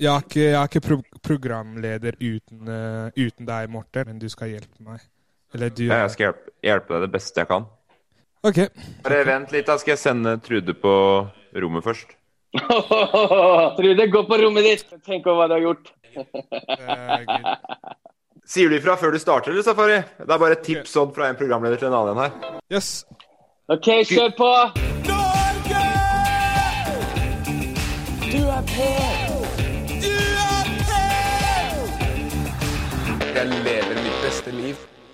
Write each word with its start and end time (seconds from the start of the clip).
Jeg 0.00 0.08
er 0.08 0.22
ikke, 0.24 0.40
jeg 0.40 0.56
er 0.56 0.68
ikke 0.70 0.80
pro 0.80 0.96
programleder 1.20 2.14
uten, 2.16 2.60
uh, 2.64 3.10
uten 3.12 3.44
deg, 3.44 3.66
Morten, 3.68 4.06
men 4.08 4.20
du 4.22 4.30
skal 4.32 4.48
hjelpe 4.54 4.80
meg. 4.80 5.02
Eller 5.52 5.72
du 5.76 5.82
jeg 5.90 6.12
skal 6.14 6.30
hjelpe, 6.30 6.52
hjelpe 6.64 6.94
deg 6.94 7.02
det 7.04 7.10
beste 7.12 7.42
jeg 7.42 7.50
kan. 7.50 7.66
OK. 8.48 8.62
Bare 9.04 9.26
vent 9.28 9.52
litt, 9.52 9.66
da 9.68 9.76
skal 9.76 9.92
jeg 9.92 10.00
sende 10.00 10.38
Trude 10.40 10.72
på 10.80 10.94
rommet 11.60 11.84
først. 11.84 12.14
Trude, 13.76 14.06
gå 14.14 14.22
på 14.30 14.38
rommet 14.40 14.64
ditt! 14.70 14.86
Tenk 15.04 15.28
over 15.28 15.42
hva 15.42 15.50
du 15.50 15.54
har 15.58 15.66
gjort. 15.66 15.92
Sier 18.48 18.72
du 18.72 18.78
ifra 18.78 18.96
før 18.98 19.12
du 19.12 19.20
starter, 19.20 19.52
eller, 19.52 19.66
Safari? 19.66 20.00
Det 20.16 20.32
er 20.32 20.40
bare 20.46 20.56
et 20.56 20.64
tips 20.64 20.96
sånn 20.96 21.12
fra 21.12 21.28
en 21.28 21.36
programleder 21.38 21.82
til 21.82 21.90
en 21.90 21.98
annen 22.00 22.22
her. 22.24 22.32
Yes. 22.72 23.02
OK, 23.68 24.00
kjør 24.08 24.32
på! 24.40 24.48
Jeg 28.30 29.29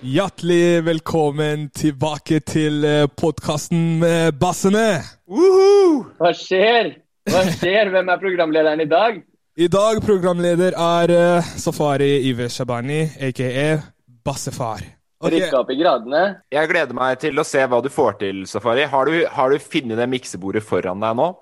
Hjertelig 0.06 0.84
velkommen 0.86 1.64
tilbake 1.74 2.38
til 2.46 2.84
podkasten 3.18 3.96
med 3.98 4.36
bassene. 4.38 5.00
Hva 5.26 6.30
skjer? 6.36 6.92
Hva 7.26 7.40
skjer? 7.56 7.90
Hvem 7.90 8.12
er 8.12 8.20
programlederen 8.22 8.84
i 8.84 8.86
dag? 8.86 9.18
I 9.58 9.66
dag 9.72 9.98
programleder 10.04 10.76
er 10.78 11.12
eh, 11.14 11.48
Safari 11.58 12.10
Ive 12.28 12.46
Shabani, 12.52 13.00
aka 13.30 13.80
Bassefar. 14.26 14.84
Okay. 15.18 15.40
Rykka 15.40 15.62
opp 15.64 15.72
i 15.74 15.78
gradene. 15.80 16.22
Jeg 16.54 16.70
gleder 16.70 16.94
meg 16.94 17.18
til 17.24 17.42
å 17.42 17.46
se 17.48 17.64
hva 17.66 17.82
du 17.82 17.88
får 17.90 18.20
til, 18.20 18.44
Safari. 18.46 18.84
Har 18.92 19.10
du, 19.10 19.24
har 19.32 19.50
du 19.50 19.58
funnet 19.64 19.98
det 19.98 20.06
miksebordet 20.12 20.62
foran 20.68 21.02
deg 21.02 21.18
nå? 21.18 21.32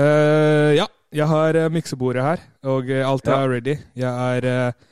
Uh, 0.00 0.72
ja, 0.74 0.88
jeg 1.12 1.28
har 1.30 1.60
uh, 1.60 1.68
miksebordet 1.70 2.24
her, 2.24 2.44
og 2.66 2.90
eh, 2.90 3.04
alt 3.06 3.28
er 3.30 3.38
Ja. 3.46 3.46
ready. 3.54 3.78
Jeg 3.94 4.10
er 4.10 4.50
eh, 4.56 4.90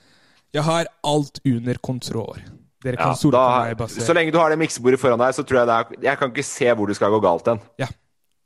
Jeg 0.53 0.67
har 0.69 0.95
alt 1.07 1.43
under 1.47 1.79
kontroll. 1.83 2.43
Dere 2.81 2.97
kan 2.97 3.13
Ja, 3.13 3.17
stole 3.19 3.37
på 3.37 3.57
meg, 3.61 3.77
Basse. 3.77 4.05
så 4.05 4.15
lenge 4.17 4.33
du 4.33 4.39
har 4.41 4.53
det 4.53 4.57
miksebordet 4.61 5.01
foran 5.01 5.21
deg, 5.21 5.35
så 5.37 5.45
tror 5.45 5.61
jeg 5.61 5.69
det 5.69 5.75
er 5.77 6.05
Jeg 6.09 6.21
kan 6.21 6.31
ikke 6.33 6.47
se 6.49 6.71
hvor 6.73 6.89
det 6.89 6.97
skal 6.97 7.13
gå 7.13 7.21
galt 7.21 7.51
hen. 7.51 7.61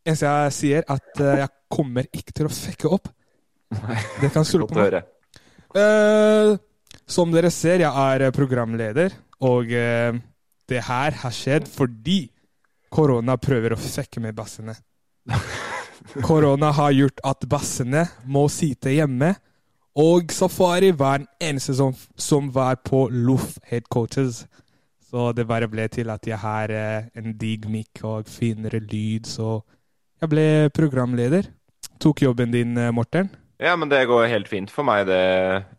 Eneste 0.04 0.28
jeg 0.28 0.54
sier, 0.58 0.84
at 0.90 1.20
uh, 1.22 1.30
jeg 1.40 1.48
kommer 1.72 2.08
ikke 2.12 2.34
til 2.36 2.48
å 2.48 2.52
fekke 2.52 2.90
opp. 2.92 3.08
Dere 3.72 4.32
kan 4.34 4.44
stole 4.44 4.66
på 4.68 4.76
meg. 4.76 4.98
Eh, 5.74 6.50
som 7.10 7.32
dere 7.32 7.50
ser, 7.50 7.80
jeg 7.82 7.90
er 7.90 8.26
eh, 8.26 8.34
programleder, 8.34 9.14
og 9.48 9.72
uh, 9.72 10.18
det 10.70 10.82
her 10.86 11.16
har 11.22 11.34
skjedd 11.34 11.66
fordi 11.70 12.26
korona 12.94 13.38
prøver 13.40 13.74
å 13.74 13.80
fekke 13.80 14.22
med 14.22 14.36
bassene. 14.36 14.76
Korona 16.26 16.68
har 16.76 16.92
gjort 16.92 17.22
at 17.24 17.46
bassene 17.48 18.04
må 18.28 18.44
sitte 18.52 18.92
hjemme, 18.92 19.32
og 19.94 20.32
Safari 20.34 20.90
var 20.98 21.22
den 21.22 21.28
eneste 21.40 21.74
som, 21.78 21.94
som 22.16 22.50
var 22.54 22.80
på 22.82 23.06
Loff 23.12 23.58
headquarters. 23.70 24.44
Så 25.10 25.30
det 25.32 25.46
bare 25.46 25.68
ble 25.70 25.86
til 25.88 26.10
at 26.10 26.26
jeg 26.26 26.38
har 26.42 26.72
eh, 26.74 27.06
en 27.14 27.36
digg 27.38 27.68
mic 27.70 28.02
og 28.02 28.26
finere 28.26 28.80
lyd, 28.82 29.28
så 29.30 29.60
jeg 30.20 30.32
ble 30.32 30.46
programleder. 30.74 31.46
Tok 32.02 32.24
jobben 32.24 32.50
din, 32.50 32.74
eh, 32.78 32.90
Morten. 32.90 33.30
Ja, 33.62 33.76
men 33.76 33.88
det 33.88 34.02
går 34.10 34.26
helt 34.26 34.48
fint 34.50 34.70
for 34.74 34.82
meg, 34.82 35.06
det, 35.06 35.20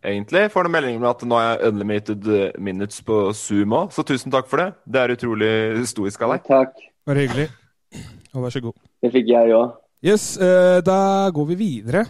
egentlig. 0.00 0.46
Får 0.50 0.64
noen 0.64 0.74
meldinger 0.78 1.02
om 1.02 1.08
at 1.10 1.24
nå 1.28 1.36
har 1.36 1.48
jeg 1.50 1.72
unlimited 1.72 2.28
eh, 2.32 2.54
minutes 2.56 3.02
på 3.04 3.18
Zoom 3.36 3.76
òg, 3.76 3.92
så 3.92 4.06
tusen 4.06 4.32
takk 4.32 4.48
for 4.48 4.62
det. 4.62 4.70
Det 4.88 5.02
er 5.02 5.12
utrolig 5.12 5.50
stoisk 5.90 6.24
av 6.24 6.32
deg. 6.32 6.46
Takk. 6.48 6.80
Bare 7.06 7.26
hyggelig. 7.26 7.50
Og 8.32 8.46
vær 8.46 8.54
så 8.56 8.64
god. 8.64 8.80
Det 9.04 9.12
fikk 9.12 9.28
jeg 9.34 9.52
òg. 9.58 9.76
Yes, 10.06 10.24
eh, 10.40 10.78
da 10.86 11.28
går 11.36 11.50
vi 11.52 11.58
videre. 11.60 12.06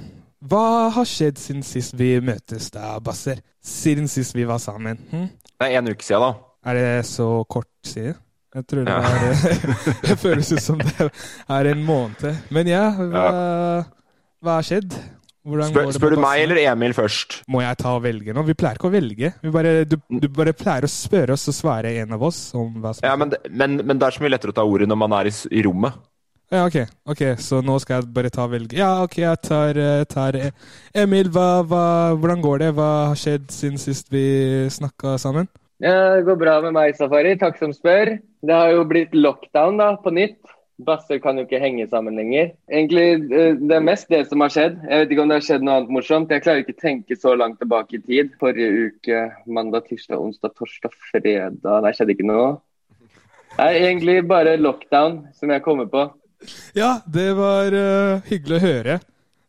Hva 0.47 0.91
har 0.95 1.09
skjedd 1.09 1.41
siden 1.41 1.65
sist 1.67 1.97
vi 1.99 2.13
møtes, 2.25 2.69
da, 2.75 2.95
Basser? 3.03 3.41
Siden 3.67 4.07
sist 4.11 4.37
vi 4.37 4.45
var 4.47 4.61
sammen? 4.63 5.01
Hm? 5.11 5.27
Det 5.57 5.67
er 5.73 5.81
en 5.81 5.91
uke 5.91 6.05
siden, 6.07 6.23
da. 6.23 6.71
Er 6.71 6.79
det 6.79 7.07
så 7.09 7.27
kort 7.51 7.71
siden? 7.87 8.15
Jeg 8.57 8.65
tror 8.71 8.87
det 8.87 8.95
Ja. 8.95 9.03
er 9.03 9.99
Det 10.09 10.17
føles 10.23 10.53
ut 10.55 10.63
som 10.65 10.79
det 10.81 11.11
er 11.51 11.67
en 11.73 11.83
måned. 11.85 12.39
Men 12.55 12.71
ja, 12.71 12.87
hva, 12.97 13.27
hva 14.41 14.55
har 14.61 14.65
skjedd? 14.65 14.95
Spør, 15.47 15.61
går 15.77 15.85
det 15.93 15.95
spør 15.95 16.15
du 16.17 16.21
meg 16.25 16.41
eller 16.43 16.59
Emil 16.73 16.95
først? 16.97 17.37
Må 17.53 17.61
jeg 17.63 17.77
ta 17.79 17.93
og 17.95 18.01
velge 18.03 18.33
nå? 18.35 18.43
Vi 18.49 18.57
pleier 18.59 18.81
ikke 18.81 18.89
å 18.89 18.95
velge. 18.97 19.29
Vi 19.45 19.53
bare, 19.55 19.75
du, 19.87 19.95
du 20.11 20.27
bare 20.35 20.55
pleier 20.59 20.87
å 20.89 20.91
spørre 20.91 21.37
oss 21.37 21.45
og 21.53 21.55
svare 21.55 21.93
en 22.01 22.17
av 22.17 22.25
oss 22.27 22.41
om 22.59 22.81
hva 22.83 22.95
som 22.97 23.07
Ja, 23.07 23.13
men, 23.21 23.31
men, 23.51 23.77
men 23.87 24.01
det 24.01 24.09
er 24.09 24.17
så 24.17 24.25
mye 24.25 24.33
lettere 24.35 24.51
å 24.51 24.57
ta 24.57 24.65
ordet 24.67 24.89
når 24.91 24.99
man 25.05 25.15
er 25.21 25.31
i, 25.31 25.35
i 25.55 25.63
rommet. 25.69 25.95
Ja, 26.47 26.63
ok. 26.67 26.77
ok, 27.11 27.23
Så 27.43 27.59
nå 27.65 27.75
skal 27.83 28.01
jeg 28.01 28.13
bare 28.15 28.31
ta 28.31 28.45
velge. 28.47 28.79
Ja, 28.79 29.03
ok, 29.03 29.19
jeg 29.19 29.39
tar, 29.43 29.79
eh, 29.83 30.05
tar 30.07 30.37
eh, 30.39 30.53
Emil, 30.95 31.27
hva, 31.35 31.63
hva, 31.67 31.85
hvordan 32.15 32.43
går 32.43 32.59
det? 32.63 32.69
Hva 32.77 32.91
har 33.11 33.19
skjedd 33.19 33.49
siden 33.51 33.79
sist 33.83 34.13
vi 34.15 34.27
snakka 34.71 35.17
sammen? 35.19 35.49
Ja, 35.83 36.15
det 36.15 36.25
går 36.29 36.39
bra 36.39 36.61
med 36.63 36.77
meg, 36.77 36.95
Safari. 36.97 37.35
Takk 37.37 37.59
som 37.59 37.73
spør. 37.75 38.15
Det 38.47 38.55
har 38.55 38.71
jo 38.71 38.85
blitt 38.87 39.17
lockdown 39.17 39.81
da, 39.83 39.97
på 39.99 40.13
nytt. 40.15 40.39
Basser 40.87 41.19
kan 41.25 41.41
jo 41.41 41.47
ikke 41.47 41.59
henge 41.59 41.89
sammen 41.91 42.15
lenger. 42.21 42.53
Egentlig, 42.71 43.27
eh, 43.35 43.57
Det 43.59 43.75
er 43.77 43.83
mest 43.85 44.07
det 44.09 44.29
som 44.29 44.41
har 44.41 44.53
skjedd. 44.55 44.77
Jeg 44.87 45.03
vet 45.03 45.11
ikke 45.11 45.23
om 45.23 45.33
det 45.33 45.41
har 45.41 45.47
skjedd 45.49 45.65
noe 45.67 45.81
annet 45.81 45.91
morsomt. 45.97 46.31
Jeg 46.31 46.45
klarer 46.45 46.63
ikke 46.63 46.77
å 46.77 46.85
tenke 46.85 47.17
så 47.19 47.35
langt 47.35 47.59
tilbake 47.59 47.99
i 47.99 48.05
tid. 48.07 48.31
Forrige 48.39 48.93
uke, 48.93 49.33
mandag, 49.49 49.89
tirsdag, 49.91 50.21
onsdag, 50.21 50.55
torsdag, 50.55 50.95
fredag 51.11 51.59
Der 51.65 51.91
skjedde 51.91 52.15
ikke 52.15 52.31
noe. 52.31 52.61
Det 53.57 53.67
er 53.67 53.81
egentlig 53.89 54.29
bare 54.29 54.55
lockdown 54.61 55.35
som 55.35 55.51
jeg 55.51 55.65
kommer 55.67 55.91
på. 55.91 56.07
Ja, 56.77 57.01
det 57.07 57.29
var 57.39 57.75
uh, 57.75 58.23
hyggelig 58.29 58.59
å 58.61 58.65
høre. 58.65 58.99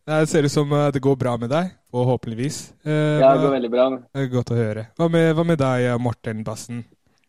Det 0.07 0.22
ser 0.31 0.45
ut 0.48 0.54
som 0.54 0.72
uh, 0.72 0.88
det 0.95 1.01
går 1.04 1.18
bra 1.19 1.33
med 1.39 1.50
deg, 1.51 1.72
forhåpentligvis. 1.92 2.60
Uh, 2.88 3.19
Ja, 3.19 3.33
det 3.36 3.42
går 3.44 3.56
veldig 3.57 3.72
bra. 3.74 3.88
det 4.00 4.22
er 4.27 4.30
godt 4.36 4.54
å 4.54 4.60
høre. 4.60 4.86
Hva 4.98 5.10
med, 5.12 5.33
hva 5.36 5.44
med 5.48 5.60
deg, 5.60 5.88
eh, 5.92 5.98
Morten 6.00 6.45
Bassen? 6.48 6.86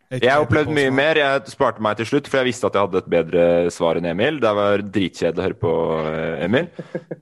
Jeg 0.08 0.31
har 0.31 0.40
opplevd 0.40 0.70
mye 0.72 0.88
mer. 0.94 1.19
Jeg 1.20 1.50
sparte 1.52 1.82
meg 1.84 1.98
til 1.98 2.06
slutt, 2.08 2.28
for 2.32 2.40
jeg 2.40 2.48
visste 2.48 2.64
at 2.64 2.72
jeg 2.78 2.87
hadde 2.87 3.00
et 3.02 3.08
bedre 3.12 3.43
svar 3.75 3.98
enn 4.00 4.06
Emil. 4.08 4.38
Det 4.40 4.52
var 4.56 4.81
dritkjedelig 4.81 5.43
å 5.43 5.44
høre 5.44 5.58
på 5.60 5.72
eh, 6.14 6.44
Emil. 6.46 6.70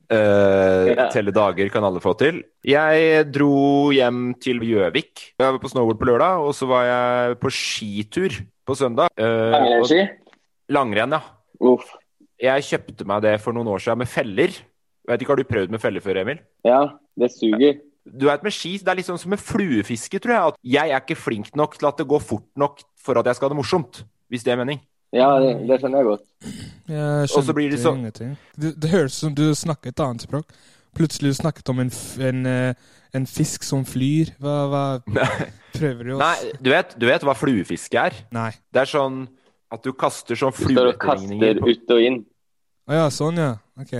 Uh, 0.06 0.92
Ja. 0.92 1.08
Telle 1.10 1.32
dager 1.34 1.72
kan 1.74 1.82
alle 1.88 1.98
få 2.04 2.12
til. 2.20 2.38
Jeg 2.62 3.24
dro 3.34 3.90
hjem 3.90 4.36
til 4.38 4.62
Gjøvik. 4.62 5.24
Jeg 5.34 5.42
var 5.42 5.58
på 5.58 5.72
snowboard 5.72 5.98
på 5.98 6.06
lørdag, 6.12 6.44
og 6.46 6.54
så 6.54 6.68
var 6.70 6.86
jeg 6.86 7.40
på 7.42 7.50
skitur 7.50 8.38
på 8.66 8.76
søndag. 8.78 9.10
Uh, 9.18 9.50
Langrennsski? 9.56 10.04
Langrenn, 10.70 11.16
ja. 11.18 11.24
Uff. 11.66 11.90
Jeg 12.42 12.64
kjøpte 12.68 13.06
meg 13.08 13.22
det 13.24 13.36
for 13.40 13.56
noen 13.56 13.70
år 13.72 13.82
siden 13.82 13.98
med 14.02 14.10
feller. 14.12 14.52
Jeg 14.56 15.12
vet 15.12 15.22
ikke, 15.22 15.32
Har 15.32 15.40
du 15.40 15.44
prøvd 15.48 15.70
med 15.70 15.80
feller 15.80 16.04
før, 16.04 16.18
Emil? 16.22 16.40
Ja, 16.66 16.80
det 17.18 17.30
suger. 17.32 17.78
Du 18.06 18.26
vet 18.28 18.42
med 18.46 18.52
ski, 18.54 18.76
Det 18.78 18.88
er 18.88 18.98
litt 19.00 19.06
sånn 19.08 19.18
som 19.18 19.30
med 19.32 19.40
fluefiske, 19.42 20.20
tror 20.22 20.34
jeg. 20.34 20.52
At 20.52 20.58
jeg 20.62 20.90
er 20.92 21.00
ikke 21.00 21.16
flink 21.18 21.54
nok 21.56 21.78
til 21.78 21.88
at 21.88 21.96
det 21.98 22.06
går 22.06 22.20
fort 22.22 22.46
nok 22.56 22.82
for 23.02 23.18
at 23.18 23.26
jeg 23.26 23.38
skal 23.38 23.48
ha 23.48 23.54
det 23.54 23.60
morsomt. 23.62 24.04
Hvis 24.30 24.44
det 24.44 24.52
er 24.52 24.60
mening. 24.60 24.80
Ja, 25.14 25.38
det, 25.40 25.52
det 25.68 25.78
skjønner 25.80 26.02
jeg 26.02 26.08
godt. 26.10 26.24
Jeg 26.90 27.54
blir 27.54 27.70
det 27.70 27.80
så- 27.80 27.94
ingenting. 27.94 28.36
Det, 28.58 28.74
det 28.80 28.90
høres 28.90 29.16
ut 29.16 29.20
som 29.20 29.34
du 29.34 29.46
snakker 29.54 29.88
et 29.94 30.00
annet 30.00 30.26
språk. 30.26 30.50
Plutselig 30.96 31.32
du 31.34 31.38
snakket 31.40 31.68
om 31.68 31.80
en, 31.80 31.90
en, 32.24 32.46
eh, 32.46 32.74
en 33.14 33.26
fisk 33.26 33.62
som 33.62 33.84
flyr. 33.84 34.32
Hva, 34.40 34.56
hva 34.68 34.84
prøver 35.76 36.04
du 36.04 36.14
å 36.16 36.18
Nei, 36.20 36.52
du 36.60 36.70
vet, 36.72 36.94
du 36.98 37.06
vet 37.06 37.22
hva 37.26 37.34
fluefiske 37.36 38.00
er? 38.00 38.16
Nei. 38.34 38.50
Det 38.72 38.82
er 38.82 38.90
sånn 38.90 39.26
at 39.72 39.82
du 39.82 39.92
kaster 39.92 40.38
sånn 40.38 40.52
kaster 40.54 40.70
flueetterligninger 40.70 41.60
på- 41.60 41.72
ut 41.72 41.90
og 41.96 42.00
inn. 42.02 42.20
Å 42.86 43.00
ja, 43.00 43.08
sånn, 43.10 43.36
ja. 43.42 43.56
Ok. 43.80 43.94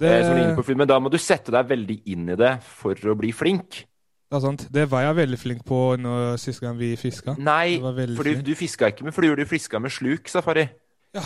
Det, 0.00 0.10
på 0.56 0.64
fly, 0.64 0.74
Men 0.78 0.88
da 0.88 0.98
må 1.02 1.10
du 1.10 1.18
sette 1.18 1.52
deg 1.52 1.66
veldig 1.68 2.02
inn 2.06 2.28
i 2.30 2.36
det 2.38 2.62
for 2.64 2.94
å 2.94 3.14
bli 3.18 3.32
flink. 3.32 3.86
det 4.30 4.36
er 4.38 4.40
sant. 4.40 4.66
Det 4.70 4.88
var 4.90 5.02
jeg 5.02 5.16
veldig 5.16 5.38
flink 5.38 5.64
på 5.66 5.96
når, 5.98 6.36
sist 6.38 6.60
gang 6.62 6.76
vi 6.78 6.94
fiska. 6.96 7.34
Nei, 7.38 7.78
for 7.80 8.22
du, 8.24 8.42
du 8.42 8.54
fiska 8.54 8.88
ikke 8.92 9.04
med 9.04 9.14
fluer, 9.14 9.36
du 9.36 9.44
fiska 9.44 9.78
med 9.82 9.90
sluk, 9.90 10.28
Safari. 10.30 10.68
Ja. 11.14 11.22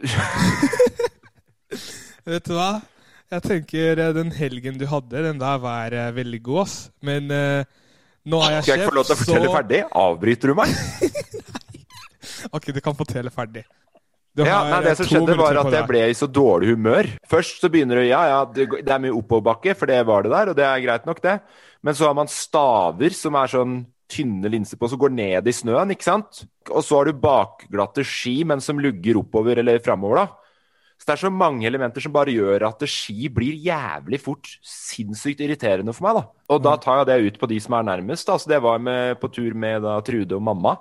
Vet 2.24 2.48
du 2.48 2.54
hva? 2.56 2.80
Jeg 3.34 3.42
tenker 3.44 4.00
eh, 4.00 4.12
den 4.16 4.32
helgen 4.32 4.78
du 4.80 4.86
hadde, 4.88 5.24
den 5.26 5.40
der 5.40 5.58
var 5.62 5.92
eh, 5.92 6.12
veldig 6.14 6.40
god, 6.44 6.60
ass. 6.64 6.76
Men 7.04 7.28
uh, 7.32 7.64
nå 8.24 8.40
har 8.44 8.58
jeg 8.58 8.66
Skal 8.66 8.74
jeg 8.74 8.84
ikke 8.84 8.92
få 8.92 8.98
lov 8.98 9.08
til 9.08 9.14
å 9.14 9.20
fortelle 9.20 9.52
ferdig? 9.52 9.80
Avbryter 10.04 10.52
du 10.52 10.58
meg? 10.60 10.74
Ok, 12.52 12.72
du 12.72 12.80
kan 12.84 12.96
fortelle 12.96 13.32
ferdig. 13.32 13.64
Har, 14.36 14.46
Ja, 14.46 14.58
nei, 14.66 14.78
eh, 14.80 14.84
Det 14.88 14.96
som 14.98 15.06
skjedde, 15.06 15.36
var 15.38 15.56
at 15.62 15.72
jeg 15.72 15.86
ble 15.86 16.00
i 16.10 16.14
så 16.18 16.26
dårlig 16.26 16.74
humør. 16.74 17.06
Først 17.30 17.60
så 17.62 17.70
begynner 17.70 18.02
du 18.02 18.08
Ja, 18.08 18.24
ja, 18.26 18.44
det 18.44 18.68
det 18.84 18.90
er 18.90 18.98
mye 18.98 19.14
oppoverbakke, 19.14 19.76
for 19.76 19.86
det 19.86 20.04
var 20.06 20.22
det 20.22 20.32
der, 20.32 20.48
og 20.50 20.56
det 20.56 20.64
er 20.64 20.80
greit 20.82 21.06
nok, 21.06 21.20
det. 21.22 21.40
Men 21.82 21.94
så 21.94 22.08
har 22.08 22.14
man 22.14 22.26
staver 22.26 23.14
som 23.14 23.34
er 23.36 23.46
sånn 23.46 23.86
tynne 24.10 24.50
linser 24.50 24.76
på, 24.76 24.88
som 24.88 24.98
går 24.98 25.12
ned 25.14 25.46
i 25.46 25.54
snøen, 25.54 25.90
ikke 25.94 26.06
sant? 26.06 26.44
Og 26.70 26.82
så 26.84 26.98
har 26.98 27.04
du 27.06 27.12
bakglatte 27.12 28.04
ski, 28.04 28.42
men 28.44 28.60
som 28.60 28.78
lugger 28.78 29.20
oppover 29.22 29.58
eller 29.58 29.78
framover, 29.78 30.24
da. 30.24 30.26
Så 30.98 31.08
det 31.08 31.14
er 31.16 31.22
så 31.26 31.30
mange 31.30 31.66
elementer 31.66 32.00
som 32.00 32.12
bare 32.14 32.32
gjør 32.32 32.68
at 32.68 32.84
ski 32.88 33.28
blir 33.28 33.56
jævlig 33.60 34.20
fort 34.22 34.48
sinnssykt 34.62 35.42
irriterende 35.44 35.94
for 35.94 36.06
meg, 36.06 36.20
da. 36.20 36.24
Og 36.54 36.62
da 36.64 36.76
tar 36.80 37.02
jeg 37.02 37.06
det 37.10 37.32
ut 37.34 37.40
på 37.40 37.48
de 37.50 37.58
som 37.60 37.74
er 37.78 37.88
nærmest, 37.90 38.26
da. 38.26 38.38
Så 38.38 38.50
det 38.50 38.60
var 38.62 38.78
med, 38.82 39.18
på 39.20 39.30
tur 39.32 39.54
med 39.54 39.82
da 39.82 39.98
Trude 40.04 40.38
og 40.38 40.42
mamma. 40.42 40.76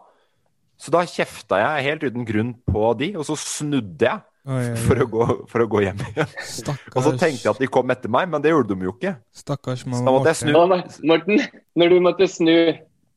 Så 0.83 0.91
da 0.91 1.05
kjefta 1.07 1.59
jeg 1.61 1.85
helt 1.87 2.05
uten 2.09 2.25
grunn 2.27 2.53
på 2.67 2.89
de, 2.99 3.13
og 3.15 3.23
så 3.27 3.37
snudde 3.39 4.09
jeg 4.09 4.19
Oi, 4.43 4.55
oi, 4.59 4.63
oi. 4.73 4.79
for 4.83 4.99
å 4.99 5.05
gå, 5.07 5.25
for 5.47 5.63
å 5.63 5.67
gå 5.71 5.81
hjem 5.85 6.01
igjen. 6.09 6.31
Stakkars, 6.43 6.95
Og 6.99 7.05
så 7.05 7.11
tenkte 7.15 7.45
jeg 7.45 7.51
at 7.53 7.61
de 7.63 7.69
kom 7.71 7.93
etter 7.95 8.11
meg, 8.11 8.27
men 8.33 8.43
det 8.43 8.51
gjorde 8.51 8.75
de 8.75 8.89
jo 8.89 8.91
ikke. 8.97 9.13
Stakkars 9.39 9.85
mamma 9.87 10.11
måtte 10.17 10.33
jeg 10.33 10.51
Morten. 10.51 10.81
snu. 10.91 11.05
Nå, 11.07 11.13
Morten, 11.13 11.45
når 11.79 11.93
du 11.93 12.01
måtte 12.03 12.27
snu, 12.27 12.57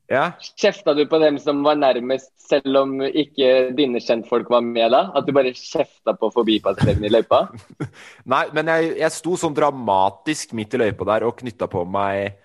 Ja. 0.07 0.29
kjefta 0.55 0.93
du 0.95 1.01
på 1.11 1.19
dem 1.19 1.35
som 1.43 1.59
var 1.67 1.75
nærmest, 1.75 2.31
selv 2.47 2.77
om 2.79 2.93
ikke 3.03 3.75
dine 3.75 3.99
kjentfolk 3.99 4.47
var 4.49 4.61
med 4.63 4.93
da? 4.95 5.01
At 5.19 5.27
du 5.27 5.33
bare 5.35 5.51
kjefta 5.51 6.13
på 6.15 6.29
forbipasserende 6.31 7.09
i 7.09 7.11
løypa? 7.11 7.41
Nei, 8.33 8.45
men 8.55 8.71
jeg, 8.71 8.93
jeg 9.01 9.11
sto 9.17 9.35
sånn 9.35 9.57
dramatisk 9.57 10.55
midt 10.55 10.77
i 10.79 10.85
løypa 10.85 11.09
der 11.11 11.27
og 11.27 11.35
knytta 11.43 11.67
på 11.67 11.83
meg 11.83 12.37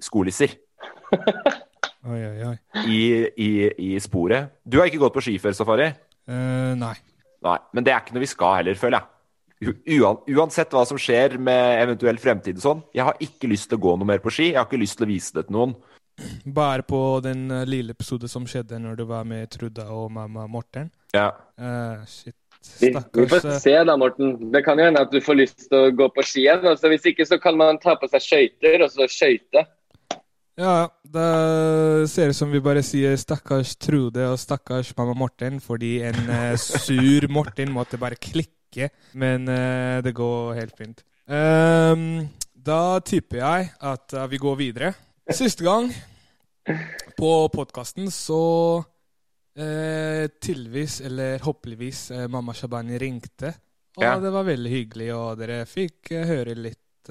skolisser 0.00 0.56
Oi, 2.02 2.18
oi, 2.18 2.46
oi. 2.48 2.56
i, 2.90 3.00
i, 3.38 3.50
i 3.94 4.00
sporet. 4.02 4.56
Du 4.66 4.80
har 4.80 4.90
ikke 4.90 5.04
gått 5.04 5.14
på 5.14 5.22
ski 5.22 5.36
før, 5.42 5.54
Safari? 5.54 5.92
Uh, 6.26 6.74
nei. 6.78 6.96
Nei, 7.46 7.58
men 7.74 7.86
det 7.86 7.92
er 7.94 8.02
ikke 8.02 8.16
noe 8.16 8.24
vi 8.24 8.30
skal 8.30 8.56
heller, 8.58 8.78
føler 8.78 8.98
jeg. 8.98 9.08
Uan, 9.94 10.18
uansett 10.26 10.74
hva 10.74 10.82
som 10.88 10.98
skjer 10.98 11.36
med 11.38 11.76
eventuell 11.78 12.18
fremtid 12.18 12.58
og 12.58 12.64
sånn, 12.64 12.80
jeg 12.96 13.06
har 13.06 13.20
ikke 13.22 13.50
lyst 13.50 13.68
til 13.70 13.78
å 13.78 13.84
gå 13.84 13.94
noe 13.94 14.08
mer 14.10 14.22
på 14.22 14.32
ski. 14.34 14.48
Jeg 14.50 14.58
har 14.58 14.66
ikke 14.66 14.80
lyst 14.82 14.98
til 14.98 15.06
å 15.06 15.12
vise 15.12 15.36
det 15.36 15.46
til 15.46 15.54
noen. 15.54 15.76
Bare 16.44 16.82
på 16.86 16.98
den 17.24 17.46
eh, 17.50 17.64
lille 17.70 17.94
episode 17.94 18.28
som 18.28 18.44
skjedde 18.50 18.80
når 18.82 18.98
du 18.98 19.04
var 19.08 19.22
med 19.26 19.50
Truda 19.54 19.86
og 19.94 20.10
mamma 20.12 20.48
Morten. 20.50 20.90
Ja. 21.14 21.30
Uh, 21.54 22.02
shit. 22.10 22.34
Vi, 22.78 22.90
vi 22.90 23.26
får 23.30 23.46
se 23.62 23.74
da, 23.86 23.96
Morten. 23.98 24.34
Det 24.52 24.62
kan 24.66 24.78
jo 24.78 24.86
hende 24.86 25.02
at 25.02 25.14
du 25.14 25.22
får 25.22 25.38
lyst 25.38 25.64
til 25.68 25.78
å 25.78 25.94
gå 25.98 26.10
på 26.14 26.26
ski 26.26 26.44
igjen. 26.44 26.66
Altså, 26.74 26.90
hvis 26.92 27.06
ikke 27.10 27.26
så 27.26 27.38
kan 27.42 27.58
man 27.58 27.80
ta 27.82 27.96
på 27.98 28.10
seg 28.10 28.26
skøyter 28.26 28.84
og 28.86 28.92
så 28.94 29.08
skøyte. 29.10 29.64
Ja, 30.60 30.90
det 31.02 32.08
ser 32.12 32.28
ut 32.28 32.36
som 32.36 32.50
vi 32.52 32.60
bare 32.60 32.82
sier 32.84 33.16
stakkars 33.16 33.72
Trude 33.80 34.26
og 34.28 34.36
stakkars 34.40 34.90
mamma 34.98 35.14
Morten, 35.16 35.62
fordi 35.64 35.94
en 36.04 36.18
uh, 36.28 36.56
sur 36.60 37.24
Morten 37.32 37.72
måtte 37.72 37.96
bare 38.00 38.18
klikke. 38.20 38.90
Men 39.16 39.48
uh, 39.48 40.02
det 40.04 40.12
går 40.16 40.52
helt 40.58 40.76
fint. 40.76 41.00
Um, 41.24 42.28
da 42.52 42.98
tipper 43.00 43.40
jeg 43.40 43.70
at 43.80 44.16
uh, 44.18 44.26
vi 44.28 44.40
går 44.42 44.58
videre. 44.60 44.92
Siste 45.32 45.64
gang 45.64 45.88
på 47.18 47.32
podkasten 47.52 48.10
så 48.12 48.42
tilvis, 49.52 51.02
eller 51.04 51.42
håpeligvis, 51.44 52.06
mamma 52.32 52.54
Shabani 52.56 52.96
ringte. 52.96 53.50
Og 53.98 54.04
Ja. 54.06 54.14
det 54.20 54.30
var 54.32 54.46
veldig 54.48 54.70
hyggelig, 54.72 55.08
og 55.12 55.36
dere 55.36 55.66
fikk 55.68 56.14
høre 56.24 56.54
litt 56.56 57.10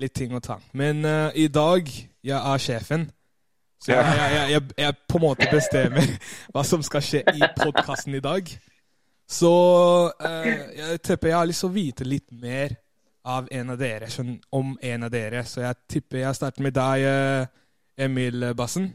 litt 0.00 0.14
ting 0.14 0.32
og 0.34 0.42
tang. 0.42 0.62
Men 0.72 1.04
uh, 1.04 1.30
i 1.34 1.48
dag, 1.52 1.88
jeg 2.24 2.38
er 2.38 2.62
sjefen. 2.62 3.10
Så 3.82 3.92
jeg, 3.92 4.04
jeg, 4.14 4.50
jeg, 4.52 4.62
jeg, 4.78 4.94
på 5.10 5.18
en 5.18 5.24
måte 5.24 5.48
bestemmer 5.50 6.06
hva 6.54 6.62
som 6.66 6.84
skal 6.86 7.02
skje 7.02 7.24
i 7.34 7.42
podkasten 7.58 8.14
i 8.14 8.22
dag. 8.22 8.46
Så 9.32 9.50
uh, 10.12 10.46
jeg 10.76 11.00
tipper 11.02 11.32
jeg 11.32 11.38
har 11.38 11.48
lyst 11.50 11.64
til 11.64 11.70
å 11.72 11.76
vite 11.76 12.06
litt 12.06 12.28
mer 12.30 12.76
av 13.22 13.46
en 13.54 13.70
av 13.70 13.78
dere, 13.78 14.08
sånn 14.10 14.34
om 14.58 14.74
en 14.82 15.06
av 15.06 15.12
dere. 15.14 15.44
Så 15.46 15.62
jeg 15.62 15.78
tipper 15.90 16.24
jeg 16.24 16.34
starter 16.38 16.64
med 16.66 16.74
deg, 16.74 17.04
eh, 17.06 17.44
Emil 18.02 18.48
Bassen. 18.58 18.88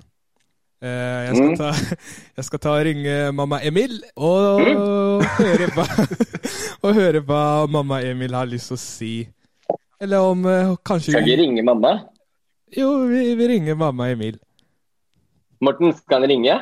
Uh, 0.83 1.23
jeg, 1.25 1.31
skal 1.37 1.47
Mm. 1.47 1.55
ta, 1.57 1.69
jeg 2.37 2.45
skal 2.45 2.59
ta 2.61 2.73
og 2.77 2.83
ringe 2.85 3.13
mamma 3.33 3.57
Emil 3.65 3.95
og 4.13 4.59
høre 5.39 5.69
hva, 5.73 5.85
og 6.85 6.91
høre 6.93 7.21
hva 7.25 7.41
mamma 7.71 8.01
Emil 8.05 8.35
har 8.37 8.45
lyst 8.51 8.69
til 8.69 8.77
å 8.77 8.81
si. 8.83 9.13
Eller 10.01 10.21
om 10.21 10.45
uh, 10.45 10.75
kanskje 10.85 11.15
Skal 11.15 11.25
vi 11.25 11.37
ringe 11.39 11.63
mamma? 11.65 11.99
Jo, 12.77 12.91
vi, 13.09 13.35
vi 13.35 13.47
ringer 13.47 13.75
mamma 13.79 14.09
Emil. 14.11 14.37
Morten, 15.63 15.93
skal 15.97 16.21
han 16.21 16.29
ringe? 16.29 16.57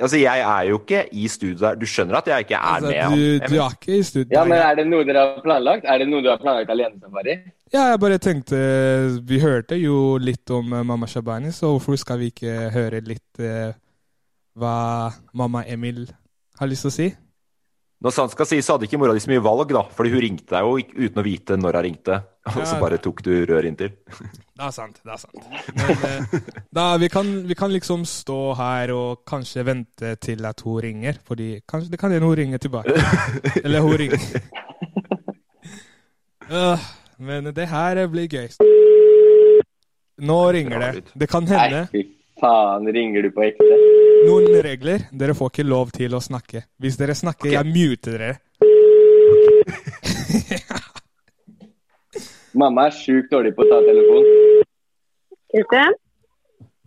Altså, 0.00 0.16
jeg 0.16 0.40
er 0.40 0.68
jo 0.70 0.78
ikke 0.80 1.02
i 1.12 1.26
studio 1.28 1.58
der. 1.60 1.74
Du 1.76 1.84
skjønner 1.88 2.16
at 2.20 2.28
jeg 2.30 2.46
ikke 2.46 2.56
er 2.56 2.76
Altså, 2.76 2.90
med? 2.90 3.16
du, 3.16 3.54
du 3.54 3.56
er 3.60 3.74
ikke 3.74 3.98
i 3.98 4.02
studio. 4.02 4.32
Ja, 4.32 4.44
men 4.48 4.56
Er 4.58 4.78
det 4.78 4.86
noe 4.88 5.04
dere 5.04 5.24
har 5.26 5.42
planlagt? 5.44 5.84
Er 5.84 6.00
det 6.00 6.08
noe 6.08 6.24
du 6.24 6.30
har 6.30 6.40
planlagt 6.40 6.70
alene, 6.72 7.00
Safari? 7.02 7.36
Ja, 7.74 7.88
jeg 7.90 8.00
bare 8.00 8.18
tenkte 8.22 8.60
Vi 9.28 9.40
hørte 9.42 9.76
jo 9.76 10.16
litt 10.22 10.50
om 10.54 10.72
eh, 10.72 10.84
mamma 10.86 11.08
Shabani, 11.10 11.52
så 11.52 11.74
hvorfor 11.74 11.98
skal 12.00 12.22
vi 12.22 12.30
ikke 12.32 12.70
høre 12.72 13.02
litt 13.04 13.42
uh, 13.42 13.74
hva 14.54 14.76
mamma 15.34 15.64
Emil 15.68 16.06
har 16.60 16.70
lyst 16.70 16.86
til 16.86 16.92
å 16.92 16.94
si? 16.94 17.10
Når 18.04 18.12
sant 18.12 18.32
skal 18.34 18.44
sies, 18.44 18.66
så 18.66 18.74
hadde 18.74 18.84
ikke 18.84 18.98
mora 19.00 19.14
di 19.16 19.20
så 19.24 19.30
mye 19.30 19.40
valg, 19.40 19.70
da. 19.72 19.80
Fordi 19.96 20.10
hun 20.12 20.20
ringte 20.20 20.52
deg 20.52 20.66
jo 20.66 21.06
uten 21.06 21.20
å 21.22 21.24
vite 21.24 21.56
når 21.56 21.78
hun 21.78 21.84
ringte. 21.86 22.18
Og 22.52 22.66
så 22.68 22.76
bare 22.76 22.98
tok 23.00 23.22
du 23.24 23.30
rør 23.48 23.64
inntil. 23.64 23.94
Det 24.04 24.66
er 24.66 24.74
sant. 24.76 24.98
det 25.00 25.14
er 25.14 25.22
sant. 25.22 25.46
Men 25.78 26.04
eh, 26.10 26.50
da, 26.76 26.84
vi, 27.00 27.08
kan, 27.12 27.30
vi 27.48 27.56
kan 27.56 27.72
liksom 27.72 28.04
stå 28.08 28.36
her 28.58 28.92
og 28.92 29.24
kanskje 29.26 29.64
vente 29.64 30.12
til 30.20 30.44
at 30.44 30.60
hun 30.66 30.82
ringer, 30.84 31.16
fordi 31.24 31.48
kanskje 31.64 31.94
det 31.94 32.00
kan 32.02 32.12
hende 32.12 32.28
hun 32.28 32.36
ringer 32.42 32.60
tilbake. 32.60 32.92
Eller 33.64 33.80
hun 33.80 33.96
ringer. 34.04 34.20
Uh, 36.44 36.84
men 37.24 37.48
det 37.56 37.70
her 37.72 38.02
blir 38.12 38.28
gøy. 38.28 38.52
Nå 40.28 40.38
ringer 40.52 40.84
det. 40.84 41.06
Det 41.16 41.30
kan 41.32 41.48
hende. 41.48 41.86
Faen, 42.40 42.86
ringer 42.92 43.22
du 43.22 43.30
på 43.34 43.42
ekte? 43.46 43.76
Noen 44.26 44.56
regler. 44.64 45.00
Dere 45.14 45.34
får 45.38 45.50
ikke 45.52 45.66
lov 45.68 45.90
til 45.94 46.14
å 46.16 46.20
snakke. 46.24 46.62
Hvis 46.82 46.96
dere 46.98 47.14
snakker, 47.14 47.52
jeg 47.54 47.64
muter 47.70 48.12
dere. 48.18 48.34
Mamma 52.54 52.84
er 52.88 52.94
sjukt 52.94 53.32
dårlig 53.34 53.52
på 53.56 53.64
å 53.64 53.68
ta 53.70 53.78
telefon. 53.86 54.24
Kristin, 55.54 55.92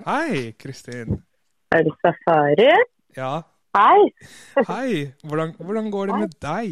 Hei, 0.08 0.52
Kristin. 0.60 1.08
er 1.76 1.82
det 1.88 1.94
safari? 2.04 2.70
Ja, 3.18 3.34
Hei, 3.78 4.02
hei. 4.68 4.92
Hvordan, 5.28 5.50
hvordan 5.60 5.90
går 5.94 6.06
det 6.12 6.16
med 6.24 6.32
deg? 6.42 6.70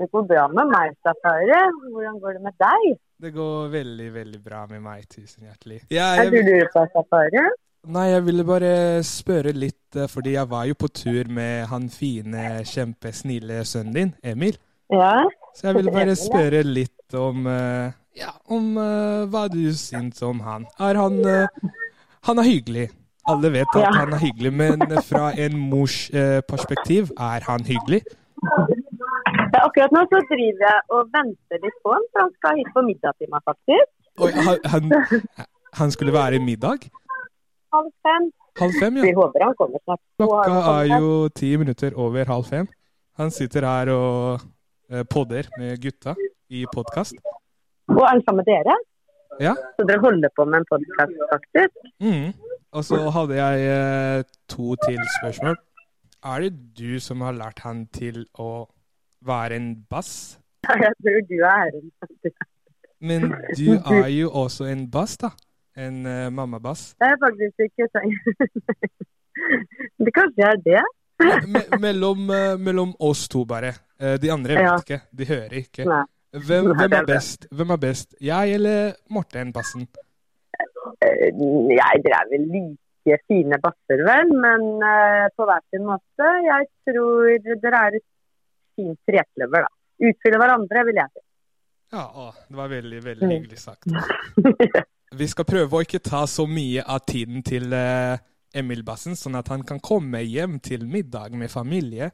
det 0.00 0.06
går 0.12 0.24
bra 0.28 0.44
med 0.52 0.66
meg, 0.72 0.88
safari. 1.06 1.60
Hvordan 1.92 2.16
går 2.20 2.30
det 2.36 2.42
med 2.44 2.54
deg? 2.60 2.82
Det 3.24 3.30
går 3.32 3.68
veldig, 3.72 4.08
veldig 4.14 4.40
bra 4.44 4.60
med 4.68 4.80
meg. 4.84 5.06
Tusen 5.08 5.44
hjertelig. 5.46 5.78
Ja, 5.92 6.06
Er 6.20 6.30
du 6.32 6.36
lurer 6.40 6.68
på 6.74 6.80
safari? 6.92 7.44
Nei, 7.88 8.06
jeg 8.12 8.24
ville 8.26 8.44
bare 8.46 8.70
spørre 9.06 9.52
litt, 9.56 9.96
eh, 9.96 10.08
fordi 10.10 10.34
jeg 10.36 10.48
var 10.50 10.64
jo 10.68 10.74
på 10.78 10.88
tur 10.94 11.28
med 11.32 11.66
han 11.70 11.88
fine, 11.92 12.62
kjempesnille 12.66 13.62
sønnen 13.68 13.94
din, 13.94 14.12
Emil. 14.24 14.58
Ja, 14.92 15.24
Så 15.56 15.66
jeg 15.66 15.74
ville 15.80 15.90
bare 15.90 16.14
spørre 16.14 16.60
litt 16.62 17.14
om 17.18 17.46
eh, 17.50 17.90
Ja, 18.16 18.30
om 18.54 18.76
eh, 18.78 19.24
hva 19.32 19.46
du 19.50 19.72
syns 19.74 20.22
om 20.22 20.40
han. 20.40 20.66
Er 20.78 20.94
han 20.94 21.16
Han 22.26 22.38
er 22.38 22.46
hyggelig. 22.46 22.88
Alle 23.28 23.50
vet 23.52 23.66
at 23.74 23.82
Ja. 23.82 23.90
han 23.98 24.12
er 24.14 24.18
hyggelig, 24.22 24.52
men 24.52 24.80
fra 25.02 25.32
en 25.34 25.56
mors 25.58 26.10
perspektiv, 26.48 27.10
er 27.18 27.42
han 27.48 27.64
hyggelig? 27.66 28.02
Ja, 28.42 29.64
akkurat 29.64 29.90
nå 29.94 30.02
så 30.10 30.20
driver 30.30 30.62
jeg 30.66 30.80
og 30.90 31.10
venter 31.14 31.58
litt 31.62 31.78
på 31.82 31.92
han, 31.94 32.06
for 32.12 32.22
han 32.26 32.32
skal 32.38 32.58
hit 32.60 32.70
på 32.74 32.82
middag 32.86 33.14
til 33.18 33.30
meg, 33.32 33.42
faktisk. 33.46 33.90
Oi, 34.22 34.30
han, 34.46 34.58
han, 34.72 35.46
han 35.80 35.90
skulle 35.90 36.12
være 36.14 36.38
i 36.38 36.42
middag? 36.44 36.86
Halv 37.74 37.90
fem. 38.06 38.32
Halv 38.60 38.74
fem, 38.82 38.94
Vi 38.94 39.12
håper 39.12 39.44
han 39.44 39.54
kommer 39.58 39.78
snart. 39.84 40.00
Klokka 40.20 40.58
er 40.72 40.90
jo 40.96 41.28
ti 41.28 41.56
minutter 41.56 41.96
over 41.98 42.24
halv 42.24 42.44
fem. 42.44 42.68
Han 43.18 43.30
sitter 43.30 43.66
her 43.66 43.90
og 43.92 44.40
eh, 44.90 45.04
podder 45.10 45.48
med 45.58 45.80
gutta 45.82 46.14
i 46.48 46.64
podkast. 46.72 47.16
Og 47.88 48.02
er 48.02 48.12
han 48.14 48.22
sammen 48.26 48.44
med 48.44 48.50
dere? 48.52 48.76
Ja. 49.40 49.54
Så 49.76 49.86
dere 49.88 50.00
holder 50.04 50.32
på 50.36 50.44
med 50.44 50.62
en 50.62 50.68
podkast, 50.70 51.18
faktisk? 51.32 51.90
Mm. 52.00 52.32
Og 52.76 52.84
så 52.84 52.98
hadde 53.16 53.38
jeg 53.40 53.68
eh, 53.76 54.24
to 54.48 54.74
til 54.86 55.00
spørsmål. 55.20 55.56
Er 56.24 56.46
det 56.46 56.52
du 56.78 57.00
som 57.00 57.20
har 57.20 57.36
lært 57.36 57.62
han 57.64 57.86
til 57.94 58.24
å 58.38 58.66
være 59.26 59.56
en 59.60 59.72
bass? 59.90 60.38
Jeg 60.84 60.92
tror 61.02 61.20
du 61.30 61.36
er 61.46 61.74
en 61.78 61.90
Men 63.00 63.28
du 63.58 63.76
er 63.76 64.08
jo 64.10 64.30
også 64.30 64.66
en 64.70 64.86
bass, 64.90 65.16
da. 65.20 65.30
En 65.76 65.96
uh, 66.06 66.28
mammabass. 66.32 66.94
Det 67.00 67.08
er 67.12 67.18
faktisk 67.20 67.66
ikke 67.68 67.88
sånn. 67.92 68.14
Det 70.06 70.12
kanskje 70.16 70.46
er 70.48 70.60
det? 70.64 70.82
Me 71.48 71.60
mellom, 71.80 72.22
eh, 72.32 72.54
mellom 72.60 72.94
oss 73.04 73.26
to, 73.32 73.42
bare. 73.48 73.74
Eh, 74.00 74.14
de 74.20 74.30
andre 74.32 74.56
vet 74.56 74.64
Ja. 74.64 74.76
ikke. 74.80 74.98
De 75.12 75.26
hører 75.28 75.54
ikke. 75.60 75.84
Hvem, 76.32 76.70
hvem, 76.76 76.92
er 76.96 77.04
best? 77.08 77.46
hvem 77.52 77.70
er 77.76 77.80
best? 77.80 78.14
Jeg 78.20 78.54
eller 78.56 78.94
Morten 79.12 79.52
Bassen? 79.52 79.86
Jeg, 81.02 82.02
dere 82.04 82.18
er 82.20 82.28
vel 82.32 82.48
like 82.52 83.18
fine 83.28 83.58
basser, 83.62 84.02
vel, 84.08 84.32
men 84.40 84.66
på 85.36 85.46
hver 85.48 85.62
sin 85.72 85.84
måte. 85.88 86.32
Jeg 86.48 86.68
tror 86.88 87.36
dere 87.62 87.84
er 87.90 87.98
et 88.00 88.06
fint 88.76 88.98
trekløver, 89.08 89.68
da. 89.68 89.72
Utfyller 90.10 90.42
hverandre, 90.42 90.84
vil 90.90 91.00
jeg 91.00 91.12
si. 91.14 91.24
Ja, 91.96 92.04
å, 92.08 92.30
det 92.48 92.56
var 92.58 92.68
veldig, 92.72 93.00
veldig 93.04 93.28
Mm. 93.28 93.36
hyggelig 93.36 93.58
sagt. 93.62 93.84
Vi 95.16 95.28
skal 95.30 95.46
prøve 95.48 95.78
å 95.78 95.84
ikke 95.84 96.02
ta 96.04 96.24
så 96.28 96.44
mye 96.48 96.82
av 96.84 97.04
tiden 97.08 97.44
til 97.46 97.72
eh, 97.72 98.18
Emil 98.56 98.82
Bassen, 98.84 99.16
sånn 99.16 99.38
at 99.38 99.48
han 99.52 99.62
kan 99.64 99.80
komme 99.80 100.20
hjem 100.24 100.58
til 100.64 100.84
middag 100.88 101.36
med 101.38 101.52
familie. 101.52 102.10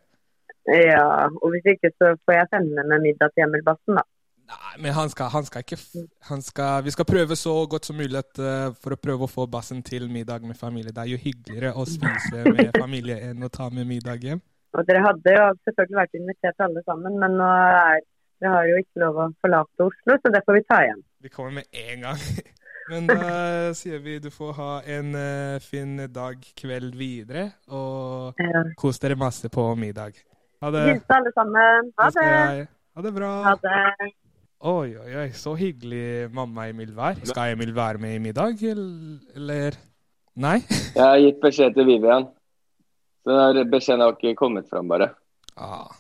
Ja, 0.70 1.26
og 1.26 1.48
hvis 1.50 1.66
ikke 1.74 1.90
så 1.96 2.12
får 2.22 2.36
jeg 2.36 2.50
sende 2.52 2.84
med 2.86 3.02
middag 3.02 3.34
til 3.34 3.48
Emil 3.48 3.64
Bassen, 3.66 3.98
da. 3.98 4.04
Nei, 4.52 4.74
men 4.84 4.94
han 4.94 5.10
skal, 5.10 5.30
han 5.32 5.46
skal 5.46 5.62
ikke 5.64 5.78
han 6.28 6.42
skal, 6.44 6.82
Vi 6.84 6.92
skal 6.92 7.06
prøve 7.08 7.36
så 7.38 7.52
godt 7.70 7.86
som 7.88 7.96
mulig 7.96 8.20
eh, 8.20 8.70
for 8.78 8.94
å 8.94 9.00
prøve 9.00 9.26
å 9.26 9.30
få 9.30 9.48
Bassen 9.50 9.82
til 9.86 10.06
middag 10.12 10.46
med 10.46 10.58
familie. 10.58 10.94
Det 10.94 11.02
er 11.02 11.12
jo 11.14 11.20
hyggeligere 11.22 11.74
å 11.74 11.86
spise 11.88 12.44
med 12.56 12.70
familie 12.76 13.18
enn 13.30 13.42
å 13.42 13.50
ta 13.50 13.70
med 13.72 13.88
middag 13.88 14.22
hjem. 14.22 14.42
Og 14.76 14.88
dere 14.88 15.04
hadde 15.04 15.34
jo 15.34 15.46
selvfølgelig 15.66 15.98
vært 15.98 16.18
invitert 16.20 16.64
alle 16.64 16.82
sammen, 16.86 17.18
men 17.20 17.38
nå 17.40 17.48
er 17.50 18.02
dere 18.42 18.56
har 18.56 18.66
jo 18.66 18.78
ikke 18.82 19.02
lov 19.04 19.20
å 19.22 19.28
forlate 19.42 19.86
Oslo, 19.86 20.18
så 20.18 20.30
det 20.34 20.42
får 20.46 20.56
vi 20.58 20.62
ta 20.66 20.80
igjen. 20.82 21.04
Vi 21.22 21.30
kommer 21.30 21.60
med 21.60 21.82
en 21.84 22.08
gang. 22.08 22.26
Men 22.90 23.06
da 23.06 23.72
sier 23.78 24.00
vi 24.02 24.18
du 24.22 24.30
får 24.34 24.52
ha 24.58 24.70
en 24.96 25.14
eh, 25.14 25.58
fin 25.62 25.96
dag, 26.12 26.42
kveld 26.58 26.94
videre, 26.98 27.52
og 27.70 28.34
Ja. 28.42 28.62
kos 28.78 28.98
dere 28.98 29.16
masse 29.16 29.48
på 29.52 29.68
middag. 29.78 30.18
Ha 30.62 30.70
det. 30.70 30.82
Hilse 30.94 31.16
alle 31.18 31.32
sammen. 31.36 31.92
Ha 31.98 32.10
Det. 32.10 32.68
Ha 32.96 33.02
det 33.02 33.14
bra. 33.14 33.30
Ha 33.46 33.54
det. 33.62 34.10
Oi, 34.62 34.94
oi, 34.96 35.14
oi. 35.24 35.28
Så 35.34 35.56
hyggelig 35.58 36.30
mamma 36.32 36.68
Emil 36.70 36.92
var. 36.94 37.16
Skal 37.24 37.52
Emil 37.56 37.72
være 37.74 37.98
med 37.98 38.14
i 38.14 38.18
middag, 38.22 38.62
eller? 39.34 39.74
Nei? 40.36 40.58
Jeg 40.96 41.02
har 41.02 41.18
gitt 41.18 41.40
beskjed 41.42 41.74
til 41.74 41.86
Vivian. 41.88 42.28
Så 43.26 43.38
den 43.56 43.70
beskjeden 43.70 44.02
har 44.02 44.14
ikke 44.16 44.36
kommet 44.38 44.68
fram, 44.70 44.88
bare. 44.88 45.10
Ah, 45.56 45.90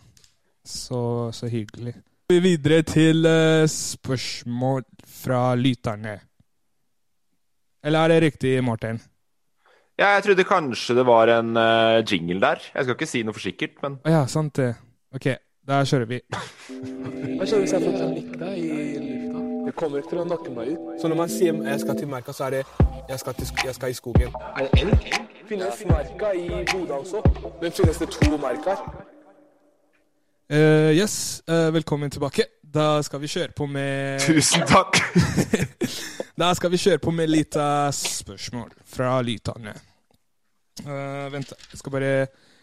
så, 0.64 1.30
så 1.34 1.46
hyggelig. 1.50 1.94
Vi 2.30 2.38
går 2.38 2.42
videre 2.46 2.82
til 2.86 3.26
eh, 3.26 3.66
spørsmål 3.68 4.84
fra 5.06 5.54
lytterne. 5.58 6.20
Eller 7.84 8.04
er 8.04 8.08
det 8.14 8.20
riktig, 8.22 8.52
Martin? 8.64 9.00
Ja, 9.98 10.12
jeg 10.16 10.22
trodde 10.24 10.44
kanskje 10.48 10.94
det 10.96 11.04
var 11.06 11.28
en 11.28 11.56
uh, 11.56 11.98
jingle 12.08 12.40
der. 12.40 12.62
Jeg 12.74 12.84
skal 12.86 12.94
ikke 12.96 13.06
si 13.10 13.22
noe 13.26 13.34
for 13.36 13.42
sikkert, 13.44 13.74
men 13.82 13.98
Å 14.06 14.12
ja, 14.14 14.22
sant 14.30 14.54
det. 14.56 14.70
OK, 15.14 15.26
da 15.68 15.80
kjører 15.86 16.08
vi. 16.08 16.20
Hva 17.38 17.48
skjer 17.48 17.64
hvis 17.64 17.74
jeg 17.76 17.84
får 17.84 17.98
panikk 17.98 18.32
da 18.40 18.52
i 18.56 18.68
lufta? 19.02 19.42
Det 19.66 19.74
kommer 19.78 20.00
ikke 20.02 20.10
til 20.14 20.22
å 20.22 20.24
nakke 20.26 20.54
meg 20.56 20.70
ut. 20.72 20.88
Så 21.02 21.10
når 21.10 21.18
man 21.20 21.30
sier 21.30 21.58
jeg 21.68 21.82
skal 21.84 21.98
til 22.00 22.08
merka, 22.10 22.32
så 22.34 22.48
er 22.48 22.56
det 22.56 22.62
jeg 23.12 23.18
skal, 23.22 23.36
til, 23.38 23.46
sk- 23.50 23.66
jeg 23.68 23.76
skal 23.76 23.92
i 23.92 23.98
skogen. 23.98 24.34
Er 24.56 24.66
det 24.66 24.82
elg? 24.82 25.20
Finnes 25.50 25.84
merka 25.90 26.32
i 26.38 26.48
Bodø 26.72 26.96
også? 27.02 27.20
Men 27.62 27.74
finnes 27.76 28.00
det 28.02 28.08
to 28.14 28.38
merker? 28.42 28.82
Uh, 30.52 30.90
yes, 30.92 31.14
uh, 31.48 31.68
velkommen 31.74 32.10
tilbake. 32.12 32.48
Da 32.72 33.02
skal 33.04 33.20
vi 33.20 33.28
kjøre 33.28 33.52
på 33.52 33.66
med 33.68 34.20
tusen 34.24 34.64
takk! 34.68 34.96
Da 36.40 36.48
skal 36.56 36.70
vi 36.72 36.78
kjøre 36.80 36.98
på 37.02 37.12
med 37.12 37.28
litt 37.28 37.56
spørsmål 37.92 38.70
fra 38.88 39.18
lytterne. 39.22 39.74
Uh, 40.80 41.28
vent, 41.28 41.52
jeg 41.52 41.78
skal 41.78 41.92
bare 41.92 42.12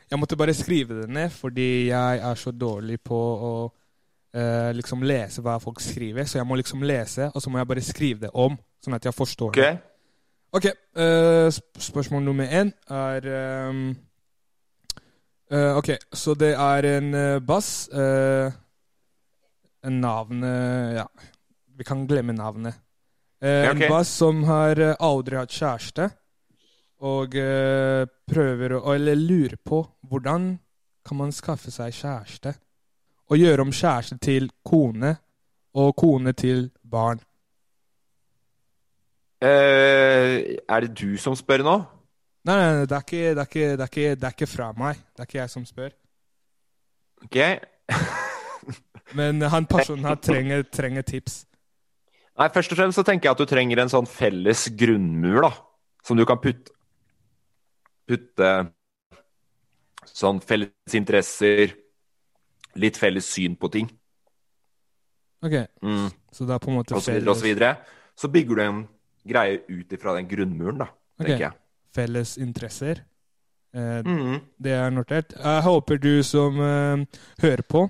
Jeg 0.09 0.17
måtte 0.17 0.35
bare 0.35 0.55
skrive 0.57 1.03
det 1.03 1.09
ned, 1.13 1.29
fordi 1.29 1.87
jeg 1.87 2.21
er 2.25 2.35
så 2.35 2.51
dårlig 2.51 2.97
på 3.05 3.19
å 3.19 3.51
uh, 3.69 4.71
liksom 4.73 5.05
lese 5.05 5.43
hva 5.45 5.59
folk 5.61 5.77
skriver. 5.85 6.25
Så 6.25 6.39
jeg 6.39 6.47
må 6.49 6.57
liksom 6.57 6.81
lese, 6.81 7.29
og 7.29 7.43
så 7.43 7.53
må 7.53 7.61
jeg 7.61 7.69
bare 7.69 7.83
skrive 7.85 8.25
det 8.25 8.31
om, 8.33 8.57
sånn 8.81 8.97
at 8.97 9.05
jeg 9.05 9.13
forstår 9.13 9.53
okay. 9.53 9.77
det. 9.77 9.85
Ok, 10.57 10.65
uh, 10.97 11.45
sp 11.53 11.85
spørsmål 11.91 12.25
nummer 12.25 12.49
én 12.49 12.73
er 12.89 13.29
um, 13.69 13.83
Ok, 15.49 15.93
så 16.13 16.33
det 16.37 16.55
er 16.57 16.85
en 16.85 17.13
bass. 17.41 17.87
eh, 17.89 18.51
navnet 19.87 20.95
Ja, 20.97 21.07
vi 21.77 21.83
kan 21.83 22.07
glemme 22.07 22.33
navnet. 22.33 22.75
Eh, 23.41 23.71
okay. 23.71 23.83
En 23.83 23.89
bass 23.89 24.09
som 24.09 24.43
har 24.43 24.79
eh, 24.79 24.95
aldri 24.99 25.37
hatt 25.39 25.53
kjæreste, 25.55 26.09
og 27.07 27.35
eh, 27.39 28.03
prøver 28.27 28.75
å 28.75 28.81
Eller 28.91 29.15
lurer 29.15 29.55
på 29.63 29.79
hvordan 30.09 30.51
kan 31.07 31.17
man 31.17 31.31
skaffe 31.31 31.71
seg 31.71 31.95
kjæreste? 31.95 32.53
Og 33.31 33.39
gjøre 33.39 33.63
om 33.63 33.71
kjæreste 33.71 34.17
til 34.19 34.49
kone, 34.65 35.15
og 35.79 35.95
kone 35.95 36.33
til 36.33 36.67
barn. 36.83 37.21
Eh, 39.39 40.57
er 40.67 40.83
det 40.83 40.91
du 40.99 41.15
som 41.21 41.37
spør 41.37 41.63
nå? 41.63 41.77
Nei, 42.49 42.55
nei, 42.55 42.71
nei 42.73 42.87
det, 42.89 42.97
er 42.97 43.05
ikke, 43.05 43.21
det, 43.29 43.37
er 43.37 43.47
ikke, 43.47 43.69
det, 43.69 43.85
er 43.85 43.93
ikke, 43.93 44.15
det 44.15 44.27
er 44.27 44.35
ikke 44.35 44.51
fra 44.51 44.71
meg. 44.75 44.99
Det 45.13 45.23
er 45.23 45.29
ikke 45.29 45.39
jeg 45.39 45.53
som 45.55 45.67
spør. 45.69 45.95
Ok. 47.23 47.39
Men 49.17 49.41
han 49.41 49.65
personen 49.69 50.05
her 50.05 50.19
trenger, 50.21 50.63
trenger 50.69 51.05
tips. 51.07 51.43
Nei, 52.39 52.47
først 52.53 52.71
og 52.71 52.79
fremst 52.79 52.99
så 52.99 53.03
tenker 53.03 53.27
jeg 53.29 53.35
at 53.35 53.41
du 53.41 53.49
trenger 53.49 53.81
en 53.83 53.91
sånn 53.91 54.07
felles 54.09 54.67
grunnmur, 54.79 55.41
da. 55.47 55.53
Som 56.05 56.19
du 56.19 56.25
kan 56.27 56.41
putte 56.41 56.75
Putte 58.09 58.47
sånn 60.09 60.39
felles 60.41 60.95
interesser, 60.97 61.75
litt 62.81 62.97
felles 62.97 63.27
syn 63.29 63.53
på 63.59 63.69
ting, 63.69 63.89
Ok, 65.41 65.55
mm. 65.81 66.09
Så 66.31 66.45
det 66.45 66.53
er 66.53 66.59
på 66.59 66.71
en 66.71 66.79
måte 66.79 66.95
og 66.95 67.03
så 67.03 67.13
videre 67.13 67.31
og 67.31 67.39
så 67.39 67.47
videre. 67.47 67.75
Så 68.19 68.27
bygger 68.31 68.55
du 68.55 68.63
en 68.63 68.81
greie 69.29 69.61
ut 69.69 69.93
ifra 69.95 70.15
den 70.17 70.27
grunnmuren, 70.27 70.81
da, 70.81 70.89
okay. 71.19 71.29
tenker 71.29 71.45
jeg. 71.45 71.53
felles 71.95 72.37
interesser. 72.37 73.03
Eh, 73.73 74.01
Mm. 74.03 74.39
Det 74.57 74.71
er 74.71 74.89
notert. 74.89 75.33
Jeg 75.37 75.63
håper 75.63 75.97
du 75.97 76.23
som 76.23 76.59
eh, 76.59 77.05
hører 77.41 77.61
på, 77.61 77.89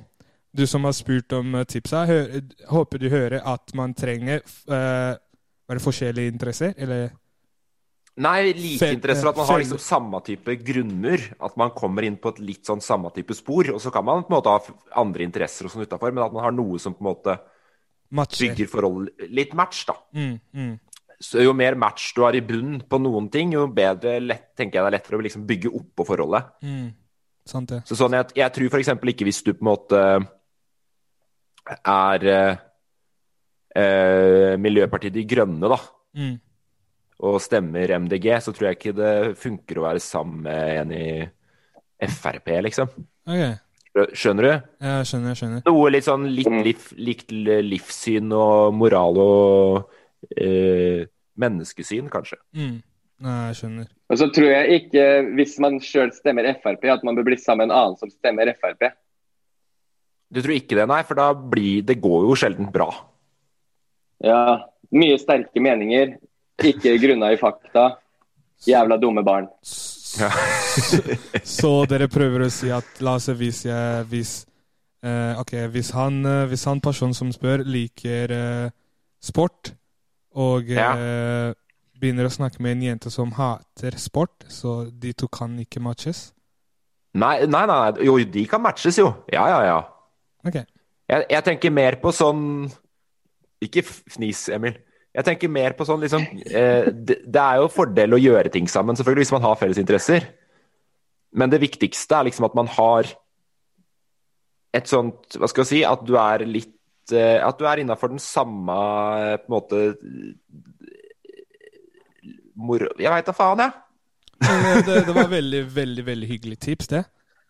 du 0.51 0.65
som 0.67 0.85
har 0.87 0.93
spurt 0.97 1.33
om 1.37 1.55
eh, 1.55 1.65
tipsa, 1.69 2.03
hør, 2.09 2.29
håper 2.71 3.01
du 3.01 3.09
hører 3.09 3.41
at 3.45 3.73
man 3.77 3.93
trenger 3.97 4.41
uh, 4.71 5.13
Var 5.69 5.77
det 5.77 5.83
forskjellige 5.83 6.33
interesser, 6.33 6.73
eller? 6.77 7.11
Nei, 8.19 8.51
like 8.57 8.89
interesser. 8.91 9.29
At 9.29 9.37
man 9.37 9.47
har 9.47 9.61
liksom 9.61 9.79
samme 9.79 10.19
type 10.25 10.55
grunner. 10.65 11.21
At 11.39 11.53
man 11.61 11.69
kommer 11.77 12.03
inn 12.03 12.17
på 12.19 12.33
et 12.33 12.41
litt 12.43 12.67
sånn 12.67 12.81
samme 12.83 13.11
type 13.15 13.37
spor. 13.37 13.69
Og 13.75 13.79
så 13.79 13.93
kan 13.93 14.03
man 14.03 14.25
på 14.25 14.33
en 14.33 14.35
måte 14.39 14.55
ha 14.55 15.03
andre 15.03 15.23
interesser 15.23 15.69
og 15.69 15.71
sånn 15.71 15.85
utafor, 15.85 16.11
men 16.11 16.25
at 16.25 16.33
man 16.35 16.47
har 16.47 16.55
noe 16.55 16.81
som 16.81 16.97
på 16.97 17.05
en 17.05 17.09
måte 17.11 17.37
Matcher. 18.17 18.49
bygger 18.49 18.71
forhold 18.71 19.29
Litt 19.29 19.53
match, 19.55 19.85
da. 19.87 19.95
Mm, 20.17 20.33
mm. 20.51 20.73
Så 21.21 21.43
jo 21.45 21.53
mer 21.53 21.77
match 21.79 22.09
du 22.17 22.23
har 22.25 22.35
i 22.35 22.41
bunnen 22.41 22.81
på 22.89 22.99
noen 22.99 23.29
ting, 23.31 23.53
jo 23.53 23.67
bedre 23.75 24.17
lett, 24.23 24.49
tenker 24.57 24.79
jeg 24.79 24.85
det 24.85 24.89
er 24.89 24.97
lettere 24.97 25.19
å 25.19 25.23
liksom 25.27 25.45
bygge 25.47 25.71
oppå 25.79 26.07
forholdet. 26.07 26.51
Mm. 26.65 26.89
Sant 27.49 27.71
det. 27.71 27.81
Så 27.87 27.97
sånn, 27.99 28.15
jeg, 28.17 28.33
jeg 28.39 28.55
tror 28.55 28.73
f.eks. 28.73 28.91
ikke 29.13 29.27
hvis 29.27 29.41
du 29.45 29.53
på 29.53 29.63
en 29.63 29.69
måte 29.71 30.01
er 31.77 32.25
eh, 32.33 32.61
eh, 33.75 34.57
Miljøpartiet 34.61 35.13
De 35.15 35.25
Grønne, 35.29 35.69
da, 35.69 35.79
Mm. 36.17 36.39
og 37.21 37.35
stemmer 37.43 37.91
MDG, 37.99 38.25
så 38.41 38.51
tror 38.55 38.69
jeg 38.71 38.77
ikke 38.79 38.95
det 38.97 39.37
funker 39.37 39.77
å 39.77 39.83
være 39.85 40.01
sammen 40.01 40.41
med 40.41 40.79
en 40.81 40.91
i 40.97 42.07
Frp, 42.09 42.47
liksom. 42.65 42.89
Okay. 43.27 43.57
Skjønner 44.15 44.45
du? 44.45 44.51
jeg 44.85 45.05
skjønner. 45.09 45.33
jeg 45.33 45.37
skjønner. 45.41 45.61
Noe 45.67 45.89
litt 45.91 46.05
sånn 46.05 46.27
litt 46.31 46.47
liv, 46.65 46.83
likt 46.95 47.31
livssyn 47.33 48.31
og 48.33 48.73
moral 48.77 49.17
og 49.19 49.89
eh, 50.37 51.05
menneskesyn, 51.39 52.07
kanskje. 52.09 52.37
Mm. 52.55 52.77
Nei, 53.19 53.37
jeg 53.49 53.57
skjønner. 53.59 53.87
Og 54.09 54.17
så 54.21 54.29
tror 54.31 54.47
jeg 54.47 54.77
ikke, 54.83 55.05
hvis 55.35 55.57
man 55.59 55.79
sjøl 55.83 56.13
stemmer 56.15 56.47
Frp, 56.63 56.85
at 56.93 57.03
man 57.03 57.17
bør 57.19 57.27
bli 57.27 57.37
sammen 57.41 57.67
med 57.67 57.73
en 57.73 57.77
annen 57.81 57.99
som 57.99 58.09
stemmer 58.13 58.53
Frp. 58.61 58.93
Du 60.29 60.41
tror 60.41 60.53
ikke 60.55 60.77
det, 60.77 60.85
nei? 60.89 61.01
For 61.07 61.17
da 61.17 61.31
blir 61.33 61.81
Det 61.87 61.97
går 62.01 62.27
jo 62.27 62.35
sjelden 62.37 62.69
bra. 62.73 62.89
Ja, 64.23 64.65
mye 64.91 65.17
sterke 65.21 65.61
meninger, 65.63 66.17
ikke 66.59 66.97
grunna 67.01 67.31
i 67.33 67.39
fakta. 67.39 67.85
Jævla 68.67 68.97
dumme 68.99 69.23
barn. 69.23 69.47
Ja. 70.19 70.29
Så 71.47 71.71
dere 71.87 72.09
prøver 72.11 72.43
å 72.43 72.51
si 72.51 72.71
at 72.73 72.99
la 73.05 73.13
oss 73.15 73.29
se 73.29 73.35
hvis 73.39 73.61
jeg 73.69 74.07
hvis, 74.11 74.33
eh, 75.05 75.39
okay, 75.39 75.69
hvis 75.71 75.93
han, 75.95 76.19
eh, 76.27 76.45
hvis 76.51 76.65
han 76.67 76.81
personen 76.83 77.15
som 77.15 77.31
spør, 77.31 77.63
liker 77.63 78.33
eh, 78.35 78.71
sport, 79.23 79.71
og 80.35 80.67
Ja. 80.75 80.91
eh, 80.97 81.53
begynner 81.99 82.27
å 82.27 82.33
snakke 82.33 82.59
med 82.63 82.77
en 82.77 82.83
jente 82.89 83.11
som 83.11 83.31
hater 83.35 83.95
sport, 83.99 84.43
så 84.51 84.91
de 84.91 85.13
to 85.13 85.27
kan 85.27 85.55
ikke 85.59 85.81
matches? 85.83 86.33
Nei, 87.13 87.45
nei, 87.47 87.65
nei. 87.65 88.03
Jo, 88.05 88.17
de 88.19 88.45
kan 88.45 88.61
matches, 88.61 88.99
jo. 88.99 89.13
Ja, 89.31 89.47
ja, 89.47 89.63
ja. 89.63 89.79
Ok. 90.47 90.59
Jeg, 91.09 91.25
jeg 91.33 91.45
tenker 91.45 91.73
mer 91.73 91.97
på 91.99 92.13
sånn 92.15 92.43
Ikke 93.65 93.83
fnis, 93.83 94.45
Emil. 94.53 94.77
Jeg 95.15 95.25
tenker 95.25 95.51
mer 95.51 95.73
på 95.75 95.87
sånn 95.89 96.03
liksom 96.03 96.21
eh, 96.45 96.91
det, 96.93 97.17
det 97.25 97.41
er 97.41 97.63
jo 97.63 97.71
fordel 97.73 98.13
å 98.13 98.21
gjøre 98.21 98.51
ting 98.53 98.69
sammen, 98.69 98.95
selvfølgelig, 98.95 99.25
hvis 99.25 99.33
man 99.35 99.47
har 99.47 99.57
felles 99.59 99.81
interesser. 99.81 100.27
Men 101.35 101.51
det 101.51 101.61
viktigste 101.63 102.19
er 102.19 102.29
liksom 102.29 102.45
at 102.47 102.55
man 102.57 102.69
har 102.77 103.09
et 104.73 104.89
sånt 104.89 105.37
Hva 105.37 105.49
skal 105.49 105.65
jeg 105.65 105.69
si 105.69 105.79
At 105.85 106.01
du 106.05 106.15
er 106.21 106.43
litt 106.45 107.13
eh, 107.13 107.37
At 107.41 107.57
du 107.57 107.65
er 107.69 107.81
innafor 107.81 108.11
den 108.13 108.21
samme 108.21 108.75
eh, 109.17 109.35
på 109.41 109.49
en 109.49 109.55
måte 109.55 109.79
moro 112.59 112.89
Jeg 112.99 113.13
veit 113.13 113.29
da 113.29 113.35
faen, 113.35 113.63
jeg. 113.65 113.77
Ja. 114.43 114.53
eh, 114.53 114.81
det, 114.85 114.99
det 115.07 115.15
var 115.15 115.31
veldig, 115.31 115.63
veldig 115.75 116.05
veldig 116.05 116.29
hyggelig 116.29 116.59
tips, 116.65 116.91
det. 116.93 117.03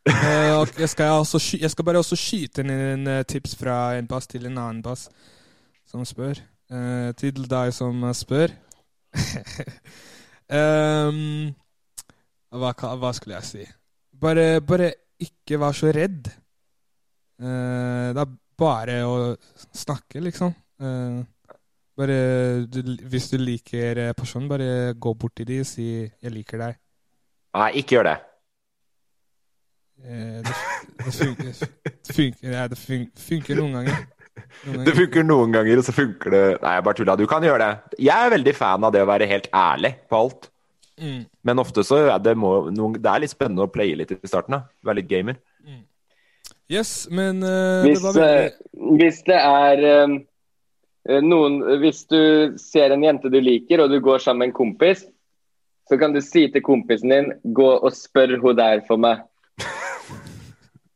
Eh, 0.10 0.66
jeg, 0.80 0.90
skal 0.90 1.26
sky- 1.26 1.62
jeg 1.62 1.72
skal 1.72 1.86
bare 1.86 2.02
også 2.02 2.18
skyte 2.18 2.64
inn 2.64 2.72
en 2.74 3.08
eh, 3.08 3.26
tips 3.30 3.56
fra 3.60 3.96
en 3.98 4.08
bass 4.10 4.28
til 4.28 4.48
en 4.50 4.58
annen 4.58 4.82
bass 4.82 5.08
som 5.90 6.06
spør. 6.06 6.40
Uh, 6.70 7.10
til 7.18 7.48
deg 7.50 7.72
som 7.74 8.04
spør. 8.14 8.52
um, 10.54 11.50
hva, 12.62 12.74
hva 12.78 13.12
skulle 13.18 13.40
jeg 13.40 13.48
si? 13.48 13.66
Bare, 14.22 14.62
bare 14.62 14.92
ikke 15.22 15.58
vær 15.62 15.74
så 15.78 15.90
redd. 15.96 16.30
Uh, 17.42 18.14
det 18.14 18.22
er 18.22 18.36
bare 18.60 19.00
å 19.10 19.18
snakke, 19.74 20.22
liksom. 20.22 20.54
Uh, 20.80 21.26
bare 21.98 22.20
du, 22.70 22.84
Hvis 23.10 23.32
du 23.34 23.40
liker 23.42 24.14
personen, 24.14 24.50
bare 24.52 24.94
gå 24.94 25.14
bort 25.18 25.36
til 25.42 25.50
dem 25.50 25.66
og 25.66 25.68
si 25.68 25.90
'jeg 26.06 26.32
liker 26.32 26.62
deg'. 26.62 26.80
Nei, 27.58 27.72
ikke 27.82 27.98
gjør 27.98 28.14
det. 28.14 28.18
Eh, 30.06 30.40
det, 30.46 30.56
det 31.06 31.14
funker, 31.16 31.52
det 32.08 32.16
funker, 32.16 32.54
ja, 32.54 32.68
det 32.72 32.80
fun- 32.80 33.12
funker 33.20 33.60
noen 33.60 33.80
ganger. 33.80 34.06
Noen 34.66 34.86
Det 34.88 34.96
funker 34.96 35.26
noen 35.28 35.52
ganger, 35.52 35.82
og 35.82 35.86
så 35.86 35.94
funker 35.96 36.32
det 36.32 36.44
Nei, 36.64 36.78
jeg 36.78 36.86
bare 36.88 36.98
tulla. 37.02 37.18
Du 37.20 37.28
kan 37.28 37.44
gjøre 37.44 37.66
det. 37.66 37.98
Jeg 38.08 38.16
er 38.16 38.34
veldig 38.38 38.56
fan 38.56 38.88
av 38.88 38.96
det 38.96 39.04
å 39.04 39.10
være 39.10 39.28
helt 39.30 39.50
ærlig 39.56 39.94
på 40.10 40.22
alt. 40.24 40.50
Mm. 41.00 41.22
Men 41.48 41.62
ofte 41.64 41.84
så 41.88 42.02
er 42.06 42.24
det, 42.24 42.36
må, 42.40 42.54
noen, 42.76 42.96
det 43.00 43.12
er 43.12 43.24
litt 43.24 43.34
spennende 43.34 43.68
å 43.68 43.72
playe 43.72 43.98
litt 44.00 44.12
i 44.16 44.20
starten. 44.24 44.56
da. 44.58 44.62
Være 44.88 45.02
litt 45.02 45.12
gamer. 45.12 45.40
Yes, 46.70 47.08
men 47.10 47.42
uh, 47.42 47.82
Hvis, 47.82 48.02
det 48.04 48.10
veldig 48.14 48.52
uh, 48.54 48.98
hvis 49.00 49.24
det 49.26 49.38
er 49.42 49.80
eh, 49.90 51.22
noen 51.26 51.56
Hvis 51.82 52.04
du 52.12 52.20
ser 52.62 52.94
en 52.94 53.06
jente 53.06 53.32
du 53.34 53.40
liker, 53.42 53.82
og 53.82 53.90
du 53.90 53.98
går 54.06 54.22
sammen 54.22 54.44
med 54.44 54.52
en 54.52 54.60
kompis, 54.60 55.02
så 55.90 55.98
kan 55.98 56.14
du 56.14 56.22
si 56.22 56.46
til 56.54 56.62
kompisen 56.62 57.10
din 57.10 57.32
'gå 57.42 57.70
og 57.82 57.90
spør 57.98 58.38
hun 58.38 58.56
der 58.58 58.84
for 58.88 59.02
meg'. 59.02 59.26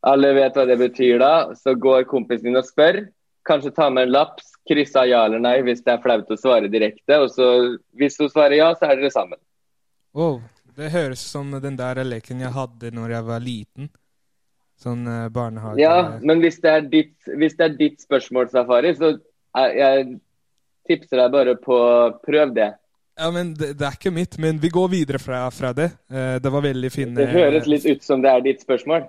Alle 0.04 0.34
vet 0.36 0.56
hva 0.56 0.66
det 0.68 0.76
betyr 0.80 1.18
da. 1.22 1.34
Så 1.56 1.76
går 1.80 2.04
kompisen 2.10 2.50
din 2.50 2.60
og 2.60 2.66
spør. 2.68 3.06
Kanskje 3.48 3.74
ta 3.76 3.90
med 3.92 4.08
en 4.08 4.14
lapp, 4.14 4.40
kryssa 4.68 5.02
av 5.04 5.10
ja 5.10 5.24
eller 5.28 5.42
nei 5.42 5.58
hvis 5.64 5.82
det 5.84 5.92
er 5.92 6.02
flaut 6.04 6.30
å 6.32 6.38
svare 6.40 6.70
direkte. 6.72 7.18
Og 7.20 7.30
så, 7.32 7.48
hvis 7.96 8.16
hun 8.20 8.30
svarer 8.32 8.58
ja, 8.60 8.70
så 8.76 8.88
er 8.88 9.00
dere 9.00 9.12
sammen. 9.12 9.40
Wow, 10.16 10.40
det 10.76 10.92
høres 10.94 11.24
som 11.24 11.52
den 11.60 11.76
der 11.80 12.00
leken 12.06 12.42
jeg 12.44 12.54
hadde 12.54 12.92
når 12.94 13.16
jeg 13.18 13.28
var 13.28 13.44
liten. 13.44 13.90
Sånn 14.80 15.06
eh, 15.06 15.26
barnehage 15.32 15.78
Ja, 15.78 16.18
men 16.20 16.40
hvis 16.42 16.58
det 16.62 16.70
er 16.70 16.86
ditt, 16.90 17.16
hvis 17.30 17.54
det 17.58 17.68
er 17.68 17.76
ditt 17.78 18.00
spørsmål, 18.02 18.48
Safari, 18.50 18.90
så 18.98 19.12
er, 19.54 19.74
jeg 19.78 20.06
tipser 20.88 21.22
deg 21.22 21.34
bare 21.34 21.54
på 21.62 21.76
prøv 22.26 22.56
det. 22.56 22.72
Ja, 23.14 23.28
men 23.30 23.52
det, 23.54 23.76
det 23.78 23.86
er 23.86 23.94
ikke 23.94 24.10
mitt, 24.10 24.34
men 24.42 24.58
vi 24.58 24.72
går 24.74 24.88
videre 24.90 25.20
fra, 25.22 25.44
fra 25.54 25.70
det. 25.76 25.92
Eh, 26.10 26.36
det 26.42 26.50
var 26.50 26.64
veldig 26.64 26.90
fine 26.90 27.20
Det 27.20 27.30
høres 27.30 27.68
litt 27.70 27.86
ut 27.86 28.02
som 28.02 28.24
det 28.24 28.32
er 28.32 28.42
ditt 28.44 28.64
spørsmål. 28.66 29.06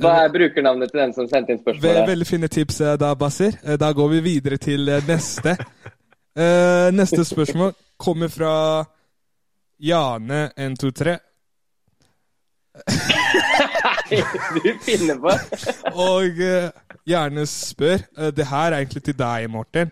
Hva 0.00 0.12
er 0.24 0.28
brukernavnet 0.30 0.90
til 0.92 1.00
den 1.00 1.12
som 1.16 1.26
sendte 1.28 1.52
inn 1.54 1.58
spørsmålet? 1.62 2.06
veldig 2.08 2.26
fine 2.28 2.48
tips 2.48 2.80
eh, 2.80 2.96
da, 3.00 3.14
Basir. 3.18 3.56
Eh, 3.64 3.76
Da 3.80 3.92
går 3.92 4.08
vi 4.08 4.20
videre 4.20 4.56
til 4.56 4.88
eh, 4.88 5.02
neste. 5.08 5.56
Eh, 6.36 6.90
neste 6.94 7.24
spørsmål 7.26 7.72
kommer 7.98 8.28
fra 8.30 8.84
Jane123. 9.82 11.16
du 14.64 14.78
finner 14.84 15.18
på? 15.18 15.32
Og 16.06 16.38
eh, 16.44 16.70
gjerne 17.08 17.46
spør 17.46 17.98
eh, 18.18 18.30
Det 18.36 18.46
her 18.46 18.72
er 18.72 18.78
egentlig 18.80 19.02
til 19.08 19.18
deg, 19.18 19.50
Morten. 19.50 19.90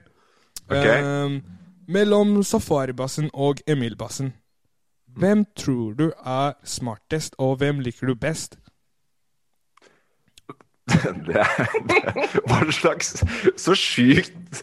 Ok. 0.69 0.87
Um, 1.03 1.41
mellom 1.89 2.43
Safari-bassen 2.45 3.31
og 3.33 3.63
Emil-bassen. 3.67 4.35
Hvem 5.19 5.47
tror 5.57 5.95
du 5.97 6.11
er 6.13 6.53
smartest, 6.65 7.35
og 7.39 7.57
hvem 7.59 7.81
liker 7.81 8.07
du 8.07 8.15
best? 8.15 8.59
Det 10.89 11.13
det, 11.29 12.03
hva 12.49 12.59
slags 12.73 13.11
Så 13.61 13.75
sjukt 13.77 14.63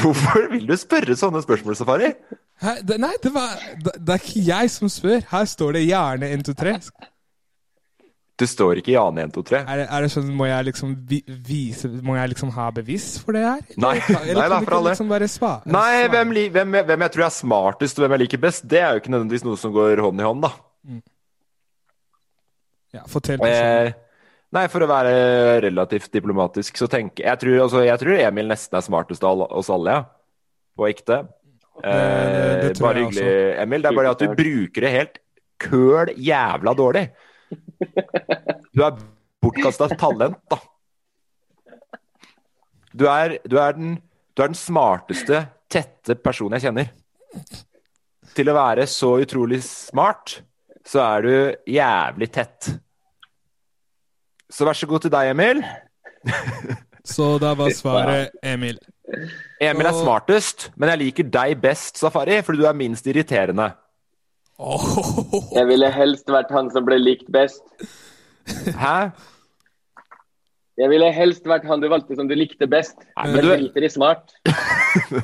Hvorfor 0.00 0.48
vil 0.52 0.66
du 0.68 0.76
spørre 0.80 1.16
sånne 1.18 1.42
spørsmål, 1.44 1.76
Safari? 1.76 2.12
Hæ? 2.60 2.76
Det, 2.86 2.98
nei, 3.00 3.12
det, 3.22 3.32
var, 3.34 3.56
det, 3.84 3.94
det 3.98 4.14
er 4.14 4.20
ikke 4.24 4.42
jeg 4.46 4.70
som 4.72 4.90
spør. 4.92 5.22
Her 5.30 5.48
står 5.48 5.78
det 5.78 5.86
gjerne 5.86 6.28
1, 6.36 6.44
2, 6.48 6.54
3. 6.60 6.74
Det 8.40 8.48
står 8.48 8.80
ikke 8.80 8.94
Jane 8.94 9.26
1, 9.28 9.32
2, 9.36 9.42
3. 9.50 9.60
Er 9.68 9.82
er 9.84 10.04
det 10.04 10.10
sånn, 10.14 10.28
Må 10.36 10.48
jeg 10.48 10.68
liksom 10.70 10.94
vi, 11.08 11.20
vise 11.44 11.90
Må 12.04 12.16
jeg 12.16 12.32
liksom 12.32 12.52
ha 12.56 12.70
bevis 12.72 13.12
for 13.20 13.36
det 13.36 13.44
her? 13.44 13.62
Nei, 13.80 13.96
Eller 14.22 14.40
nei, 14.40 14.48
da, 14.54 14.60
for 14.64 14.78
alle. 14.78 14.94
Liksom 14.94 15.12
spa, 15.28 15.52
Nei, 15.68 16.08
hvem, 16.12 16.34
hvem, 16.54 16.76
hvem 16.88 17.06
jeg 17.06 17.14
tror 17.16 17.26
er 17.26 17.34
smartest 17.36 17.98
og 17.98 18.06
hvem 18.06 18.16
jeg 18.16 18.24
liker 18.24 18.44
best, 18.46 18.68
det 18.70 18.80
er 18.80 18.94
jo 18.94 19.02
ikke 19.02 19.12
nødvendigvis 19.12 19.44
noe 19.48 19.60
som 19.60 19.74
går 19.74 20.00
hånd 20.04 20.22
i 20.22 20.28
hånd, 20.28 20.46
da. 20.46 20.52
Ja, 22.96 23.04
fortell. 23.06 23.38
personen. 23.38 23.92
Eh, 23.92 24.09
nei, 24.56 24.64
for 24.72 24.82
å 24.84 24.88
være 24.90 25.12
relativt 25.66 26.10
diplomatisk, 26.14 26.76
så 26.80 26.88
tenker 26.90 27.26
jeg 27.28 27.40
tror, 27.42 27.58
altså, 27.66 27.82
jeg 27.86 28.00
tror 28.02 28.18
Emil 28.24 28.48
nesten 28.50 28.78
er 28.80 28.84
smartest 28.86 29.24
av 29.26 29.44
oss 29.46 29.70
alle, 29.70 29.98
ja. 29.98 30.04
På 30.78 30.88
ekte. 30.88 31.20
Det, 31.80 31.92
det- 31.94 32.60
det 32.64 32.70
tror 32.76 32.86
bare 32.88 32.98
jeg 33.02 33.08
hyggelig, 33.10 33.60
Emil. 33.64 33.82
Det 33.82 33.90
er 33.90 33.96
bare 34.00 34.10
at 34.14 34.18
du 34.24 34.34
bruker 34.36 34.86
det 34.86 34.90
helt 34.96 35.18
køl 35.60 36.12
jævla 36.16 36.74
dårlig. 36.78 37.06
Du 38.74 38.84
er 38.86 38.98
bortkasta 39.42 39.88
talent, 39.98 40.36
da. 40.52 40.58
Du 42.94 43.06
er, 43.10 43.36
du, 43.46 43.56
er 43.58 43.74
den, 43.76 43.96
du 44.34 44.42
er 44.42 44.50
den 44.52 44.58
smarteste, 44.58 45.44
tette 45.70 46.14
personen 46.22 46.56
jeg 46.58 46.68
kjenner. 46.68 46.90
Til 48.34 48.50
å 48.50 48.54
være 48.56 48.86
så 48.90 49.12
utrolig 49.22 49.60
smart, 49.66 50.36
så 50.86 51.02
er 51.04 51.26
du 51.26 51.32
jævlig 51.74 52.30
tett. 52.34 52.70
Så 54.50 54.66
vær 54.66 54.72
så 54.76 54.86
god 54.90 55.00
til 55.04 55.12
deg, 55.14 55.30
Emil. 55.30 55.60
Så 57.06 57.38
da 57.42 57.54
var 57.58 57.70
svaret 57.74 58.30
Emil. 58.42 58.78
Emil 59.62 59.86
er 59.88 59.92
smartest, 59.96 60.68
men 60.76 60.88
jeg 60.92 60.98
liker 61.04 61.24
deg 61.32 61.60
best, 61.62 61.98
Safari, 61.98 62.42
fordi 62.46 62.58
du 62.62 62.66
er 62.68 62.76
minst 62.78 63.06
irriterende. 63.10 63.68
Jeg 65.56 65.66
ville 65.70 65.88
helst 65.94 66.28
vært 66.30 66.50
han 66.52 66.68
som 66.74 66.84
ble 66.84 66.98
likt 67.00 67.28
best. 67.32 67.62
Hæ? 68.76 68.96
Jeg 70.80 70.88
ville 70.92 71.08
helst 71.12 71.44
vært 71.48 71.64
han 71.68 71.80
du 71.82 71.88
valgte 71.92 72.16
som 72.16 72.28
du 72.28 72.34
likte 72.36 72.66
best. 72.70 72.96
Nei, 73.16 73.26
men 73.32 73.40
du 73.44 73.48
driter 73.52 73.82
i 73.86 73.88
smart. 73.92 74.24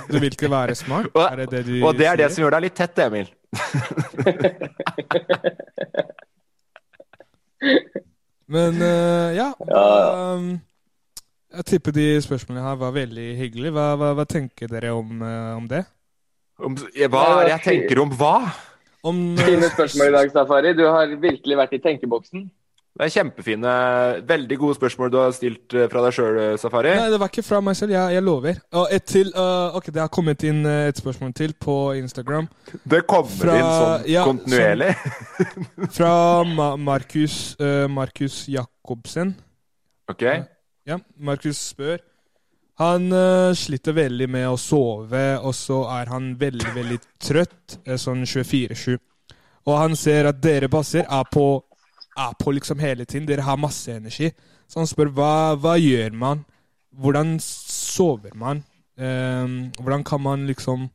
Du 0.07 0.21
vil 0.23 0.31
ikke 0.31 0.47
være 0.47 0.77
smart? 0.79 1.09
Og, 1.11 1.25
Er 1.27 1.41
det 1.41 1.47
det 1.51 1.61
du 1.67 1.73
og 1.83 1.97
det 1.99 2.07
er 2.07 2.15
det 2.21 2.29
sier? 2.29 2.35
som 2.37 2.45
gjør 2.45 2.55
deg 2.55 2.62
litt 2.69 2.77
tett, 2.79 2.95
Emil. 3.03 3.27
Men 8.48 8.78
uh, 8.78 9.35
ja, 9.35 9.50
Ja. 9.66 10.35
um, 10.37 10.61
Jeg 11.56 11.64
tipper 11.64 11.94
de 11.96 12.06
spørsmålene 12.22 12.66
her 12.66 12.76
var 12.78 12.92
veldig 12.94 13.26
hyggelige. 13.38 13.72
Hva, 13.74 13.94
hva, 13.96 14.12
hva 14.18 14.26
tenker 14.28 14.68
dere 14.70 14.92
om, 14.94 15.22
uh, 15.22 15.56
om 15.56 15.68
det? 15.70 15.85
Om, 16.59 16.76
hva 17.12 17.22
er 17.26 17.48
det 17.48 17.52
jeg 17.56 17.64
tenker 17.66 18.00
om 18.00 18.12
hva? 18.16 18.37
Om 19.06 19.18
eh, 19.37 19.44
Fine 19.44 19.68
spørsmål 19.70 20.09
i 20.09 20.14
dag, 20.16 20.30
Safari. 20.32 20.72
Du 20.76 20.85
har 20.88 21.11
virkelig 21.20 21.59
vært 21.59 21.74
i 21.76 21.82
tenkeboksen. 21.85 22.46
Det 22.96 23.04
er 23.04 23.12
kjempefine, 23.12 23.72
veldig 24.24 24.56
gode 24.56 24.74
spørsmål 24.78 25.11
du 25.12 25.16
har 25.20 25.35
stilt 25.37 25.74
eh, 25.76 25.85
fra 25.92 26.00
deg 26.06 26.14
sjøl, 26.16 26.38
Safari. 26.59 26.94
Nei, 26.96 27.11
det 27.12 27.18
var 27.20 27.28
ikke 27.28 27.44
fra 27.44 27.59
meg 27.61 27.76
selv. 27.76 27.92
Jeg, 27.92 28.14
jeg 28.16 28.24
lover. 28.24 28.61
Og 28.80 28.94
et 28.96 29.04
til. 29.04 29.32
uh, 29.37 29.76
ok, 29.76 29.90
Det 29.92 30.00
har 30.00 30.09
kommet 30.16 30.46
inn 30.48 30.62
eh, 30.64 30.87
et 30.88 30.96
spørsmål 31.02 31.35
til 31.37 31.52
på 31.61 31.76
Instagram. 32.00 32.48
Det 32.88 33.02
kommer 33.06 33.37
Fra- 33.42 33.56
inn 33.61 33.68
sånn 33.76 34.09
ja, 34.14 34.24
kontinuerlig. 34.24 34.90
Fra 35.92 36.12
Ma 36.48 36.70
Markus, 36.80 37.37
uh, 37.61 37.85
Markus 37.92 38.46
Jacobsen. 38.48 39.35
Ok? 40.09 40.22
Ja, 40.87 40.96
Markus 41.18 41.61
spør. 41.74 41.98
Han 42.78 43.06
eh, 43.12 43.54
sliter 43.56 43.94
veldig 43.96 44.26
med 44.28 44.44
å 44.50 44.56
sove, 44.61 45.22
og 45.40 45.54
så 45.56 45.78
er 45.96 46.11
han 46.12 46.35
veldig, 46.37 46.72
veldig 46.76 46.98
trøtt, 47.24 47.78
eh, 47.87 47.96
sånn 47.96 48.20
24-7. 48.28 48.98
Og 49.66 49.78
han 49.80 49.96
ser 49.98 50.28
at 50.28 50.42
dere 50.44 50.68
passer 50.70 51.06
er 51.09 51.24
på, 51.32 51.46
er 52.16 52.37
på 52.40 52.52
liksom 52.57 52.81
hele 52.81 53.05
tiden. 53.05 53.26
Dere 53.29 53.46
har 53.46 53.61
masse 53.61 53.92
energi. 53.92 54.31
Så 54.66 54.81
han 54.81 54.88
spør 54.90 55.12
hva, 55.14 55.33
hva 55.61 55.76
gjør 55.79 56.16
man? 56.16 56.44
Hvordan 56.96 57.37
sover 57.42 58.35
man? 58.35 58.64
Um, 58.96 59.70
hvordan 59.79 60.05
kan 60.05 60.22
man 60.24 60.46
liksom 60.48 60.88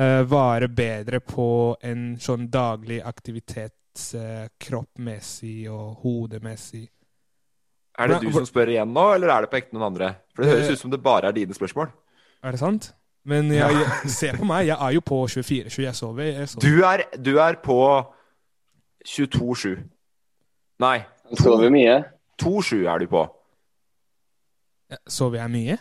uh, 0.00 0.22
vare 0.30 0.68
bedre 0.68 1.20
på 1.22 1.76
en 1.86 2.16
sånn 2.20 2.48
daglig 2.50 2.98
aktivitets 3.06 4.12
uh, 4.18 4.46
kroppmessig 4.58 5.68
og 5.70 6.02
hodemessig? 6.02 6.88
Er 7.98 8.10
det 8.10 8.20
du 8.22 8.32
som 8.34 8.46
spør 8.46 8.70
igjen 8.74 8.92
nå, 8.94 9.04
eller 9.16 9.32
er 9.34 9.44
det 9.44 9.50
på 9.50 9.58
ekte 9.58 9.74
noen 9.74 9.88
andre? 9.90 10.12
For 10.34 10.44
det 10.44 10.52
høres 10.52 10.68
Eh, 10.68 10.76
ut 10.78 10.82
som 10.82 10.90
det 10.90 11.02
bare 11.02 11.30
er 11.30 11.34
dine 11.34 11.54
spørsmål. 11.54 11.90
Er 12.42 12.54
det 12.54 12.60
sant? 12.60 12.92
Men 13.26 13.50
jeg, 13.52 13.74
jeg, 13.74 14.10
se 14.20 14.30
på 14.38 14.46
meg, 14.46 14.66
jeg 14.68 14.76
er 14.80 14.94
jo 14.94 15.00
på 15.04 15.18
24-7. 15.26 15.82
Jeg 15.82 15.94
sover. 15.94 16.22
Jeg 16.24 16.48
sover. 16.48 16.66
Du 16.66 16.84
er, 16.86 17.02
du 17.18 17.38
er 17.42 17.58
på 17.62 17.78
22-7. 19.06 19.78
Nei, 20.82 20.98
Han 21.28 21.36
sover 21.42 21.70
mye. 21.74 21.98
2-7 22.40 22.84
er 22.86 23.02
du 23.02 23.06
på. 23.10 23.24
Sover 25.10 25.40
jeg 25.42 25.50
mye? 25.52 25.78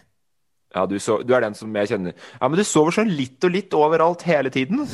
Ja, 0.76 0.86
du, 0.90 0.98
so 1.00 1.20
du 1.24 1.32
er 1.38 1.42
den 1.46 1.56
som 1.56 1.74
jeg 1.80 1.88
kjenner. 1.94 2.16
Ja, 2.42 2.48
men 2.50 2.58
du 2.60 2.64
sover 2.68 2.92
sånn 2.96 3.12
litt 3.16 3.44
og 3.48 3.54
litt 3.54 3.74
overalt 3.78 4.26
hele 4.28 4.50
tiden. 4.54 4.84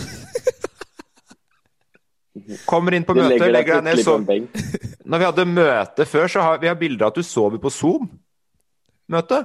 Kommer 2.70 2.96
inn 2.98 3.06
på 3.06 3.14
møtet, 3.16 3.38
legger 3.38 3.46
deg 3.46 3.54
legger 3.54 3.80
deg 3.80 3.86
ned, 3.88 4.02
sover. 4.04 5.00
Når 5.06 5.22
vi 5.22 5.28
hadde 5.30 5.46
møte 5.50 6.06
før, 6.10 6.28
så 6.32 6.46
har 6.46 6.62
vi 6.62 6.70
har 6.70 6.78
bilder 6.80 7.08
av 7.08 7.14
at 7.14 7.20
du 7.22 7.26
sover 7.28 7.62
på 7.62 7.72
Zoom-møte. 7.74 9.40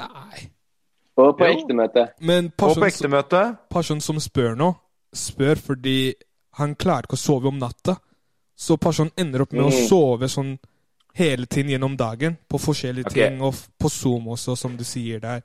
Nei. 0.00 0.46
Og 1.20 1.34
på 1.36 1.44
ekte 1.44 1.76
møte. 1.76 2.06
Men 2.24 2.48
Og 2.48 2.54
på 2.56 2.70
personen, 2.72 2.88
ekte 2.88 3.10
møte. 3.12 3.42
personen 3.72 4.00
som 4.04 4.20
spør 4.22 4.56
nå, 4.56 4.70
spør 5.12 5.60
fordi 5.60 5.96
han 6.56 6.72
klarer 6.80 7.04
ikke 7.08 7.18
å 7.20 7.20
sove 7.20 7.50
om 7.52 7.60
natta. 7.60 7.98
Så 8.62 8.76
personen 8.78 9.10
ender 9.18 9.42
opp 9.42 9.52
med 9.56 9.64
å 9.66 9.72
Mm. 9.72 9.88
sove 9.88 10.28
sånn 10.30 10.52
hele 11.18 11.46
tiden 11.50 11.72
gjennom 11.74 11.96
dagen. 11.98 12.36
På 12.48 12.60
forskjellige 12.62 13.10
okay. 13.10 13.28
ting, 13.28 13.40
og 13.42 13.54
på 13.80 13.90
Zoom 13.90 14.28
også, 14.36 14.54
som 14.56 14.76
du 14.78 14.84
sier 14.86 15.18
der. 15.20 15.42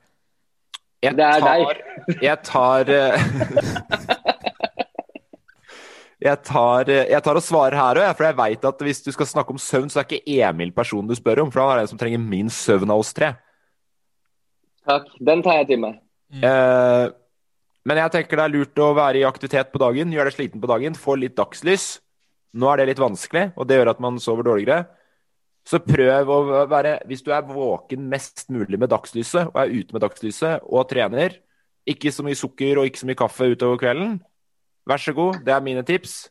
Jeg 1.02 1.16
Det 1.16 1.24
er 1.24 1.40
tar, 1.40 1.64
deg. 1.64 2.22
jeg 2.22 2.42
tar 2.42 2.90
eh, 2.90 3.18
Jeg 6.20 6.42
tar, 6.42 6.88
eh, 6.90 7.04
jeg 7.12 7.22
tar 7.22 7.38
og 7.38 7.44
svarer 7.46 7.76
her 7.78 8.00
òg, 8.02 8.08
for 8.18 8.26
jeg 8.26 8.36
veit 8.40 8.64
at 8.66 8.80
hvis 8.82 9.02
du 9.04 9.12
skal 9.14 9.28
snakke 9.30 9.54
om 9.54 9.60
søvn, 9.62 9.86
så 9.90 10.00
er 10.00 10.08
ikke 10.08 10.38
Emil 10.48 10.72
personen 10.74 11.06
du 11.06 11.14
spør 11.14 11.44
om, 11.44 11.52
for 11.54 11.62
han 11.62 11.76
er 11.76 11.84
den 11.84 11.92
som 11.92 12.00
trenger 12.00 12.18
min 12.18 12.50
søvn 12.50 12.90
av 12.90 12.98
oss 13.04 13.12
tre. 13.14 13.36
Takk. 14.88 15.06
Den 15.22 15.44
tar 15.46 15.60
jeg 15.60 15.68
til 15.70 15.80
meg. 15.84 16.00
Eh, 16.42 17.06
men 17.86 18.00
jeg 18.02 18.10
tenker 18.16 18.40
det 18.40 18.44
er 18.48 18.54
lurt 18.56 18.82
å 18.82 18.90
være 18.98 19.20
i 19.22 19.28
aktivitet 19.28 19.70
på 19.70 19.78
dagen, 19.78 20.10
gjøre 20.12 20.30
deg 20.32 20.34
sliten 20.40 20.60
på 20.64 20.70
dagen, 20.70 20.98
få 20.98 21.14
litt 21.22 21.36
dagslys. 21.38 22.00
Nå 22.56 22.70
er 22.70 22.80
det 22.80 22.88
litt 22.92 23.02
vanskelig, 23.02 23.50
og 23.56 23.68
det 23.68 23.76
gjør 23.78 23.92
at 23.92 24.00
man 24.00 24.16
sover 24.22 24.46
dårligere. 24.46 24.86
Så 25.68 25.82
prøv 25.84 26.30
å 26.32 26.38
være 26.70 26.94
Hvis 27.08 27.22
du 27.26 27.32
er 27.34 27.44
våken 27.44 28.06
mest 28.08 28.46
mulig 28.48 28.78
med 28.80 28.88
dagslyset, 28.88 29.50
og 29.52 29.60
er 29.60 29.74
ute 29.74 29.92
med 29.92 30.04
dagslyset 30.04 30.64
og 30.64 30.88
trener, 30.88 31.36
ikke 31.88 32.12
så 32.12 32.24
mye 32.24 32.36
sukker 32.36 32.80
og 32.80 32.88
ikke 32.88 33.02
så 33.02 33.08
mye 33.08 33.18
kaffe 33.18 33.50
utover 33.52 33.80
kvelden, 33.80 34.18
vær 34.88 35.00
så 35.00 35.12
god, 35.16 35.42
det 35.44 35.52
er 35.52 35.64
mine 35.64 35.84
tips. 35.84 36.30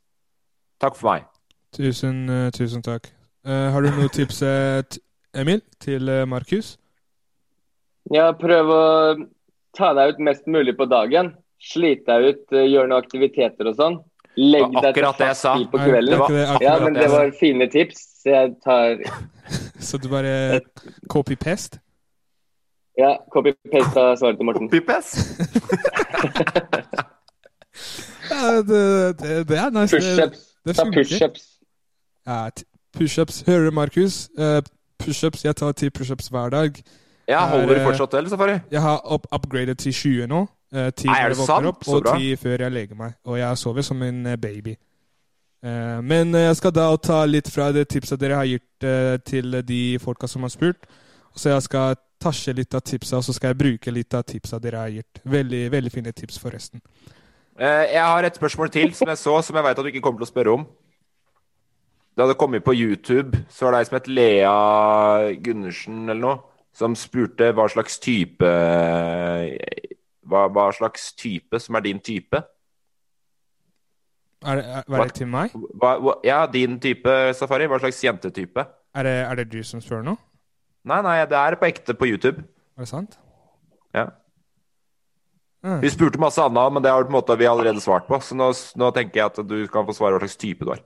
Takk 0.81 0.97
for 0.97 1.11
meg. 1.11 1.29
Tusen, 1.73 2.25
eh, 2.29 2.49
tusen 2.53 2.81
takk. 2.85 3.09
Uh, 3.45 3.69
har 3.73 3.81
du 3.81 3.89
noen 3.89 4.09
tips, 4.13 4.41
eh, 4.45 4.81
Emil, 5.37 5.61
til 5.81 6.09
Markus? 6.29 6.77
Ja, 8.13 8.31
prøv 8.33 8.69
å 8.71 8.83
ta 9.77 9.93
deg 9.93 10.15
ut 10.15 10.21
mest 10.25 10.47
mulig 10.49 10.73
på 10.77 10.87
dagen. 10.89 11.35
Slit 11.61 12.05
deg 12.07 12.25
ut, 12.25 12.43
gjøre 12.53 12.69
gjør 12.69 12.89
noen 12.89 13.03
aktiviteter 13.03 13.69
og 13.69 13.77
sånn. 13.77 13.97
Legg 14.37 14.67
Det 14.69 14.81
deg 14.83 14.93
til 14.95 15.03
akkurat 15.05 15.17
det 15.17 15.25
jeg 15.25 15.35
fast 15.35 15.41
sa. 15.41 15.53
tid 15.57 15.67
på 15.71 15.77
kvelden. 15.77 16.13
ikke 16.13 16.33
det 16.33 16.45
akkurat 16.47 16.61
Ja, 16.61 16.79
men 16.83 16.93
det 16.93 17.03
det 17.03 17.11
var 17.11 17.31
fine 17.39 17.67
tips. 17.73 17.97
Så 18.21 18.29
jeg 18.29 18.53
tar 18.63 18.97
Så 19.87 19.97
du 19.97 20.07
bare 20.09 20.59
copy-paste? 21.09 21.79
Ja, 22.97 23.11
copy-paste 23.33 23.99
av 24.01 24.15
svaret 24.17 24.37
til 24.37 24.45
Morten. 24.45 24.69
Pipes. 24.69 25.13
Ja, 28.31 28.57
det, 28.57 29.19
det, 29.19 29.47
det 29.49 29.57
er 29.57 29.69
nice. 29.69 29.95
Det, 29.95 30.01
Pushups. 30.03 30.39
det 30.65 30.75
Ta 30.75 30.83
pushups. 30.93 31.43
Ja, 32.27 32.49
pushups. 32.97 33.43
Hører 33.47 33.65
du, 33.65 33.71
Markus? 33.71 34.29
Eh, 34.39 34.61
pushups. 34.99 35.45
Jeg 35.45 35.55
tar 35.55 35.71
ti 35.71 35.89
pushups 35.89 36.27
hver 36.27 36.49
dag. 36.49 36.71
Ja, 37.27 37.45
holder 37.49 37.63
Er, 37.63 37.73
du 37.73 37.79
eh, 37.79 37.85
fortsatt 37.85 38.11
til, 38.11 38.29
Safari? 38.29 38.59
Jeg 38.71 38.81
har 38.81 39.13
up 39.13 39.27
upgradet 39.31 39.77
til 39.77 39.93
20 39.93 40.27
nå. 40.27 40.47
Eh, 40.73 40.89
10 40.91 41.07
Nei, 41.07 41.17
er 41.21 41.29
når 41.29 41.35
jeg 41.35 41.39
våkner 41.43 41.69
opp, 41.71 41.87
og 41.87 42.09
ti 42.11 42.31
10 42.33 42.41
før 42.41 42.65
jeg 42.65 42.75
legger 42.75 42.99
meg. 42.99 43.13
Og 43.25 43.37
jeg 43.39 43.57
sover 43.61 43.85
som 43.87 44.01
en 44.03 44.25
eh, 44.25 44.35
baby. 44.37 44.73
Eh, 45.63 45.99
men 46.03 46.33
jeg 46.35 46.55
skal 46.59 46.73
da 46.75 46.89
ta 46.97 47.21
litt 47.25 47.47
fra 47.53 47.71
det 47.75 47.87
tipset 47.89 48.19
dere 48.19 48.41
har 48.41 48.49
gitt 48.49 48.87
til 49.25 49.61
de 49.65 49.81
folka 50.03 50.27
som 50.27 50.43
har 50.45 50.51
spurt. 50.53 50.85
Så 51.37 51.49
jeg 51.53 51.63
skal 51.65 51.95
tasje 52.21 52.53
litt 52.57 52.73
av 52.73 52.81
tipsa, 52.81 53.19
og 53.19 53.25
så 53.25 53.33
skal 53.35 53.53
jeg 53.53 53.59
bruke 53.61 53.93
litt 53.93 54.13
av 54.17 54.25
tipsa 54.27 54.59
dere 54.61 54.81
har 54.81 54.93
gitt. 54.93 55.21
Veldig, 55.23 55.63
veldig 55.73 55.93
fine 55.93 56.13
tips, 56.17 56.39
forresten. 56.41 56.81
Eh, 57.57 57.93
Jeg 57.93 58.03
har 58.03 58.23
et 58.23 58.35
spørsmål 58.35 58.69
til 58.73 58.93
som 58.93 59.07
jeg 59.07 59.17
så, 59.17 59.41
som 59.41 59.55
jeg 59.55 59.63
veit 59.65 59.77
at 59.79 59.85
du 59.85 59.89
ikke 59.91 60.01
kommer 60.01 60.21
til 60.21 60.27
å 60.27 60.33
spørre 60.33 60.53
om. 60.57 60.67
Det 62.17 62.25
hadde 62.25 62.37
kommet 62.37 62.63
på 62.65 62.73
YouTube, 62.73 63.37
så 63.49 63.65
var 63.65 63.75
det 63.75 63.79
ei 63.79 63.85
som 63.89 63.97
het 63.99 64.07
Lea 64.09 65.33
Gundersen 65.45 66.07
eller 66.09 66.21
noe, 66.21 66.37
som 66.73 66.95
spurte 66.97 67.51
hva 67.53 67.67
slags 67.69 67.99
type 68.01 68.49
hva, 70.27 70.45
hva 70.53 70.67
slags 70.75 71.11
type 71.17 71.59
som 71.63 71.77
er 71.79 71.85
din 71.87 71.99
type? 72.03 72.43
Er 74.45 74.59
det, 74.59 74.65
er, 74.69 74.83
var 74.87 75.09
det 75.09 75.17
til 75.17 75.29
meg? 75.31 75.53
Hva, 75.53 75.95
hva, 76.03 76.13
ja, 76.27 76.43
din 76.51 76.77
type, 76.79 77.15
Safari. 77.33 77.65
Hva 77.69 77.79
slags 77.81 78.03
jentetype? 78.03 78.67
Er 78.97 79.07
det, 79.07 79.15
er 79.25 79.41
det 79.41 79.49
du 79.51 79.59
som 79.65 79.81
spør 79.81 80.05
nå? 80.05 80.13
Nei, 80.87 81.01
nei, 81.03 81.17
det 81.27 81.37
er 81.39 81.57
på 81.59 81.67
ekte 81.67 81.97
på 81.97 82.07
YouTube. 82.11 82.45
Er 82.77 82.85
det 82.85 82.89
sant? 82.91 83.17
Ja. 83.97 84.07
Mm. 85.65 85.81
Vi 85.81 85.89
spurte 85.91 86.21
masse 86.21 86.41
annet, 86.43 86.73
men 86.73 86.85
det 86.85 86.93
har 86.93 87.09
måte 87.11 87.35
vi 87.39 87.49
allerede 87.49 87.81
svart 87.83 88.07
på. 88.07 88.19
Så 88.23 88.37
nå, 88.37 88.51
nå 88.77 88.91
tenker 88.95 89.19
jeg 89.19 89.31
at 89.33 89.41
du 89.49 89.57
kan 89.73 89.87
få 89.87 89.95
svare 89.97 90.15
hva 90.15 90.23
slags 90.23 90.39
type 90.39 90.67
du 90.67 90.73
er. 90.75 90.83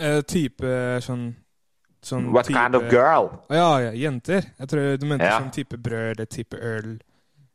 Uh, 0.00 0.20
type 0.24 0.74
sånn, 1.04 1.32
sånn 2.00 2.30
What 2.32 2.48
type, 2.48 2.56
kind 2.56 2.78
of 2.78 2.86
girl? 2.92 3.32
Ja, 3.52 3.68
ja, 3.82 3.90
jenter. 3.98 4.46
Jeg 4.62 4.70
tror 4.70 4.94
du 4.96 5.08
mente 5.10 5.26
Ja. 5.28 5.40
sånn 5.42 5.52
type 5.52 5.76
brød 5.76 6.14
eller 6.14 6.30
type 6.30 6.56
øl. 6.56 6.94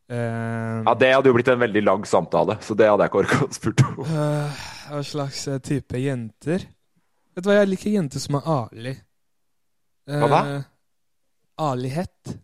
Eh, 0.10 0.84
Ja, 0.86 0.94
Det 0.96 1.14
hadde 1.14 1.30
jo 1.30 1.36
blitt 1.36 1.50
en 1.52 1.60
veldig 1.60 1.84
lang 1.84 2.06
samtale, 2.08 2.58
så 2.62 2.76
det 2.78 2.88
hadde 2.88 3.04
jeg 3.04 3.12
ikke 3.12 3.22
orka 3.26 3.40
å 3.44 3.52
spurt 3.56 3.84
om. 3.84 4.00
Uh, 4.08 4.66
hva 4.88 5.04
slags 5.04 5.48
eh, 5.52 5.60
type 5.60 6.00
jenter? 6.00 6.64
Vet 7.36 7.44
du 7.44 7.50
hva, 7.50 7.58
jeg 7.60 7.70
liker 7.74 7.96
jenter 7.98 8.24
som 8.24 8.40
er 8.40 8.48
ærlig. 8.54 8.96
Uh, 10.08 10.20
Hva 10.24 10.30
da? 10.32 10.42
Ærlighet. 11.68 12.38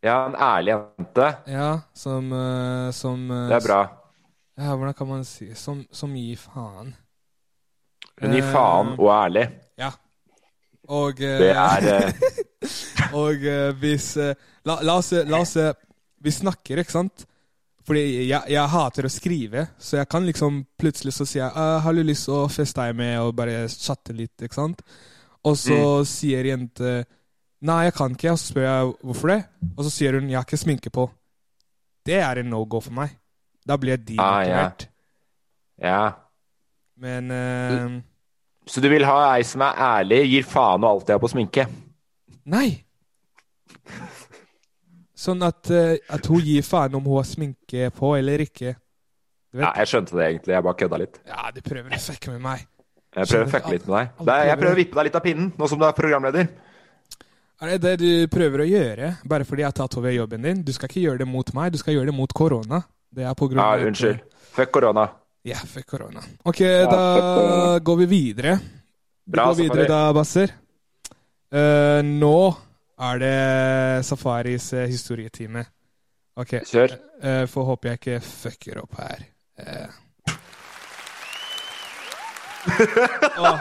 Ja, 0.00 0.14
en 0.30 0.36
ærlig 0.40 0.72
jente. 0.72 1.26
Ja, 1.52 1.70
som, 1.92 2.30
som 2.96 3.26
Det 3.28 3.58
er 3.58 3.64
bra. 3.66 3.80
Ja, 4.56 4.72
hvordan 4.76 4.94
kan 4.96 5.08
man 5.10 5.24
si 5.28 5.50
Som, 5.54 5.82
som 5.92 6.14
gir 6.16 6.38
faen. 6.40 6.94
Hun 8.22 8.32
gir 8.32 8.46
faen 8.48 8.94
og 8.94 9.10
er 9.10 9.18
ærlig. 9.26 9.44
Ja. 9.80 9.90
Og 10.88 11.20
Det 11.20 11.50
er 11.52 12.14
Og 13.20 13.44
hvis 13.82 14.08
la, 14.16 14.78
la 14.80 14.96
oss 14.96 15.12
La 15.28 15.42
oss 15.44 15.56
eh, 15.60 15.74
Vi 16.20 16.32
snakker, 16.34 16.82
ikke 16.82 16.92
sant? 16.92 17.26
Fordi 17.86 18.02
jeg, 18.28 18.42
jeg 18.52 18.70
hater 18.70 19.06
å 19.08 19.10
skrive, 19.10 19.64
så 19.80 19.96
jeg 19.98 20.08
kan 20.12 20.26
liksom 20.28 20.60
plutselig 20.78 21.14
så 21.16 21.24
sier 21.26 21.46
jeg 21.46 21.52
«Ah, 21.56 21.80
'Har 21.80 21.96
du 21.96 22.02
lyst 22.04 22.28
til 22.28 22.34
å 22.36 22.92
med?' 22.94 23.20
og 23.20 23.34
bare 23.34 23.64
chatte 23.68 24.12
litt, 24.12 24.36
ikke 24.42 24.54
sant? 24.54 24.82
Og 25.44 25.56
så 25.56 26.04
sier 26.04 26.44
jente 26.44 27.04
'Nei, 27.62 27.84
jeg 27.84 27.94
kan 27.94 28.12
ikke', 28.12 28.32
og 28.32 28.38
så 28.38 28.52
spør 28.52 28.68
jeg 28.68 28.92
hvorfor 29.02 29.28
det. 29.28 29.40
Og 29.76 29.84
så 29.84 29.90
sier 29.90 30.12
hun 30.12 30.28
'Jeg 30.28 30.36
har 30.36 30.44
ikke 30.44 30.56
sminke 30.56 30.90
på'. 30.90 31.10
Det 32.06 32.20
er 32.20 32.38
en 32.38 32.50
no 32.50 32.64
go 32.64 32.80
for 32.80 32.92
meg. 32.92 33.16
Da 33.66 33.76
blir 33.76 33.96
jeg 33.96 34.18
Ah, 34.20 34.42
ja. 34.42 34.70
Ja. 35.78 36.12
Men 36.96 37.30
uh... 37.30 38.00
Så 38.66 38.80
du 38.80 38.88
vil 38.88 39.04
ha 39.04 39.36
ei 39.36 39.42
som 39.42 39.60
er 39.60 39.74
ærlig, 39.76 40.20
gir 40.30 40.44
faen 40.44 40.84
og 40.84 40.90
alltid 40.90 41.14
har 41.14 41.18
på 41.18 41.32
sminke? 41.32 41.66
Nei! 42.44 42.84
Sånn 45.20 45.42
at, 45.44 45.68
eh, 45.74 45.98
at 46.08 46.26
hun 46.30 46.40
gir 46.40 46.64
faen 46.64 46.94
om 46.96 47.04
hun 47.04 47.18
har 47.18 47.28
sminke 47.28 47.90
på 47.92 48.14
eller 48.16 48.40
ikke. 48.46 48.74
Du 49.50 49.58
vet? 49.58 49.66
Ja, 49.66 49.72
jeg 49.82 49.90
skjønte 49.90 50.16
det 50.16 50.26
egentlig. 50.30 50.54
Jeg 50.54 50.64
bare 50.64 50.78
kødda 50.80 51.00
litt. 51.02 51.18
Ja, 51.28 51.50
du 51.52 51.60
prøver 51.66 51.92
å 51.96 52.00
fucke 52.06 52.32
med 52.32 52.42
meg. 52.46 52.66
Jeg 53.10 53.26
prøver 53.26 53.46
å 53.48 53.52
fucke 53.52 53.72
litt 53.74 53.86
med 53.88 53.96
deg. 53.96 54.26
Er, 54.30 54.44
jeg 54.48 54.60
prøver 54.60 54.76
å 54.76 54.78
vippe 54.78 54.96
deg 55.00 55.08
litt 55.08 55.18
av 55.18 55.24
pinnen, 55.26 55.50
nå 55.58 55.68
som 55.68 55.80
du 55.80 55.84
er 55.88 55.96
programleder. 55.98 56.48
Er 57.60 57.74
det 57.74 57.80
det 57.84 57.94
du 58.00 58.30
prøver 58.32 58.62
å 58.64 58.68
gjøre, 58.70 59.10
bare 59.28 59.44
fordi 59.44 59.64
jeg 59.66 59.68
har 59.68 59.76
tatt 59.76 59.96
over 60.00 60.14
jobben 60.14 60.46
din? 60.46 60.62
Du 60.64 60.70
skal 60.72 60.88
ikke 60.88 61.02
gjøre 61.02 61.20
det 61.20 61.28
mot 61.28 61.50
meg, 61.58 61.74
du 61.74 61.80
skal 61.82 61.98
gjøre 61.98 62.08
det 62.08 62.16
mot 62.16 62.32
korona. 62.32 62.80
Det 63.10 63.26
er 63.26 63.36
på 63.36 63.50
grunn 63.50 63.60
Ja, 63.60 63.74
av 63.74 63.82
Ja, 63.82 63.90
unnskyld. 63.90 64.22
Fuck 64.54 64.72
korona. 64.72 65.04
Ja, 65.44 65.58
fuck 65.68 65.88
korona. 65.90 66.22
Ok, 66.48 66.62
da 66.88 67.02
fuck 67.18 67.84
går 67.90 68.00
vi 68.04 68.08
videre. 68.14 68.56
Vi 69.26 69.34
Bra, 69.34 69.50
går 69.50 69.60
videre 69.66 69.88
da, 69.90 70.00
Basser. 70.16 70.54
Uh, 71.50 72.00
nå 72.06 72.36
er 73.00 73.18
det 73.22 74.04
Safaris 74.04 74.72
uh, 74.76 74.84
historietime. 74.90 75.64
Ok, 76.36 76.54
Kjør. 76.68 76.94
uh, 77.24 77.44
får 77.48 77.64
håpe 77.70 77.88
jeg 77.88 77.98
ikke 78.00 78.20
fucker 78.24 78.80
opp 78.82 78.96
her. 79.00 79.24
Uh. 79.60 79.88
oh. 83.38 83.58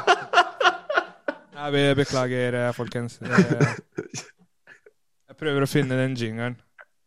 Jeg 1.60 1.71
be- 1.71 1.95
beklager, 1.95 2.56
eh, 2.67 2.73
folkens. 2.73 3.19
Eh, 3.21 3.30
Jeg 5.30 5.36
prøver 5.39 5.63
å 5.63 5.67
finne 5.69 5.95
den 5.99 6.15
jingeren. 6.19 6.56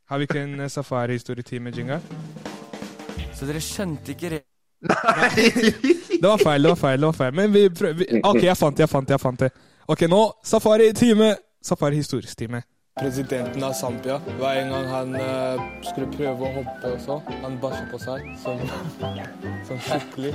Har 0.09 0.21
vi 0.21 0.27
ikke 0.29 0.43
en 0.45 0.61
eh, 0.61 0.69
safari-historietime-jingle? 0.73 1.99
Så 3.37 3.49
dere 3.49 3.61
skjønte 3.65 4.13
ikke 4.15 4.31
re... 4.35 4.41
Det 4.83 6.29
var 6.29 6.39
feil, 6.43 6.63
det 6.63 6.71
var 6.71 6.77
feil. 6.81 7.01
det 7.01 7.07
var 7.09 7.17
feil. 7.17 7.35
Men 7.35 7.53
vi 7.55 7.65
prøver 7.73 7.95
vi, 8.03 8.21
OK, 8.25 8.43
jeg 8.45 8.57
fant 8.61 8.77
det, 8.77 8.85
jeg 8.87 8.93
fant 8.93 9.09
det. 9.09 9.17
jeg 9.17 9.21
fant 9.25 9.41
det. 9.47 9.51
Ok, 9.91 10.05
nå 10.13 10.21
safari-time. 10.47 11.33
Safari-historisk 11.63 12.39
time. 12.39 12.63
Presidenten 12.99 13.63
av 13.65 13.73
Zambia. 13.73 14.19
Hver 14.39 14.59
en 14.61 14.73
gang 14.75 14.89
han 14.91 15.15
uh, 15.17 15.63
skulle 15.87 16.11
prøve 16.13 16.49
å 16.49 16.51
hoppe 16.59 16.91
og 16.93 16.99
så, 17.01 17.21
Han 17.41 17.57
bæsja 17.63 17.87
på 17.89 18.01
seg 18.03 18.27
som, 18.43 18.61
som 19.69 19.81
skikkelig. 19.87 20.35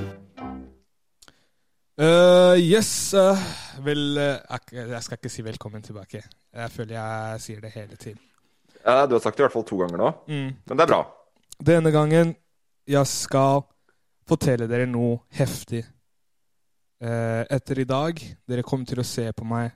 Uh, 1.97 2.55
yes 2.61 2.89
Uh, 3.17 3.39
Vel 3.81 4.19
Jeg 4.19 5.01
skal 5.05 5.17
ikke 5.17 5.31
si 5.33 5.45
velkommen 5.45 5.85
tilbake. 5.85 6.23
Jeg 6.53 6.73
føler 6.73 6.97
jeg 6.97 7.45
sier 7.45 7.61
det 7.61 7.73
hele 7.75 7.95
tiden. 7.95 8.19
Ja, 8.81 9.05
du 9.05 9.17
har 9.17 9.21
sagt 9.21 9.37
det 9.37 9.43
i 9.43 9.47
hvert 9.47 9.55
fall 9.55 9.65
to 9.67 9.79
ganger 9.81 9.99
nå. 9.99 10.11
Mm. 10.31 10.51
Men 10.63 10.79
det 10.79 10.85
er 10.85 10.91
bra. 10.91 11.01
Denne 11.59 11.91
gangen 11.91 12.35
jeg 12.87 13.09
skal 13.11 13.65
fortelle 14.27 14.67
dere 14.69 14.87
noe 14.89 15.19
heftig. 15.35 15.83
Eh, 16.97 17.43
etter 17.53 17.83
i 17.83 17.87
dag 17.87 18.21
dere 18.49 18.65
kommer 18.65 18.87
til 18.89 19.01
å 19.03 19.05
se 19.05 19.27
på 19.35 19.45
meg 19.45 19.75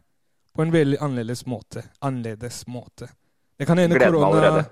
på 0.55 0.61
en 0.61 0.71
veldig 0.73 0.99
annerledes 1.01 1.45
måte. 1.45 1.83
Annerledes 1.99 2.65
måte. 2.67 3.09
Det 3.57 3.65
kan 3.69 3.77
hende 3.77 3.99
korona 3.99 4.63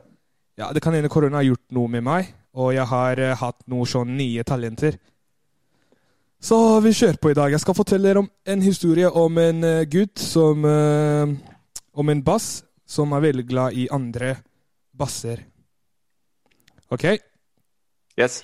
ja, 0.59 0.73
det 0.73 0.81
kan 0.83 0.93
hende 0.93 1.09
korona 1.09 1.39
har 1.39 1.45
gjort 1.47 1.71
noe 1.71 1.87
med 1.87 2.03
meg, 2.03 2.33
og 2.59 2.73
jeg 2.75 2.83
har 2.89 3.19
uh, 3.23 3.35
hatt 3.39 3.61
noe 3.71 3.85
sånn 3.87 4.09
nye 4.17 4.43
talenter. 4.43 4.97
Så 6.43 6.57
vi 6.83 6.91
kjører 6.91 7.19
på 7.21 7.31
i 7.31 7.37
dag. 7.37 7.53
Jeg 7.53 7.63
skal 7.63 7.77
fortelle 7.77 8.09
dere 8.09 8.23
om 8.25 8.27
en 8.27 8.65
historie 8.65 9.07
om 9.07 9.39
en 9.39 9.63
uh, 9.63 9.85
gutt 9.87 10.19
som 10.19 10.67
uh, 10.67 11.31
Om 11.99 12.11
en 12.11 12.21
bass 12.23 12.61
som 12.87 13.11
er 13.15 13.23
veldig 13.23 13.45
glad 13.47 13.75
i 13.75 13.87
andre 13.91 14.35
basser. 14.95 15.41
OK? 16.91 17.05
Yes. 18.19 18.43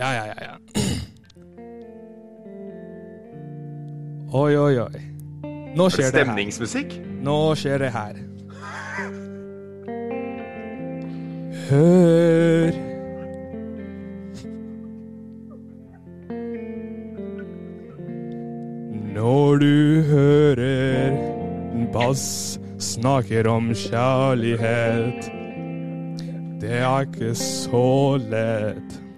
Ja, 0.00 0.12
ja, 0.14 0.24
ja. 0.26 0.34
ja. 0.40 0.54
Oi, 4.32 4.56
oi, 4.56 4.78
oi. 4.78 5.00
Nå 5.76 5.84
Er 5.84 5.88
det 5.88 5.92
skjer 5.92 6.10
det 6.10 6.20
her. 6.20 6.24
stemningsmusikk? 6.24 6.94
Nå 7.20 7.54
skjer 7.60 7.82
det 7.82 7.90
her. 7.92 8.20
Hør 11.70 12.72
Når 19.14 19.58
du 19.58 20.02
hører 20.08 21.12
en 21.74 21.86
bass 21.92 22.58
snakker 22.80 23.48
om 23.52 23.68
kjærlighet 23.74 25.30
Det 26.60 26.72
er 26.80 27.06
ikke 27.06 27.34
så 27.34 28.16
lett. 28.30 29.09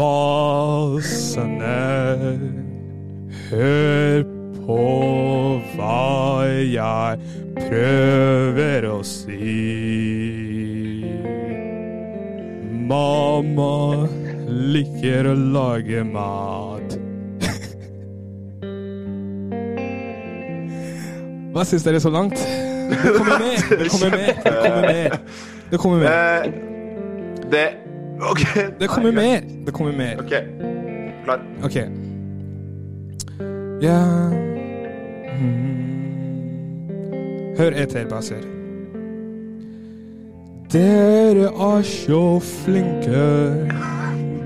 Bassene 0.00 1.80
Hør 3.50 4.22
på 4.56 4.78
hva 5.74 6.46
jeg 6.62 7.18
prøver 7.58 8.86
å 8.88 9.00
si. 9.06 9.50
Mamma 12.90 14.06
liker 14.46 15.30
å 15.30 15.36
lage 15.56 16.04
mat. 16.06 16.98
Hva 21.50 21.66
syns 21.66 21.86
dere 21.86 22.00
så 22.02 22.12
langt? 22.14 22.38
Det 22.90 23.14
kommer 23.16 23.38
mer! 23.38 23.58
Det 23.70 23.88
kommer 23.90 24.10
mer! 24.16 24.34
Det 24.34 24.54
kommer 24.54 24.82
mer. 24.86 25.18
Det 25.70 25.78
kommer 25.78 25.98
mer. 25.98 26.10
Eh, 26.44 26.52
det 27.50 27.68
OK. 28.20 28.44
Det 28.80 28.88
kommer 28.88 29.12
mer. 29.12 29.40
Det 29.66 29.72
kommer 29.72 29.92
mer. 29.92 30.20
OK. 30.20 30.34
Klar. 31.24 31.40
Ok. 31.64 31.76
Ja 33.82 34.30
mm. 35.40 35.70
Hør 37.58 37.76
etter, 37.76 38.08
baser. 38.08 38.44
Dere 40.72 41.48
er 41.50 41.82
så 41.82 42.40
flinke. 42.40 43.24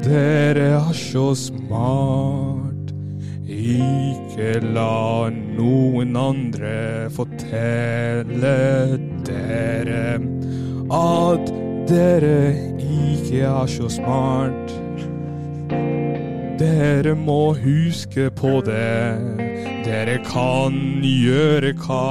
Dere 0.04 0.68
er 0.78 0.92
så 0.92 1.34
smart. 1.34 2.92
Ikke 3.48 4.58
la 4.74 5.30
noen 5.30 6.16
andre 6.16 7.10
fortelle 7.14 8.56
dere 9.28 10.33
at 10.94 11.52
dere 11.88 12.54
ikke 12.78 13.40
er 13.42 13.66
så 13.66 13.88
smart. 13.90 14.74
Dere 16.58 17.14
må 17.18 17.54
huske 17.58 18.30
på 18.30 18.60
det. 18.66 19.18
Dere 19.84 20.20
kan 20.24 20.76
gjøre 21.02 21.74
hva 21.82 22.04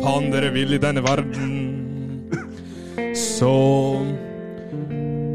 faen 0.00 0.30
dere 0.32 0.50
vil 0.56 0.74
i 0.74 0.80
denne 0.82 1.04
verden. 1.04 1.52
Så 3.18 3.54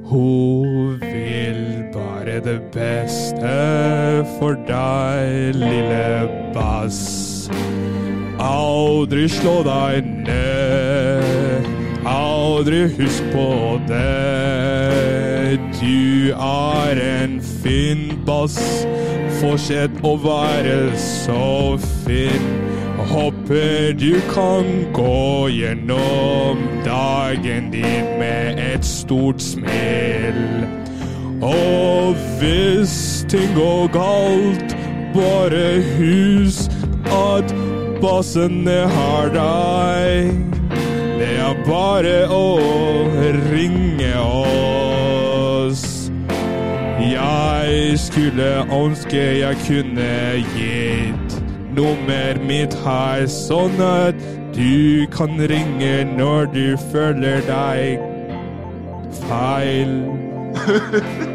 Hun 0.05 1.03
det 2.45 2.61
beste 2.75 3.53
for 4.39 4.57
deg, 4.69 5.55
lille 5.57 6.29
bass. 6.53 7.49
Aldri 8.45 9.25
slå 9.33 9.63
deg 9.65 10.05
ned, 10.27 11.69
aldri 12.09 12.83
husk 12.99 13.31
på 13.33 13.49
det. 13.89 15.59
Du 15.81 16.33
er 16.35 17.01
en 17.05 17.41
fin 17.63 18.07
bass, 18.29 18.59
fortsett 19.41 19.97
å 20.05 20.17
være 20.21 20.79
så 21.01 21.79
fin. 22.05 22.53
Håper 23.15 23.93
du 24.01 24.15
kan 24.33 24.69
gå 24.97 25.49
gjennom 25.53 26.65
dagen 26.85 27.69
din 27.73 28.17
med 28.21 28.61
et 28.61 28.85
stort 28.85 29.45
smil. 29.45 30.84
Og 31.45 32.17
hvis 32.41 33.27
ting 33.29 33.55
går 33.55 33.87
galt, 33.93 34.77
bare 35.15 35.83
hus 35.99 36.71
at 37.13 37.53
bassene 38.01 38.79
har 38.89 39.29
deg. 39.35 40.33
Det 41.19 41.29
er 41.41 41.61
bare 41.67 42.17
å 42.33 42.47
ringe 43.53 44.15
oss. 44.25 45.85
Jeg 47.05 47.99
skulle 48.01 48.49
ønske 48.73 49.23
jeg 49.43 49.61
kunne 49.67 50.11
gitt 50.57 51.39
nummer 51.77 52.41
mitt 52.49 52.75
her, 52.87 53.27
sånn 53.29 53.77
at 53.85 54.27
du 54.57 55.05
kan 55.13 55.37
ringe 55.51 55.95
når 56.17 56.51
du 56.57 56.67
føler 56.91 57.45
deg 57.51 58.01
feil. 59.29 59.97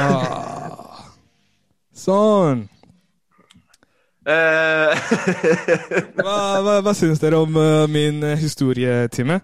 ah. 0.00 1.04
Sånn. 1.94 2.64
Eh, 4.24 5.10
Hva, 6.16 6.36
hva, 6.64 6.78
hva 6.80 6.92
syns 6.96 7.20
dere 7.20 7.36
om 7.44 7.58
uh, 7.60 7.84
min 7.92 8.22
eh, 8.24 8.38
historietime? 8.40 9.42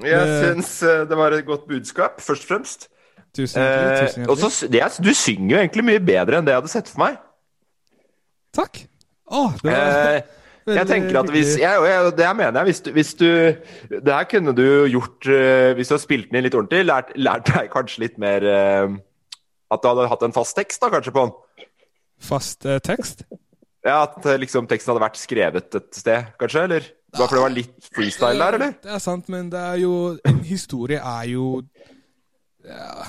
jeg 0.00 0.28
uh, 0.28 0.38
syns 0.44 0.70
det 1.08 1.16
var 1.16 1.32
et 1.36 1.44
godt 1.44 1.66
budskap, 1.68 2.20
først 2.24 2.46
og 2.46 2.48
fremst. 2.50 2.88
Tusen 3.36 3.60
hjertelig. 3.60 4.08
Tusen 4.08 4.24
hjertelig. 4.24 4.70
det, 4.72 4.80
er- 4.84 5.04
du 5.04 5.12
synger 5.16 5.50
jo 5.52 5.60
egentlig 5.60 5.84
mye 5.88 6.02
bedre 6.04 6.40
enn 6.40 6.48
det 6.48 6.54
jeg 6.54 6.62
hadde 6.62 6.72
sett 6.72 6.90
for 6.92 7.04
meg. 7.04 7.20
Takk. 8.56 8.82
Å, 9.28 9.44
det 9.62 9.76
var 9.76 10.24
Uh, 10.66 10.74
jeg 10.74 10.88
tenker 10.90 11.14
at 11.20 11.28
hvis 11.30 11.52
jeg, 11.60 11.82
jeg, 11.86 12.06
Det 12.18 12.24
her 12.26 12.32
mener 12.34 12.56
jeg. 12.58 12.66
Hvis 12.66 12.80
du, 12.82 12.88
hvis 12.90 13.12
du 13.14 13.26
Det 14.02 14.10
her 14.10 14.24
kunne 14.26 14.50
du 14.50 14.64
gjort 14.90 15.28
Hvis 15.78 15.86
du 15.86 15.94
har 15.94 16.00
spilt 16.02 16.32
den 16.32 16.40
inn 16.40 16.46
litt 16.48 16.56
ordentlig, 16.58 16.80
lært, 16.88 17.12
lært 17.14 17.46
deg 17.52 17.68
kanskje 17.70 18.02
litt 18.02 18.16
mer 18.18 18.42
eh, 18.50 18.96
At 19.72 19.82
du 19.82 19.88
hadde 19.90 20.06
hatt 20.10 20.22
en 20.26 20.34
fast 20.36 20.56
tekst 20.58 20.82
da, 20.82 20.90
kanskje 20.92 21.14
på 21.14 21.26
den. 21.26 21.66
Fast 22.22 22.66
eh, 22.66 22.78
tekst? 22.84 23.26
Ja, 23.86 24.02
At 24.06 24.24
eh, 24.26 24.38
liksom 24.40 24.68
teksten 24.70 24.92
hadde 24.92 25.04
vært 25.04 25.20
skrevet 25.20 25.78
et 25.78 25.90
sted, 25.94 26.32
kanskje? 26.40 26.64
Eller 26.68 26.88
bare 27.16 27.28
fordi 27.28 27.38
det 27.38 27.44
var 27.44 27.54
litt 27.54 27.92
freestyle 27.94 28.40
der, 28.42 28.58
eller? 28.58 28.74
Det 28.82 28.92
er 28.96 29.02
sant, 29.02 29.30
men 29.32 29.46
det 29.52 29.60
er 29.62 29.78
jo 29.80 29.94
En 30.26 30.42
historie 30.44 30.98
er 30.98 31.30
jo 31.30 31.46
Ja, 32.66 33.06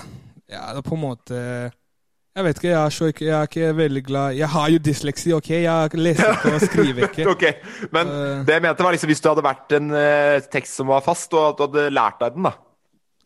ja 0.48 0.62
det 0.72 0.80
er 0.80 0.86
på 0.86 0.96
en 0.96 1.02
måte 1.02 1.40
Jeg 1.40 2.46
vet 2.46 2.60
ikke, 2.60 2.70
jeg 2.70 2.78
er, 2.78 3.10
ikke, 3.12 3.26
jeg 3.26 3.34
er 3.36 3.50
ikke 3.50 3.72
veldig 3.82 4.04
glad 4.06 4.38
Jeg 4.38 4.50
har 4.54 4.70
jo 4.72 4.80
dysleksi, 4.86 5.34
OK? 5.36 5.50
Jeg 5.50 5.98
leser 5.98 6.32
ikke 6.36 6.54
og 6.54 6.64
skriver 6.64 7.08
ikke. 7.08 7.28
ok, 7.34 7.44
Men 7.92 8.14
det 8.46 8.56
jeg 8.56 8.66
mente 8.68 8.86
var 8.86 8.96
liksom 8.96 9.12
hvis 9.12 9.24
du 9.24 9.30
hadde 9.32 9.46
vært 9.48 9.78
en 9.80 9.92
uh, 9.92 10.48
tekst 10.52 10.78
som 10.78 10.94
var 10.94 11.04
fast, 11.04 11.34
og 11.34 11.50
at 11.50 11.58
du 11.58 11.66
hadde 11.66 11.88
lært 11.90 12.22
deg 12.22 12.38
den, 12.38 12.48
da. 12.48 12.54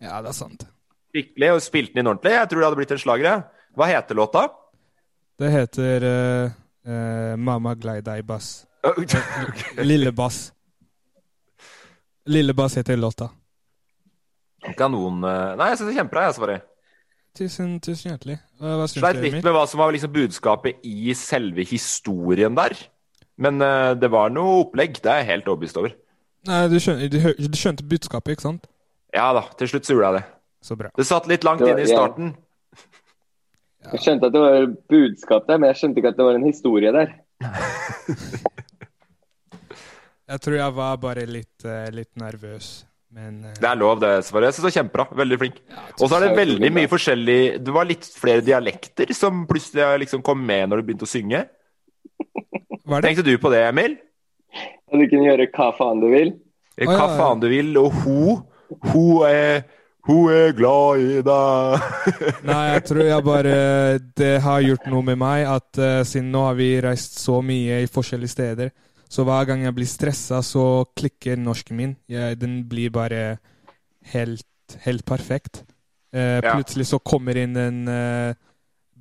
Ja, 0.02 0.22
det 0.24 0.32
er 0.32 0.38
sant. 0.40 0.64
Skikkelig, 1.12 1.52
og 1.52 1.62
spilt 1.64 1.92
den 1.92 2.02
inn 2.02 2.10
ordentlig. 2.10 2.32
Jeg 2.38 2.48
tror 2.50 2.60
det 2.62 2.66
hadde 2.66 2.80
blitt 2.80 2.94
en 2.96 3.02
slager. 3.02 3.44
Hva 3.76 3.88
heter 3.90 4.16
låta? 4.16 4.46
Det 5.40 5.50
heter 5.52 6.06
uh, 6.08 6.56
uh, 6.88 7.34
'Mamma 7.36 7.74
glad 7.74 8.02
i 8.02 8.06
deg, 8.06 8.24
bass'. 8.28 8.64
Lille 9.90 10.12
bass. 10.12 10.50
Lille 12.26 12.54
bass 12.54 12.76
heter 12.76 12.96
låta. 12.96 13.28
Kanon 14.78 15.24
eh, 15.26 15.54
Nei, 15.58 15.72
jeg 15.72 15.80
syns 15.80 15.88
det 15.88 15.92
er 15.92 15.98
kjempebra, 16.00 16.26
jeg, 16.28 16.36
Svari. 16.36 16.58
Tusen, 17.38 17.70
tusen 17.82 18.12
hjertelig. 18.12 18.36
Hva 18.60 18.86
syns 18.86 18.98
Sleit 19.00 19.20
litt 19.24 19.38
med 19.40 19.54
hva 19.56 19.64
som 19.70 19.82
var 19.82 19.94
liksom 19.94 20.12
budskapet 20.14 20.84
i 20.86 21.14
selve 21.18 21.64
historien 21.66 22.54
der. 22.58 22.76
Men 23.42 23.58
eh, 23.64 23.94
det 23.98 24.10
var 24.12 24.30
noe 24.34 24.60
opplegg. 24.66 25.00
Det 25.02 25.10
er 25.10 25.22
jeg 25.22 25.30
helt 25.32 25.50
overbevist 25.50 25.80
over. 25.80 25.96
Nei, 26.46 26.60
du 26.70 26.78
skjønte, 26.82 27.08
du, 27.10 27.48
du 27.48 27.58
skjønte 27.58 27.86
budskapet, 27.86 28.36
ikke 28.36 28.46
sant? 28.46 28.70
Ja 29.14 29.28
da, 29.36 29.44
til 29.58 29.70
slutt 29.70 29.86
så 29.86 29.96
gjorde 29.96 30.12
jeg 30.12 30.20
det. 30.20 30.24
Så 30.62 30.76
bra. 30.78 30.92
Det 30.96 31.04
satt 31.08 31.26
litt 31.30 31.44
langt 31.46 31.62
inn 31.64 31.72
inne 31.72 31.84
i 31.84 31.90
ja. 31.90 31.96
starten. 31.96 32.32
Jeg 33.90 34.04
skjønte 34.04 34.28
at 34.30 34.34
det 34.34 34.42
var 34.44 34.66
budskap 34.92 35.48
der, 35.48 35.58
men 35.58 35.72
jeg 35.72 35.80
skjønte 35.80 35.98
ikke 36.00 36.12
at 36.14 36.18
det 36.20 36.26
var 36.28 36.38
en 36.38 36.46
historie 36.46 36.92
der. 36.94 37.16
Jeg 40.32 40.40
tror 40.40 40.54
jeg 40.56 40.72
var 40.72 41.00
bare 41.02 41.24
litt, 41.28 41.64
eh, 41.68 41.88
litt 41.92 42.14
nervøs, 42.16 42.68
men 43.12 43.42
eh, 43.44 43.56
Det 43.58 43.66
er 43.68 43.76
lov, 43.76 43.98
det, 44.00 44.12
Sverre. 44.24 44.48
Jeg 44.48 44.56
synes 44.56 44.64
du 44.64 44.68
er 44.70 44.76
kjempebra. 44.78 45.04
Veldig 45.18 45.38
flink. 45.42 45.58
Og 45.98 46.06
så 46.06 46.14
er 46.16 46.24
det 46.24 46.38
veldig 46.38 46.70
mye 46.72 46.88
forskjellig 46.88 47.40
Det 47.60 47.74
var 47.74 47.88
litt 47.90 48.06
flere 48.06 48.44
dialekter 48.46 49.12
som 49.18 49.42
plutselig 49.50 50.06
liksom 50.06 50.22
kom 50.24 50.40
med 50.46 50.70
når 50.70 50.80
du 50.80 50.86
begynte 50.88 51.08
å 51.08 51.10
synge. 51.10 51.42
Tenkte 53.04 53.26
du 53.26 53.34
på 53.42 53.52
det, 53.52 53.60
Emil? 53.66 53.98
At 54.56 54.96
du 54.96 55.04
kunne 55.04 55.28
gjøre 55.28 55.50
hva 55.52 55.68
faen 55.76 56.00
du 56.00 56.08
vil. 56.14 56.32
Eh, 56.78 56.86
Hva 56.88 56.96
ja, 56.96 57.04
ja. 57.04 57.18
faen 57.20 57.42
du 57.42 57.50
vil, 57.52 57.74
og 57.82 58.00
ho 58.06 58.38
Ho 58.94 59.06
er 59.28 59.66
Ho 60.08 60.16
er 60.34 60.50
glad 60.58 60.98
i 60.98 61.20
deg. 61.22 61.80
Nei, 62.48 62.62
jeg 62.72 62.82
tror 62.88 63.02
jeg 63.06 63.22
bare 63.26 63.52
Det 64.18 64.32
har 64.42 64.60
gjort 64.66 64.86
noe 64.90 65.02
med 65.06 65.18
meg 65.22 65.44
at 65.46 65.78
uh, 65.78 66.02
siden 66.08 66.32
nå 66.34 66.40
har 66.48 66.56
vi 66.58 66.70
reist 66.82 67.20
så 67.22 67.38
mye 67.44 67.82
i 67.84 67.86
forskjellige 67.90 68.32
steder, 68.34 68.68
så 69.12 69.22
hver 69.28 69.44
gang 69.46 69.62
jeg 69.62 69.74
blir 69.76 69.86
stressa, 69.86 70.40
så 70.42 70.64
klikker 70.98 71.36
norsken 71.38 71.76
min. 71.78 71.94
Jeg, 72.10 72.38
den 72.40 72.64
blir 72.68 72.90
bare 72.90 73.36
helt, 74.14 74.46
helt 74.86 75.04
perfekt. 75.06 75.62
Uh, 76.12 76.40
Ja. 76.42 76.54
Plutselig 76.56 76.86
så 76.90 76.98
kommer 76.98 77.36
inn 77.38 77.54
den 77.54 77.86
uh, 77.88 78.34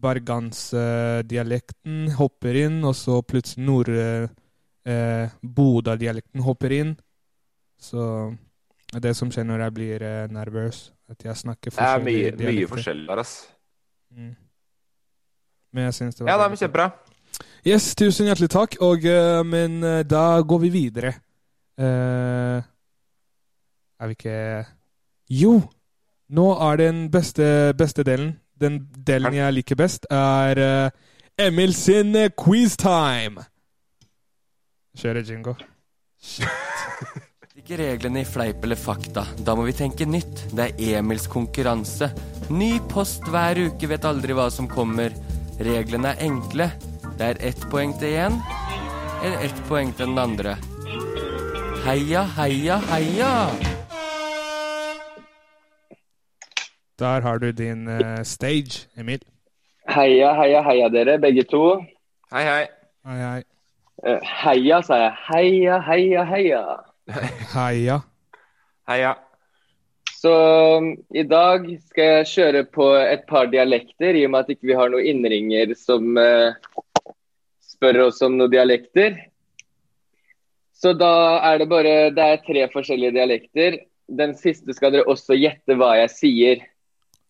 bergansdialekten, 0.02 2.12
hopper 2.18 2.56
inn, 2.66 2.84
og 2.86 2.96
så 2.98 3.22
plutselig 3.22 3.66
nord... 3.68 3.90
eh, 3.90 4.28
eh, 4.90 5.30
Bodø-dialekten 5.46 6.42
hopper 6.42 6.72
inn. 6.74 6.96
Så 7.82 8.34
det 9.00 9.16
som 9.16 9.32
skjer 9.32 9.46
når 9.48 9.64
jeg 9.66 9.74
blir 9.74 10.04
uh, 10.04 10.28
nervøs. 10.32 10.94
At 11.10 11.24
jeg 11.26 11.38
snakker 11.38 11.72
Det 11.72 11.80
er 11.80 12.04
mye, 12.04 12.32
mye, 12.38 12.52
mye 12.52 12.68
forskjellig 12.68 13.08
der, 13.08 13.20
ass. 13.20 13.48
Mm. 14.12 14.36
Men 15.74 15.84
jeg 15.84 15.94
synes 15.94 16.16
det 16.16 16.26
var 16.26 16.32
Ja, 16.32 16.38
det 16.38 16.52
er 16.52 16.56
kjempebra. 16.56 16.90
Yes, 17.68 17.96
tusen 17.96 18.26
hjertelig 18.26 18.50
takk. 18.50 18.76
Og, 18.82 19.06
uh, 19.06 19.46
men 19.48 19.84
uh, 19.84 20.02
da 20.04 20.42
går 20.42 20.60
vi 20.66 20.70
videre. 20.70 21.14
Er 21.82 22.64
vi 24.08 24.12
ikke 24.12 24.66
Jo! 25.30 25.62
Nå 26.32 26.52
er 26.70 26.76
den 26.78 27.12
beste, 27.12 27.74
beste 27.78 28.04
delen. 28.04 28.40
Den 28.62 28.88
delen 29.08 29.34
jeg 29.34 29.54
liker 29.54 29.76
best, 29.76 30.06
er 30.12 30.92
Emil 31.40 31.74
sin 31.76 32.16
quiztime. 32.38 33.44
Kjører 34.98 35.24
jingo. 35.28 35.54
Ikke 37.72 37.86
reglene 37.88 38.20
i 38.20 38.28
Fleip 38.28 38.66
eller 38.68 38.76
fakta. 38.76 39.22
Da 39.48 39.54
må 39.56 39.64
vi 39.64 39.72
tenke 39.72 40.04
nytt. 40.04 40.42
Det 40.52 40.66
er 40.74 40.98
Emils 41.00 41.24
konkurranse. 41.32 42.10
Ny 42.52 42.82
post 42.92 43.24
hver 43.32 43.62
uke, 43.62 43.88
vet 43.88 44.04
aldri 44.10 44.36
hva 44.36 44.50
som 44.52 44.68
kommer. 44.68 45.16
Reglene 45.56 46.12
er 46.12 46.20
enkle. 46.28 46.68
Det 47.16 47.30
er 47.30 47.40
ett 47.40 47.64
poeng 47.72 47.94
til 48.02 48.18
én, 48.26 48.36
eller 49.22 49.46
ett 49.48 49.64
poeng 49.70 49.96
til 49.96 50.12
den 50.12 50.20
andre. 50.20 50.58
Heia, 51.86 52.26
heia, 52.36 52.82
heia! 52.92 53.32
Der 57.00 57.24
har 57.24 57.40
du 57.40 57.54
din 57.56 57.88
uh, 57.88 58.20
stage, 58.28 58.90
Emil. 59.00 59.24
Heia, 59.88 60.36
heia, 60.44 60.68
heia 60.68 60.92
dere, 60.92 61.22
begge 61.24 61.48
to. 61.48 61.80
Hei, 62.36 62.44
hei. 62.52 62.62
Hei, 63.08 63.20
hei. 63.24 63.42
Eh, 64.04 64.32
Heia, 64.44 64.84
sa 64.84 65.06
jeg. 65.08 65.20
Heia, 65.32 65.80
heia, 65.88 66.28
heia. 66.36 66.64
Heia. 67.54 68.02
Heia. 68.88 69.16
Så 70.22 70.32
um, 70.78 70.92
i 71.18 71.24
dag 71.26 71.66
skal 71.90 72.10
jeg 72.22 72.28
kjøre 72.30 72.64
på 72.70 72.88
et 73.00 73.24
par 73.30 73.48
dialekter, 73.50 74.14
i 74.20 74.26
og 74.28 74.34
med 74.36 74.44
at 74.46 74.52
ikke 74.54 74.70
vi 74.70 74.78
har 74.78 74.92
noen 74.94 75.08
innringer 75.10 75.74
som 75.80 76.14
uh, 76.20 76.54
spør 77.66 78.04
oss 78.08 78.22
om 78.26 78.38
noen 78.38 78.52
dialekter. 78.54 79.18
Så 80.78 80.94
da 80.98 81.14
er 81.46 81.60
det 81.62 81.70
bare 81.70 81.96
Det 82.14 82.26
er 82.26 82.44
tre 82.46 82.68
forskjellige 82.74 83.14
dialekter. 83.18 83.80
Den 84.12 84.34
siste 84.38 84.74
skal 84.78 84.94
dere 84.94 85.10
også 85.10 85.38
gjette 85.38 85.78
hva 85.78 85.94
jeg 86.04 86.14
sier. 86.14 86.64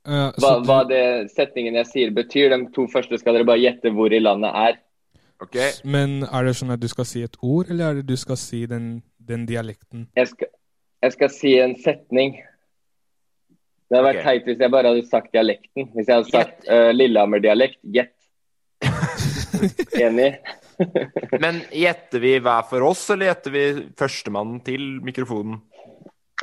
Uh, 0.08 0.32
Hva, 0.42 0.52
du- 0.58 0.66
hva 0.68 0.80
det 0.90 1.04
setningen 1.36 1.76
jeg 1.78 1.88
sier 1.92 2.12
betyr. 2.16 2.50
De 2.56 2.68
to 2.76 2.88
første 2.92 3.20
skal 3.22 3.38
dere 3.38 3.48
bare 3.48 3.62
gjette 3.62 3.92
hvor 3.96 4.12
i 4.12 4.20
landet 4.24 4.52
er. 4.68 4.80
Okay. 5.42 5.72
Men 5.84 6.24
er 6.28 6.46
det 6.46 6.56
sånn 6.60 6.74
at 6.74 6.82
du 6.82 6.88
skal 6.92 7.06
si 7.08 7.24
et 7.26 7.38
ord, 7.42 7.70
eller 7.72 7.88
er 7.88 8.00
det 8.02 8.08
du 8.12 8.18
skal 8.20 8.38
si 8.38 8.66
den, 8.70 9.00
den 9.28 9.46
dialekten? 9.50 10.08
Jeg 10.18 10.32
skal, 10.32 10.52
jeg 11.06 11.16
skal 11.18 11.32
si 11.34 11.54
en 11.62 11.76
setning. 11.82 12.40
Det 13.92 13.98
hadde 13.98 14.08
vært 14.08 14.22
okay. 14.22 14.40
teit 14.40 14.50
hvis 14.50 14.64
jeg 14.64 14.72
bare 14.72 14.92
hadde 14.94 15.08
sagt 15.10 15.34
dialekten. 15.36 15.88
Hvis 15.96 16.08
jeg 16.08 16.16
hadde 16.16 16.32
sagt 16.32 16.68
uh, 16.72 16.90
Lillehammer-dialekt, 16.96 17.80
gjett. 17.92 18.16
Enig? 20.06 20.34
Men 21.44 21.60
gjetter 21.76 22.24
vi 22.24 22.38
hver 22.42 22.64
for 22.70 22.88
oss, 22.88 23.04
eller 23.14 23.32
gjetter 23.32 23.56
vi 23.56 23.66
førstemann 24.00 24.60
til 24.66 24.86
mikrofonen? 25.04 25.60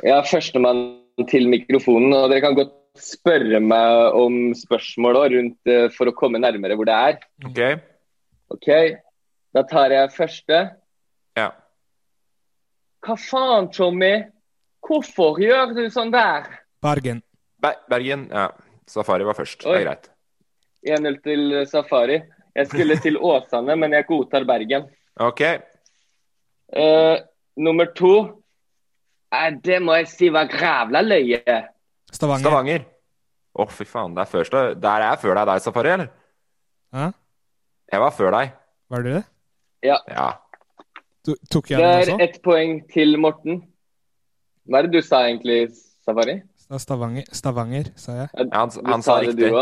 Ja, 0.05 0.21
førstemann 0.23 0.83
til 1.31 1.49
mikrofonen. 1.51 2.13
Og 2.15 2.29
dere 2.31 2.45
kan 2.45 2.57
godt 2.59 2.75
spørre 2.99 3.59
meg 3.63 4.17
om 4.17 4.39
spørsmål 4.57 5.23
rundt 5.33 5.71
uh, 5.73 5.87
for 5.95 6.11
å 6.11 6.15
komme 6.17 6.41
nærmere 6.41 6.77
hvor 6.77 6.89
det 6.89 6.99
er. 7.09 7.19
Ok? 7.49 7.63
OK, 8.53 8.69
da 9.57 9.65
tar 9.69 9.93
jeg 9.93 10.13
første. 10.15 10.61
Hva 13.05 13.15
faen, 13.19 13.69
Tommy? 13.71 14.13
Hvorfor 14.83 15.39
gjør 15.41 15.73
du 15.75 15.85
sånn 15.93 16.11
der? 16.13 16.47
Bergen. 16.83 17.21
Ber 17.61 17.79
Bergen. 17.91 18.27
Ja. 18.31 18.49
Safari 18.89 19.27
var 19.27 19.37
først. 19.37 19.63
Det 19.63 19.75
er 19.75 19.85
greit. 19.85 20.09
1-0 20.87 21.17
til 21.23 21.55
Safari. 21.69 22.19
Jeg 22.55 22.69
skulle 22.71 22.97
til 22.99 23.19
Åsane, 23.21 23.75
men 23.77 23.93
jeg 23.93 24.07
godtar 24.07 24.47
Bergen. 24.47 24.87
Ok. 25.19 25.43
Uh, 26.69 27.17
nummer 27.57 27.89
to 27.97 28.13
uh, 29.33 29.49
Det 29.63 29.79
må 29.81 29.95
jeg 29.99 30.09
si 30.11 30.29
var 30.33 30.49
grævla 30.49 31.03
løye. 31.05 31.59
Stavanger. 32.11 32.45
Stavanger. 32.45 32.85
Å, 33.59 33.65
fy 33.73 33.85
faen. 33.89 34.15
Det 34.15 34.23
er 34.23 34.31
først, 34.31 34.57
der 34.81 34.91
er 34.95 35.07
jeg 35.11 35.21
før 35.23 35.39
deg 35.39 35.49
der, 35.51 35.63
Safari, 35.63 35.95
eller? 35.97 36.11
Hæ? 36.95 37.09
Jeg 37.93 38.03
var 38.05 38.13
før 38.15 38.35
deg. 38.37 38.53
Var 38.89 39.05
du 39.05 39.11
det? 39.13 39.23
Ja. 39.85 39.97
Ja. 40.09 40.29
Du, 41.25 41.33
tok 41.51 41.69
jeg 41.71 41.79
Det 41.79 41.85
den 41.85 41.93
er 41.93 42.13
også? 42.13 42.21
ett 42.23 42.37
poeng 42.45 42.77
til 42.93 43.17
Morten. 43.19 43.61
Hva 44.69 44.79
er 44.79 44.87
det 44.87 44.93
du 44.99 45.01
sa 45.05 45.23
egentlig, 45.27 45.69
Safari? 46.05 46.37
Er 46.69 46.77
Stavanger, 46.81 47.25
Stavanger, 47.33 47.89
sa 47.97 48.15
jeg. 48.21 48.29
Ja, 48.37 48.45
Han, 48.53 48.71
han 48.85 49.01
sa 49.03 49.19
riktig. 49.23 49.49
du. 49.49 49.57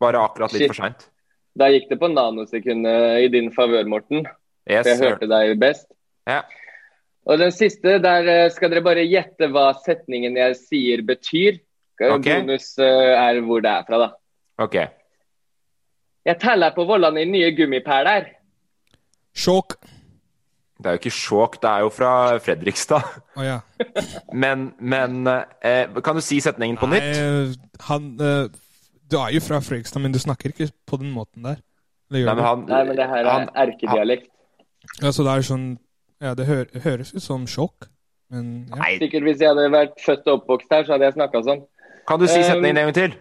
Bare 0.00 0.20
akkurat 0.22 0.52
litt 0.54 0.62
Shit. 0.62 0.70
for 0.70 0.78
seint. 0.84 1.08
Da 1.56 1.68
gikk 1.72 1.88
det 1.90 1.98
på 1.98 2.08
nanosekundet 2.12 3.24
i 3.24 3.28
din 3.32 3.50
favør, 3.54 3.86
Morten. 3.88 4.26
Yes, 4.68 4.82
For 4.84 4.90
jeg 4.92 4.98
sir. 4.98 5.08
hørte 5.10 5.28
deg 5.30 5.58
best. 5.60 5.86
Ja. 6.28 6.42
Og 7.26 7.38
den 7.40 7.50
siste, 7.50 7.96
der 8.02 8.28
eh, 8.30 8.50
skal 8.54 8.70
dere 8.70 8.84
bare 8.86 9.02
gjette 9.08 9.48
hva 9.50 9.72
setningen 9.82 10.36
jeg 10.38 10.56
sier 10.60 11.02
betyr. 11.02 11.58
Okay. 11.98 12.42
Bonus 12.44 12.76
eh, 12.78 13.14
er 13.16 13.40
hvor 13.42 13.62
det 13.64 13.72
er 13.72 13.86
fra, 13.88 13.98
da. 14.04 14.08
Ok. 14.62 14.76
Jeg 16.26 16.38
teller 16.42 16.74
på 16.76 16.84
vollene 16.86 17.22
i 17.24 17.30
nye 17.30 17.50
gummipæler. 17.56 18.28
Sjåk. 19.36 19.76
Det 20.76 20.90
er 20.90 20.96
jo 20.96 21.00
ikke 21.00 21.14
Skjåk, 21.16 21.56
det 21.62 21.70
er 21.70 21.84
jo 21.86 21.88
fra 21.88 22.10
Fredrikstad. 22.44 23.06
Oh, 23.36 23.44
ja. 23.44 23.60
Men, 24.32 24.74
men 24.76 25.24
eh, 25.26 25.88
Kan 26.04 26.18
du 26.18 26.24
si 26.24 26.36
setningen 26.44 26.76
på 26.76 26.88
nytt? 26.90 27.16
Nei, 27.16 27.54
han 27.88 28.10
eh, 28.20 28.50
Du 29.08 29.16
er 29.22 29.32
jo 29.36 29.40
fra 29.44 29.62
Fredrikstad, 29.64 30.04
men 30.04 30.12
du 30.12 30.20
snakker 30.20 30.52
ikke 30.52 30.68
på 30.88 30.98
den 31.00 31.14
måten 31.14 31.48
der. 31.48 31.62
Nei, 32.12 32.22
men 32.28 32.36
du? 32.36 32.44
han, 32.44 32.66
Nei, 32.68 32.82
men 32.90 33.00
det 33.00 33.08
her 33.08 33.22
er 33.24 33.30
han, 33.32 33.48
erkedialekt. 33.64 34.28
Ja, 35.00 35.10
så 35.10 35.24
det 35.26 35.32
er 35.32 35.48
sånn 35.48 35.66
Ja, 36.22 36.36
det 36.36 36.46
hø 36.48 36.60
høres 36.84 37.10
ut 37.16 37.24
som 37.24 37.48
sjokk, 37.50 37.88
men 38.32 38.68
ja. 38.68 38.78
Nei, 38.78 38.92
Sikkert 39.00 39.26
hvis 39.26 39.42
jeg 39.42 39.52
hadde 39.52 39.66
vært 39.72 39.98
født 40.00 40.28
og 40.28 40.42
oppvokst 40.42 40.72
her, 40.72 40.86
så 40.86 40.94
hadde 40.94 41.08
jeg 41.08 41.16
snakka 41.16 41.42
sånn. 41.48 41.64
kan 42.08 42.20
du 42.22 42.28
si 42.28 42.38
Um, 42.38 42.46
setningen 42.46 42.78
en 42.78 42.88
gang 42.88 42.96
til? 42.96 43.18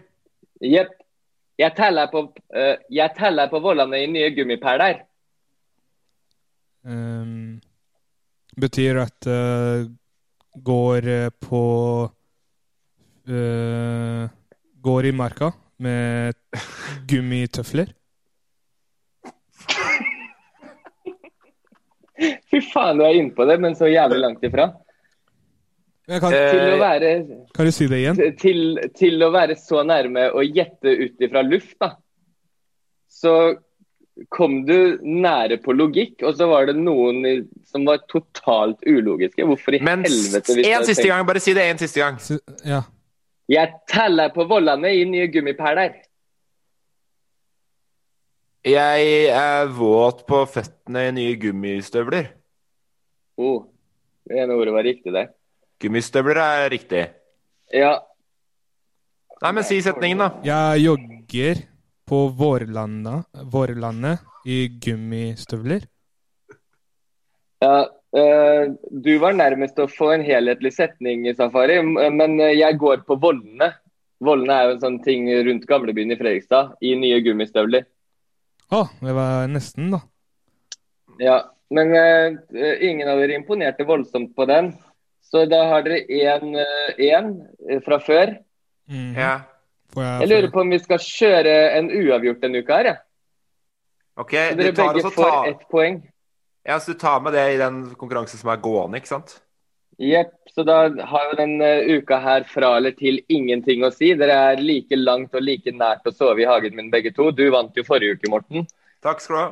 Jepp. 0.76 0.94
Jeg 1.60 1.72
teller 1.76 2.08
på, 2.12 2.22
uh, 2.56 2.76
jeg 2.92 3.16
teller 3.18 3.52
på 3.52 3.60
vollene 3.64 4.00
i 4.04 4.08
nye 4.12 4.32
gummipæler. 4.36 5.02
Ehm, 6.86 7.60
betyr 8.62 9.00
at 9.02 9.28
eh, 9.28 9.86
går 10.66 11.08
eh, 11.10 11.30
på 11.42 11.62
eh, 13.28 14.30
Går 14.86 15.06
i 15.10 15.12
marka 15.18 15.50
med 15.82 16.34
gummitøfler. 17.10 17.90
Fy 22.52 22.62
faen, 22.70 22.98
du 23.00 23.04
er 23.08 23.18
innpå 23.18 23.46
det, 23.50 23.58
men 23.64 23.74
så 23.76 23.90
jævlig 23.90 24.20
langt 24.22 24.44
ifra. 24.46 24.70
Kan, 26.06 26.34
Eh, 26.38 26.78
være, 26.78 27.26
kan 27.50 27.66
du 27.66 27.72
si 27.74 27.88
det 27.90 27.98
igjen? 28.04 28.20
til, 28.38 28.78
til 28.94 29.24
å 29.26 29.32
være 29.34 29.56
så 29.58 29.82
nærme 29.82 30.28
å 30.38 30.44
gjette 30.46 30.86
ut 31.02 31.18
ifra 31.26 31.42
luft, 31.42 31.74
da, 31.82 31.96
så 33.10 33.56
kom 34.32 34.62
du 34.66 34.98
nære 35.04 35.58
på 35.64 35.74
logikk, 35.76 36.22
og 36.24 36.36
så 36.40 36.48
var 36.48 36.66
det 36.70 36.76
noen 36.80 37.48
som 37.68 37.84
var 37.88 38.00
totalt 38.12 38.80
ulogiske. 38.88 39.44
Hvorfor 39.44 39.76
i 39.76 39.82
Men 39.84 40.06
helvete 40.08 40.56
hvis 40.56 40.68
en 40.72 40.86
siste 40.88 41.08
gang. 41.12 41.26
Bare 41.28 41.40
si 41.44 41.54
det 41.54 41.66
en 41.70 41.78
siste 41.82 42.00
gang. 42.04 42.20
Si- 42.20 42.40
Ja. 42.66 42.82
Jeg 43.52 43.74
teller 43.92 44.32
på 44.34 44.48
vollene 44.50 44.90
i 44.96 45.04
nye 45.06 45.28
gummipæler. 45.30 45.94
Jeg 48.66 49.28
er 49.30 49.68
våt 49.78 50.24
på 50.26 50.40
føttene 50.50 51.04
i 51.10 51.12
nye 51.14 51.36
gummistøvler. 51.38 52.32
Oh, 53.38 53.66
det 54.26 54.40
ene 54.42 54.56
ordet 54.58 54.74
var 54.74 54.84
riktig 54.88 55.14
der. 55.14 55.28
Gummistøvler 55.84 56.40
er 56.42 56.70
riktig. 56.74 57.06
Ja, 57.74 57.98
Nei, 59.44 59.52
men 59.52 59.66
si 59.68 59.82
setningen, 59.84 60.18
da. 60.24 60.30
Jeg 60.48 60.86
jogger 60.86 61.58
på 62.10 62.28
vårlandet 62.38 64.20
i 64.46 64.68
gummistøvler. 64.82 65.86
Ja, 67.64 67.88
eh, 68.18 68.64
du 68.92 69.14
var 69.22 69.34
nærmest 69.38 69.80
å 69.82 69.90
få 69.90 70.12
en 70.14 70.26
helhetlig 70.26 70.74
setning 70.76 71.26
i 71.28 71.34
Safari, 71.38 71.80
men 71.82 72.38
eh, 72.40 72.58
jeg 72.60 72.78
går 72.82 73.06
på 73.08 73.18
vollene. 73.22 73.72
Vollene 74.24 74.58
er 74.58 74.70
jo 74.70 74.76
en 74.76 74.84
sånn 74.84 75.02
ting 75.06 75.28
rundt 75.48 75.68
gamlebyen 75.70 76.14
i 76.14 76.20
Fredrikstad, 76.20 76.76
i 76.86 76.94
nye 77.00 77.20
gummistøvler. 77.26 77.88
Å, 78.74 78.86
det 79.02 79.14
var 79.16 79.50
nesten, 79.52 79.92
da. 79.94 80.02
Ja, 81.22 81.40
men 81.74 81.92
uh, 81.94 82.38
ingen 82.84 83.10
av 83.10 83.20
dere 83.22 83.38
imponerte 83.38 83.86
voldsomt 83.88 84.34
på 84.38 84.48
den. 84.50 84.72
Så 85.26 85.46
da 85.50 85.64
har 85.72 85.86
dere 85.86 86.06
1-1 86.06 87.82
fra 87.86 88.00
før. 88.04 88.36
Mm. 88.90 89.14
Ja. 89.18 89.36
Jeg, 90.02 90.30
lurer 90.32 90.50
på 90.52 90.62
om 90.64 90.74
vi 90.74 90.80
skal 90.84 91.02
kjøre 91.02 91.56
en 91.78 91.90
uavgjort 91.94 92.44
denne 92.44 92.62
uka 92.64 92.80
her, 92.80 92.92
jeg. 92.92 93.02
OK, 94.16 94.34
Så 94.36 94.56
du 94.56 94.62
dere 94.64 94.76
tar, 94.76 94.94
begge 94.94 95.02
også 95.02 95.16
får 95.16 95.32
ta, 95.32 95.40
ett 95.52 95.66
poeng. 95.72 95.98
ja, 96.68 96.80
så 96.80 96.94
du 96.96 97.00
tar 97.00 97.20
med 97.24 97.36
det 97.36 97.46
i 97.54 97.58
den 97.60 97.82
konkurransen 98.00 98.40
som 98.40 98.52
er 98.54 98.62
gående, 98.64 99.02
ikke 99.02 99.12
sant? 99.12 99.38
Jepp. 100.00 100.34
Så 100.52 100.64
da 100.68 100.90
har 101.08 101.30
jo 101.30 101.36
den 101.40 101.54
eh, 101.64 102.00
uka 102.00 102.18
her 102.20 102.44
fra 102.48 102.74
eller 102.78 102.96
til 102.96 103.22
ingenting 103.32 103.84
å 103.84 103.92
si. 103.92 104.14
Dere 104.16 104.36
er 104.52 104.64
like 104.64 104.96
langt 104.96 105.36
og 105.36 105.44
like 105.44 105.72
nært 105.72 106.08
å 106.08 106.12
sove 106.16 106.44
i 106.44 106.48
hagen 106.48 106.76
min 106.76 106.92
begge 106.92 107.12
to. 107.16 107.30
Du 107.36 107.46
vant 107.52 107.76
jo 107.76 107.84
forrige 107.88 108.18
uke, 108.18 108.32
Morten. 108.32 108.68
Takk 109.04 109.24
skal 109.24 109.36
du 109.36 109.40
ha. 109.42 109.50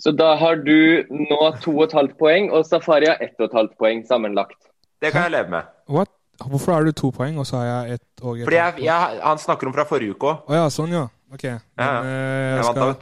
Så 0.00 0.12
da 0.16 0.30
har 0.40 0.56
du 0.64 1.04
nå 1.12 1.40
to 1.60 1.74
og 1.74 1.84
et 1.88 1.96
halvt 1.96 2.16
poeng, 2.20 2.48
og 2.56 2.64
Safari 2.68 3.10
har 3.10 3.20
ett 3.20 3.36
og 3.36 3.50
et 3.50 3.56
halvt 3.58 3.76
poeng 3.80 4.00
sammenlagt. 4.08 4.56
Det 5.00 5.12
kan 5.12 5.28
jeg 5.28 5.34
leve 5.36 5.52
med. 5.52 5.68
What? 5.92 6.12
Hvorfor 6.48 6.72
har 6.72 6.84
du 6.84 6.92
to 6.92 7.10
poeng, 7.12 7.36
og 7.38 7.46
så 7.46 7.56
har 7.60 7.66
jeg 7.66 7.98
ett 7.98 8.22
og 8.24 8.38
et 8.38 8.44
Fordi 8.48 8.56
jeg, 8.56 8.74
jeg, 8.86 9.20
han 9.22 9.38
snakker 9.38 9.66
om 9.68 9.74
fra 9.76 9.84
forrige 9.84 10.14
uke 10.16 10.26
òg. 10.30 10.46
Å 10.48 10.54
ja, 10.56 10.68
sånn 10.72 10.90
ja. 10.94 11.02
Ok. 11.32 11.44
Men, 11.44 11.60
Ja, 11.78 11.90
ja. 11.92 12.00
eh, 12.02 12.56
Jeg 12.56 12.56
jeg, 12.56 12.64
skal, 12.64 12.94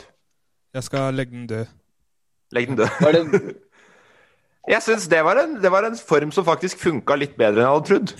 jeg 0.74 0.82
skal 0.88 1.14
legge 1.14 1.30
den 1.36 1.46
død. 1.46 1.66
Legg 2.52 2.66
den 2.66 2.76
død. 2.76 3.48
Jeg 4.68 4.82
syns 4.84 5.06
det, 5.08 5.22
var 5.24 5.38
en- 5.40 5.54
det 5.62 5.70
var 5.72 5.86
en 5.88 5.94
form 5.96 6.30
som 6.34 6.44
faktisk 6.44 6.76
funka 6.82 7.14
litt 7.16 7.38
bedre 7.40 7.62
enn 7.62 7.64
jeg 7.64 7.72
hadde 7.72 7.86
trodd. 7.88 8.10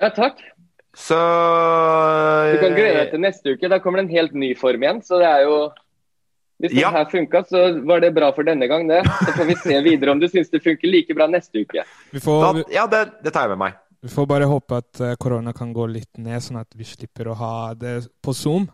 ja, 0.00 0.08
takk. 0.16 0.38
Så 0.96 1.18
Du 1.18 2.56
kan 2.62 2.72
glede 2.74 2.94
deg 3.02 3.10
til 3.12 3.20
neste 3.20 3.52
uke. 3.52 3.68
Da 3.68 3.78
kommer 3.78 4.00
det 4.00 4.06
en 4.08 4.14
helt 4.16 4.32
ny 4.32 4.54
form 4.56 4.82
igjen. 4.82 5.02
Så 5.04 5.18
det 5.20 5.28
er 5.28 5.42
jo 5.44 5.58
Hvis 6.58 6.72
det 6.72 6.80
Ja. 6.80 6.90
her 6.90 7.04
funka, 7.06 7.44
så 7.46 7.84
var 7.86 8.00
det 8.00 8.14
bra 8.16 8.32
for 8.34 8.42
denne 8.42 8.66
gang, 8.66 8.88
det. 8.88 9.04
Så 9.06 9.30
får 9.36 9.44
vi 9.46 9.54
se 9.54 9.76
videre 9.84 10.10
om 10.10 10.18
du 10.18 10.26
syns 10.26 10.48
det 10.50 10.58
funker 10.64 10.88
like 10.90 11.14
bra 11.14 11.28
neste 11.30 11.60
uke. 11.62 11.84
Vi 12.10 12.18
får, 12.18 12.40
da, 12.56 12.64
Ja, 12.74 12.86
det, 12.86 13.12
det 13.22 13.32
tar 13.32 13.42
jeg 13.46 13.50
med 13.50 13.58
meg. 13.58 13.74
Vi 14.02 14.08
får 14.12 14.26
bare 14.30 14.46
håpe 14.48 14.78
at 14.78 15.00
eh, 15.02 15.14
korona 15.20 15.52
kan 15.56 15.72
gå 15.74 15.86
litt 15.90 16.20
ned, 16.22 16.38
sånn 16.44 16.60
at 16.60 16.70
vi 16.78 16.86
slipper 16.86 17.32
å 17.32 17.38
ha 17.38 17.54
det 17.74 18.00
på 18.22 18.34
Zoom. 18.36 18.68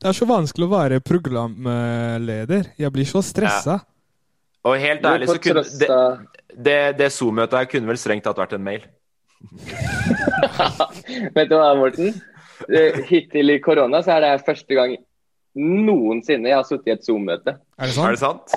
Det 0.00 0.08
er 0.10 0.16
så 0.16 0.26
vanskelig 0.26 0.66
å 0.66 0.72
være 0.72 1.00
programleder. 1.04 2.72
Jeg 2.80 2.94
blir 2.94 3.06
så 3.08 3.22
stressa. 3.22 3.80
Og 4.64 4.78
helt 4.80 5.04
ærlig, 5.04 5.28
så 5.28 5.38
kunne 5.44 5.62
det, 5.62 5.88
det, 6.56 6.78
det 6.98 7.10
Zoom-møtet 7.12 7.58
her 7.60 7.70
kunne 7.70 7.90
vel 7.90 8.00
strengt 8.00 8.24
tatt 8.26 8.40
vært 8.40 8.56
en 8.56 8.64
mail. 8.64 8.86
Vet 11.36 11.50
du 11.50 11.56
hva, 11.58 11.74
Morten? 11.76 12.14
Hittil 13.10 13.52
i 13.52 13.58
korona 13.62 14.00
så 14.04 14.16
er 14.16 14.24
det 14.24 14.46
første 14.46 14.78
gang 14.78 14.94
noensinne 15.54 16.50
jeg 16.50 16.56
har 16.58 16.66
sittet 16.66 16.88
i 16.90 16.94
et 16.96 17.06
Zoom-møte. 17.06 17.58
Er 17.78 17.90
det 17.90 17.98
Er 17.98 18.16
det 18.16 18.22
sant? 18.22 18.56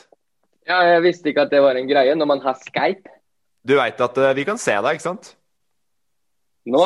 Ja, 0.68 0.82
Jeg 0.84 1.04
visste 1.06 1.32
ikke 1.32 1.46
at 1.46 1.52
det 1.54 1.62
var 1.64 1.78
en 1.80 1.88
greie 1.88 2.16
når 2.18 2.28
man 2.28 2.42
har 2.44 2.58
Skype 2.60 3.08
Du 3.68 3.78
veit 3.78 4.02
at 4.04 4.18
eh, 4.20 4.34
vi 4.36 4.44
kan 4.48 4.60
se 4.60 4.74
deg, 4.76 4.98
ikke 4.98 5.06
sant? 5.06 5.37
Nå. 6.74 6.86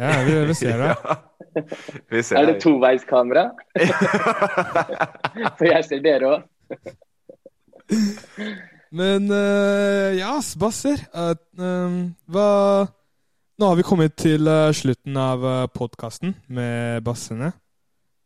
Ja, 0.00 0.10
vi, 0.26 0.34
vi 0.48 0.54
ser 0.58 0.78
det. 0.80 0.94
Vi 2.10 2.22
ser 2.26 2.40
Er 2.40 2.48
det 2.48 2.54
toveiskamera? 2.64 3.44
For 5.58 5.68
jeg 5.68 5.84
ser 5.86 6.00
dere 6.02 6.32
òg. 6.32 6.40
Men 8.94 9.30
uh, 9.30 10.10
ja, 10.18 10.32
Basser. 10.58 11.04
Uh, 11.14 12.10
hva 12.26 12.48
Nå 13.54 13.68
har 13.70 13.78
vi 13.78 13.84
kommet 13.86 14.16
til 14.18 14.48
eh, 14.50 14.72
slutten 14.74 15.14
av 15.14 15.44
uh, 15.46 15.66
podkasten 15.70 16.32
med 16.50 17.04
bassene. 17.06 17.52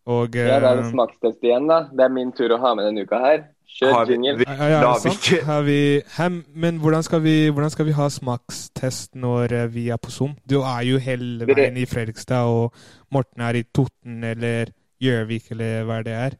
Og 0.08 0.32
Ja, 0.32 0.54
det 0.56 0.70
er 0.70 0.78
det 0.78 0.86
en 0.86 0.94
smakstest 0.94 1.44
igjen, 1.44 1.66
da. 1.68 1.82
Det 1.92 2.06
er 2.06 2.14
min 2.14 2.30
tur 2.32 2.54
å 2.56 2.60
ha 2.62 2.70
med 2.72 2.88
denne 2.88 3.04
uka 3.04 3.20
her. 3.20 3.42
Kjør 3.68 4.10
jingle. 4.10 4.44
Ja, 4.46 4.54
Ja, 4.56 4.68
ja, 4.72 4.80
La 4.82 4.94
det 4.96 5.04
vi 5.04 5.14
sant? 5.14 5.44
Har 5.46 5.62
vi, 5.66 5.78
hem, 6.16 6.40
men 6.54 6.80
hvordan 6.82 7.04
skal, 7.06 7.22
vi, 7.22 7.36
hvordan 7.52 7.70
skal 7.70 7.86
vi 7.86 7.94
ha 7.98 8.08
smakstest 8.10 9.14
når 9.14 9.54
eh, 9.54 9.68
vi 9.74 9.88
er 9.92 10.00
på 10.00 10.10
Zoom? 10.10 10.34
Du 10.48 10.60
er 10.62 10.82
jo 10.88 10.98
hele 11.02 11.46
veien 11.46 11.76
i 11.76 11.86
Fredrikstad, 11.86 12.48
og 12.48 12.74
Morten 13.14 13.44
er 13.44 13.60
i 13.60 13.64
Toten 13.68 14.24
eller 14.24 14.72
Gjøvik 14.98 15.52
eller 15.54 15.84
hva 15.86 16.00
det 16.06 16.16
er. 16.16 16.38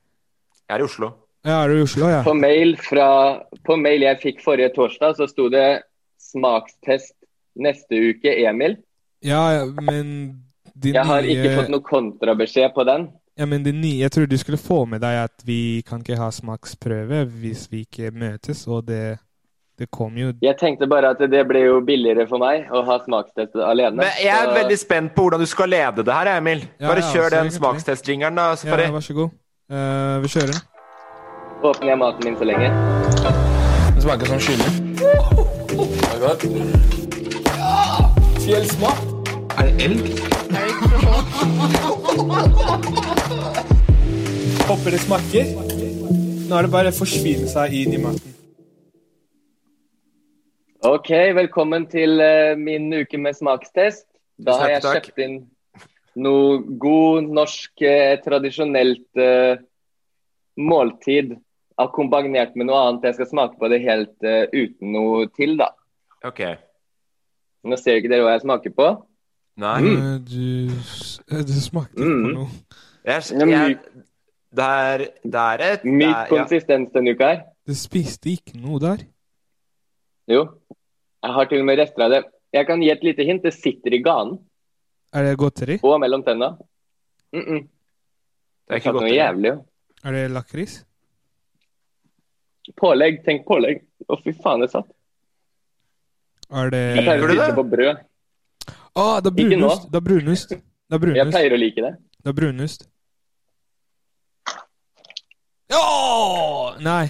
Jeg 0.68 0.74
er 0.76 0.83
i 0.83 0.89
Oslo. 0.89 1.12
Ja, 1.47 1.61
er 1.62 1.70
du 1.70 1.79
i 1.79 1.85
Oslo, 1.85 2.09
ja? 2.11 2.24
På 2.26 2.35
mail, 2.35 2.74
fra, 2.83 3.11
på 3.64 3.76
mail 3.79 4.03
jeg 4.09 4.20
fikk 4.24 4.43
forrige 4.45 4.72
torsdag, 4.74 5.14
så 5.20 5.29
sto 5.31 5.47
det 5.53 5.68
smakstest 6.33 7.14
neste 7.59 8.03
uke, 8.11 8.35
Emil. 8.43 8.76
Ja, 9.24 9.45
ja, 9.55 9.64
men 9.66 10.11
din 10.74 10.95
Jeg 10.95 11.07
har 11.07 11.22
nye, 11.22 11.35
ikke 11.35 11.55
fått 11.61 11.72
noe 11.72 11.87
kontrabeskjed 11.87 12.74
på 12.74 12.85
den. 12.87 13.09
Ja, 13.39 13.47
men 13.47 13.62
det 13.62 13.72
nye, 13.74 14.01
Jeg 14.03 14.11
tror 14.11 14.26
du 14.26 14.36
skulle 14.39 14.59
få 14.59 14.84
med 14.91 15.01
deg 15.01 15.14
at 15.28 15.43
vi 15.47 15.82
kan 15.86 16.01
ikke 16.03 16.16
ha 16.18 16.26
smaksprøve 16.34 17.20
hvis 17.39 17.68
vi 17.70 17.84
ikke 17.86 18.11
møtes, 18.11 18.64
og 18.66 18.86
det, 18.89 19.18
det 19.78 19.86
kom 19.95 20.16
jo 20.18 20.32
Jeg 20.43 20.57
tenkte 20.59 20.86
bare 20.91 21.11
at 21.14 21.18
det 21.30 21.45
ble 21.47 21.61
jo 21.68 21.78
billigere 21.86 22.26
for 22.28 22.39
meg 22.43 22.66
å 22.74 22.82
ha 22.82 22.99
smakstest 23.05 23.55
alene. 23.62 23.97
Men 24.03 24.11
jeg 24.18 24.34
er 24.34 24.45
så- 24.51 24.55
veldig 24.59 24.78
spent 24.78 25.14
på 25.14 25.22
hvordan 25.28 25.41
du 25.41 25.47
skal 25.47 25.68
lede 25.70 26.03
det 26.03 26.12
her, 26.14 26.26
Emil. 26.39 26.64
Bare 26.80 26.99
ja, 27.05 27.12
kjør 27.12 27.30
den 27.30 27.51
smakstestjingeren, 27.55 28.34
da, 28.34 28.57
Ja, 28.64 28.91
vær 28.91 29.01
så 29.07 29.14
god. 29.14 29.30
Uh, 29.70 30.18
vi 30.24 30.28
kjører 30.34 30.53
den. 30.57 30.62
Åpner 31.62 31.89
jeg 31.89 31.99
maten 31.99 32.24
min 32.24 32.36
så 32.36 32.45
lenge. 32.45 32.70
Den 33.95 34.03
smaker 34.03 34.26
som 34.26 34.39
kylling. 34.39 34.99
Oh. 35.78 35.86
Fjellsmak. 38.43 38.99
Er 39.59 39.62
det 39.62 39.82
elg? 39.84 40.03
Håper 44.69 44.91
det 44.91 45.01
smaker. 45.05 45.53
Nå 46.49 46.57
er 46.57 46.66
det 46.66 46.73
bare 46.73 46.91
å 46.91 46.97
forsvinne 46.97 47.47
seg 47.51 47.77
inn 47.79 47.95
i 47.95 48.01
maten. 48.03 48.35
Ok, 50.89 51.11
velkommen 51.37 51.87
til 51.91 52.19
eh, 52.23 52.57
min 52.59 52.91
uke 52.95 53.21
med 53.23 53.37
smakstest. 53.39 54.07
Da 54.39 54.57
har 54.59 54.75
jeg 54.77 54.83
kjøpt 54.87 55.23
inn 55.23 55.37
noe 56.19 56.59
god 56.83 57.31
norsk, 57.39 57.75
eh, 57.87 58.16
tradisjonelt 58.25 59.23
eh, 59.23 59.62
måltid 60.59 61.37
akkompagnert 61.79 62.59
med 62.59 62.66
noe 62.66 62.81
annet. 62.89 63.07
Jeg 63.12 63.21
skal 63.21 63.31
smake 63.31 63.61
på 63.61 63.71
det 63.71 63.79
helt 63.85 64.27
uh, 64.27 64.51
uten 64.51 64.91
noe 64.91 65.29
til, 65.39 65.55
da. 65.61 65.69
Ok. 66.27 66.43
Nå 67.62 67.79
ser 67.79 68.01
ikke 68.01 68.11
dere 68.11 68.27
hva 68.27 68.35
jeg 68.35 68.43
smaker 68.43 68.75
på. 68.75 68.89
Nei. 69.59 69.81
Mm. 69.83 70.25
du, 70.25 70.71
s- 70.87 71.19
eh, 71.31 71.43
det 71.43 71.57
smakte 71.65 71.99
Mm. 71.99 72.23
på 72.25 72.33
noe. 72.35 72.49
Jeg, 73.05 73.23
Det 73.33 73.43
er 73.43 73.49
jeg, 73.49 73.79
det 74.55 74.65
er 74.65 74.99
Det 75.25 75.35
er 75.35 75.61
et 75.73 75.83
det 75.83 75.93
Myk 75.93 76.15
ja. 76.15 76.27
konsistens 76.31 76.91
denne 76.95 77.15
uka 77.17 77.25
her. 77.33 77.41
Det 77.67 77.77
spiste 77.77 78.31
ikke 78.31 78.55
noe 78.61 78.79
der. 78.79 79.03
Jo. 80.29 80.45
Jeg 81.25 81.33
har 81.35 81.45
til 81.51 81.61
og 81.61 81.67
med 81.67 81.79
rester 81.79 82.05
av 82.05 82.11
det. 82.11 82.25
Jeg 82.55 82.67
kan 82.67 82.81
gi 82.81 82.91
et 82.91 83.03
lite 83.03 83.25
hint. 83.27 83.43
Det 83.43 83.53
sitter 83.55 83.95
i 83.95 84.03
ganen 84.03 84.39
Er 85.13 85.23
det 85.25 85.37
godteri? 85.39 85.81
og 85.83 86.01
mellom 86.01 86.23
tenna. 86.23 86.57
Mm 87.33 87.43
-mm. 87.43 87.69
Det 88.69 88.71
er 88.71 88.77
ikke 88.77 88.93
godteri. 88.93 89.11
noe 89.11 89.19
jævlig. 89.19 89.49
jo. 89.55 89.65
Er 90.05 90.13
det 90.13 90.31
lakris? 90.31 90.85
Pålegg. 92.77 93.25
Tenk 93.25 93.47
pålegg. 93.47 93.83
Å, 94.09 94.17
fy 94.23 94.33
faen, 94.33 94.61
det 94.61 94.71
satt. 94.71 94.87
Er 96.51 96.71
det 96.71 96.97
Jeg 96.97 97.05
pleier 97.05 97.23
å 97.25 97.29
spise 97.29 97.55
på 97.57 97.65
brød. 97.71 97.97
Å, 98.95 99.07
det 99.22 99.32
er 99.32 99.36
brunost! 99.36 99.89
Det 99.91 99.99
er 100.01 100.05
brunost. 100.05 100.55
Det 100.89 100.97
er 100.97 101.16
Jeg 101.18 101.32
pleier 101.32 101.55
å 101.55 101.59
like 101.61 101.84
det. 101.84 101.95
Det 102.24 102.32
er 102.32 102.36
brunost. 102.36 102.86
Ja! 105.68 105.82
Nei. 106.80 107.05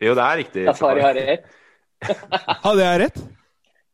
Jo, 0.00 0.14
det 0.16 0.24
er 0.24 0.40
riktig. 0.40 0.64
Safari 0.70 1.04
har 1.04 1.14
rett. 1.14 1.44
Hadde 2.64 2.80
jeg 2.82 3.00
rett? 3.04 3.20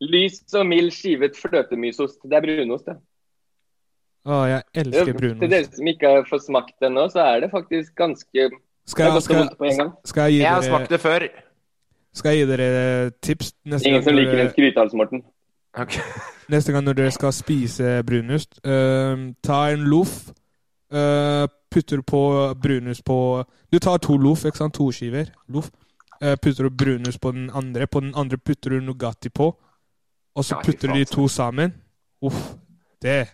Lys 0.06 0.40
og 0.54 0.66
mild 0.68 0.92
skivet 0.94 1.36
fløtemysost. 1.38 2.20
Det 2.24 2.38
er 2.38 2.44
brunost, 2.44 2.88
det. 2.88 2.96
Å, 4.26 4.38
jeg 4.50 4.62
elsker 4.82 5.12
brunost. 5.14 5.42
Til 5.42 5.52
dere 5.52 5.70
som 5.70 5.90
ikke 5.92 6.12
har 6.12 6.24
fått 6.26 6.46
smakt 6.46 6.74
det 6.82 6.88
ennå, 6.90 7.06
så 7.12 7.22
er 7.22 7.44
det 7.44 7.50
faktisk 7.52 7.92
ganske 7.98 8.48
Skal 8.86 9.08
jeg, 9.08 9.22
skal, 9.22 9.42
vondt 9.42 9.58
på 9.58 9.68
en 9.68 9.80
gang. 9.82 9.92
skal 10.06 10.26
jeg 10.26 10.36
gi 10.36 10.40
Jeg 10.42 10.52
har 10.52 10.66
smakt 10.66 10.94
det 10.94 11.00
før. 11.02 11.26
Skal 12.16 12.32
jeg 12.32 12.42
gi 12.42 12.48
dere 12.50 12.70
tips 13.22 13.52
neste 13.68 13.90
Ingen 13.90 14.04
som 14.06 14.16
liker 14.16 14.42
en 14.42 14.52
skrytehals, 14.54 14.96
Morten. 14.98 15.22
Ok. 15.76 15.98
neste 16.52 16.72
gang 16.72 16.84
når 16.86 16.98
dere 16.98 17.14
skal 17.14 17.32
spise 17.32 18.02
brunost? 18.06 18.60
uh, 18.64 19.32
ta 19.42 19.60
en 19.70 19.86
loff, 19.90 20.32
Uh, 20.86 21.48
putter 21.70 21.98
på 22.00 22.54
brunost 22.62 23.04
på 23.04 23.44
Du 23.72 23.78
tar 23.78 23.98
to 23.98 24.16
loff, 24.16 24.44
ikke 24.44 24.58
sant? 24.58 24.74
To 24.74 24.92
skiver. 24.92 25.32
Loff. 25.48 25.70
Uh, 26.22 26.36
putter 26.36 26.64
du 26.64 26.70
brunost 26.70 27.20
på 27.20 27.32
den 27.32 27.50
andre. 27.50 27.86
På 27.86 28.00
den 28.00 28.14
andre 28.14 28.38
putter 28.38 28.70
du 28.70 28.80
Nugatti 28.80 29.28
på. 29.28 29.50
Og 30.34 30.44
så 30.44 30.60
putter 30.64 30.88
du 30.88 30.98
de 30.98 31.04
to 31.04 31.28
sammen. 31.28 31.74
Uff. 32.22 32.54
Det 33.02 33.26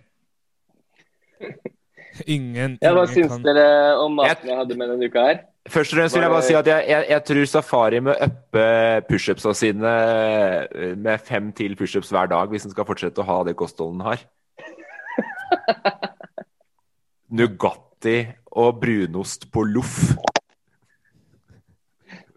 Ingen, 2.27 2.79
Ja, 2.83 2.93
hva 2.93 3.07
syns 3.09 3.31
kan 3.33 3.45
dere 3.45 3.97
om 3.97 4.13
maten 4.17 4.49
jeg 4.49 4.57
hadde 4.57 4.77
med 4.77 4.91
denne 4.93 5.07
uka 5.09 5.23
her? 5.27 5.39
Først 5.71 5.93
og 5.93 5.99
fremst 5.99 6.17
vil 6.17 6.25
jeg 6.25 6.33
bare 6.33 6.43
si 6.43 6.55
at 6.59 6.67
jeg, 6.67 6.85
jeg, 6.91 7.07
jeg 7.13 7.23
tror 7.29 7.45
Safari 7.47 8.01
må 8.03 8.15
uppe 8.25 8.65
pushupsa 9.07 9.53
sine 9.55 9.93
eh, 10.75 10.97
med 10.99 11.23
fem 11.23 11.53
til 11.55 11.77
pushups 11.79 12.11
hver 12.11 12.27
dag 12.33 12.51
hvis 12.51 12.67
han 12.67 12.75
skal 12.75 12.89
fortsette 12.89 13.23
å 13.23 13.29
ha 13.29 13.39
det 13.47 13.55
kostholdet 13.59 14.03
han 14.03 14.09
har. 14.11 14.25
Nugatti 17.39 18.17
og 18.59 18.83
brunost 18.83 19.47
på 19.55 19.63
loff. 19.71 20.01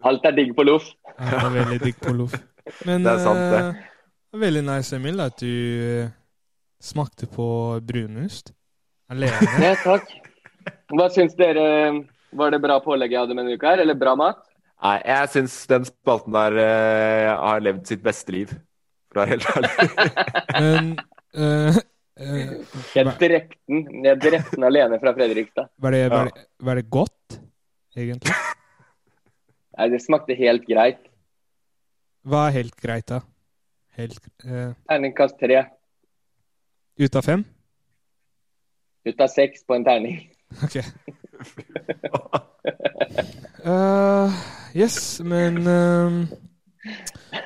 Alt 0.06 0.30
er 0.30 0.38
digg 0.38 0.54
på 0.54 0.62
loff. 0.62 0.92
Ja, 1.18 1.34
det 1.34 1.44
er 1.50 1.54
veldig 1.58 1.82
digg 1.82 1.98
på 2.06 2.14
loff. 2.14 2.38
Men 2.86 3.02
Det 3.02 3.16
er 3.16 3.22
sant, 3.26 3.42
det. 3.42 3.62
Uh, 3.66 4.36
er 4.38 4.46
veldig 4.46 4.66
nice, 4.70 4.96
Emil, 4.96 5.20
at 5.24 5.40
du 5.42 5.50
eh, 5.50 6.10
smakte 6.78 7.26
på 7.26 7.46
brunost 7.82 8.54
alene. 9.10 9.50
Ja, 9.62 9.74
takk. 9.82 10.12
Hva 10.94 11.10
syns 11.10 11.34
dere? 11.38 11.66
Var 12.36 12.52
det 12.52 12.60
bra 12.62 12.76
pålegg 12.84 13.14
jeg 13.14 13.22
hadde 13.22 13.36
med 13.36 13.46
denne 13.46 13.56
uka 13.56 13.72
her, 13.72 13.82
eller 13.84 13.98
bra 13.98 14.14
mat? 14.18 14.42
Nei, 14.84 14.96
jeg 15.08 15.32
syns 15.32 15.54
den 15.70 15.86
spalten 15.88 16.36
der 16.36 16.58
uh, 16.60 17.30
har 17.40 17.62
levd 17.64 17.86
sitt 17.88 18.02
beste 18.04 18.34
liv. 18.34 18.52
For 19.08 19.22
å 19.22 19.24
være 19.24 19.36
helt 19.36 19.48
ærlig. 19.54 19.70
Men 20.66 20.90
uh, 21.38 21.78
uh, 22.20 22.52
Jeg 22.92 23.08
drepte 23.08 23.30
den. 23.70 24.04
Jeg 24.04 24.20
drepte 24.20 24.58
den 24.58 24.68
alene 24.68 25.00
fra 25.00 25.14
Fredrikstad. 25.16 25.72
var, 25.80 25.96
det, 25.96 26.04
var, 26.12 26.30
det, 26.32 26.46
var 26.68 26.80
det 26.80 26.86
godt, 26.92 27.40
egentlig? 27.96 28.36
Nei, 29.76 29.90
det 29.92 30.02
smakte 30.04 30.36
helt 30.36 30.68
greit. 30.68 31.00
Hva 32.26 32.46
er 32.50 32.58
helt 32.60 32.76
greit, 32.82 33.08
da? 33.08 33.22
Helt 33.96 34.24
eh, 34.44 34.72
Terningkast 34.90 35.38
tre 35.40 35.62
Ut 37.00 37.16
av 37.16 37.24
fem? 37.24 37.44
ut 39.06 39.20
av 39.20 39.30
seks 39.30 39.64
på 39.66 39.76
en 39.76 39.84
terning. 39.86 40.18
OK. 40.64 40.80
Eh, 43.66 44.34
yes, 44.78 45.18
men 45.26 45.56
uh, 45.66 46.26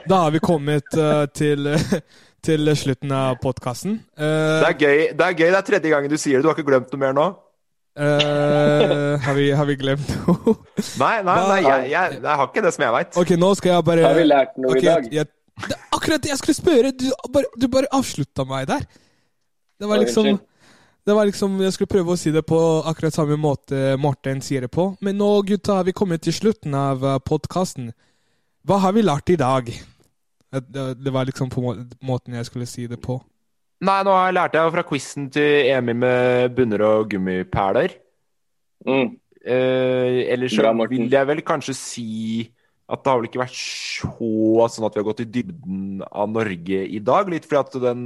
Da 0.09 0.18
har 0.26 0.34
vi 0.34 0.41
kommet 0.45 0.84
uh, 0.99 1.24
til, 1.32 1.64
til 2.47 2.72
slutten 2.76 3.14
av 3.16 3.38
podkasten. 3.41 3.95
Det 4.18 4.66
er 4.68 4.76
gøy. 4.76 4.99
Det 5.16 5.24
er 5.26 5.38
gøy, 5.38 5.47
det 5.47 5.59
er 5.62 5.64
tredje 5.70 5.95
gangen 5.95 6.12
du 6.12 6.18
sier 6.20 6.36
det. 6.36 6.45
Du 6.45 6.51
har 6.51 6.59
ikke 6.59 6.68
glemt 6.68 6.93
noe 6.93 7.01
mer 7.01 7.16
nå? 7.16 7.26
Uh, 8.01 9.16
har, 9.24 9.34
vi, 9.34 9.49
har 9.57 9.66
vi 9.68 9.78
glemt 9.80 10.12
noe? 10.26 10.59
Nei, 11.01 11.16
nei, 11.26 11.38
nei 11.55 11.59
jeg, 11.64 11.88
jeg, 11.91 12.20
jeg 12.20 12.36
har 12.43 12.47
ikke 12.47 12.66
det 12.68 12.74
som 12.76 12.84
jeg 12.84 12.97
veit. 12.99 13.16
OK, 13.24 13.32
nå 13.41 13.51
skal 13.59 13.74
jeg 13.74 13.88
bare 13.88 14.05
Har 14.07 14.20
vi 14.20 14.28
lært 14.28 14.61
noe 14.61 14.76
i 14.76 14.84
dag? 14.84 15.09
Jeg, 15.20 15.32
det 15.64 15.76
er 15.76 15.88
akkurat 15.97 16.22
det 16.24 16.34
jeg 16.34 16.41
skulle 16.41 16.59
spørre! 16.61 16.93
Du 16.97 17.09
bare, 17.32 17.51
du 17.61 17.66
bare 17.72 17.91
avslutta 17.97 18.47
meg 18.49 18.68
der. 18.70 18.86
Det 19.80 19.88
var 19.88 20.01
liksom 20.05 20.26
unnskyld. 20.28 20.47
Det 21.07 21.16
var 21.16 21.28
liksom, 21.28 21.57
Jeg 21.64 21.74
skulle 21.74 21.94
prøve 21.94 22.14
å 22.14 22.18
si 22.20 22.32
det 22.34 22.42
på 22.48 22.59
akkurat 22.88 23.14
samme 23.16 23.38
måte 23.40 23.96
Morten 24.01 24.42
sier 24.44 24.66
det 24.66 24.72
på. 24.74 24.90
Men 25.01 25.18
nå, 25.20 25.30
gutta, 25.48 25.80
har 25.80 25.88
vi 25.88 25.96
kommet 25.96 26.22
til 26.26 26.36
slutten 26.36 26.76
av 26.76 27.05
podkasten. 27.26 27.92
Hva 28.68 28.80
har 28.84 28.92
vi 28.96 29.07
lært 29.07 29.32
i 29.32 29.38
dag? 29.40 29.70
Det, 30.51 30.62
det, 30.68 30.86
det 31.01 31.14
var 31.14 31.28
liksom 31.28 31.51
på 31.53 31.62
måten 32.05 32.36
jeg 32.36 32.48
skulle 32.48 32.68
si 32.68 32.86
det 32.90 33.01
på. 33.01 33.20
Nei, 33.80 34.01
nå 34.05 34.12
lærte 34.36 34.59
jeg 34.59 34.68
jo 34.68 34.74
fra 34.74 34.84
quizen 34.84 35.30
til 35.32 35.70
Emil 35.72 35.96
med 36.03 36.53
bunner 36.57 36.82
og 36.84 37.11
gummiperler. 37.14 37.94
Mm. 38.84 39.14
Eh, 39.40 40.18
ellers 40.34 40.53
så 40.53 40.66
Bra, 40.66 40.88
vil 40.90 41.07
jeg 41.09 41.28
vel 41.30 41.40
kanskje 41.46 41.76
si 41.76 42.11
at 42.90 43.01
det 43.01 43.09
har 43.09 43.20
vel 43.20 43.28
ikke 43.30 43.40
vært 43.40 43.57
så 43.57 44.66
sånn 44.68 44.86
at 44.88 44.96
vi 44.96 45.01
har 45.01 45.07
gått 45.07 45.22
i 45.24 45.28
dybden 45.32 46.03
av 46.11 46.28
Norge 46.34 46.82
i 46.90 47.01
dag. 47.01 47.30
Litt 47.32 47.46
fordi 47.48 47.61
at 47.62 47.78
den 47.86 48.05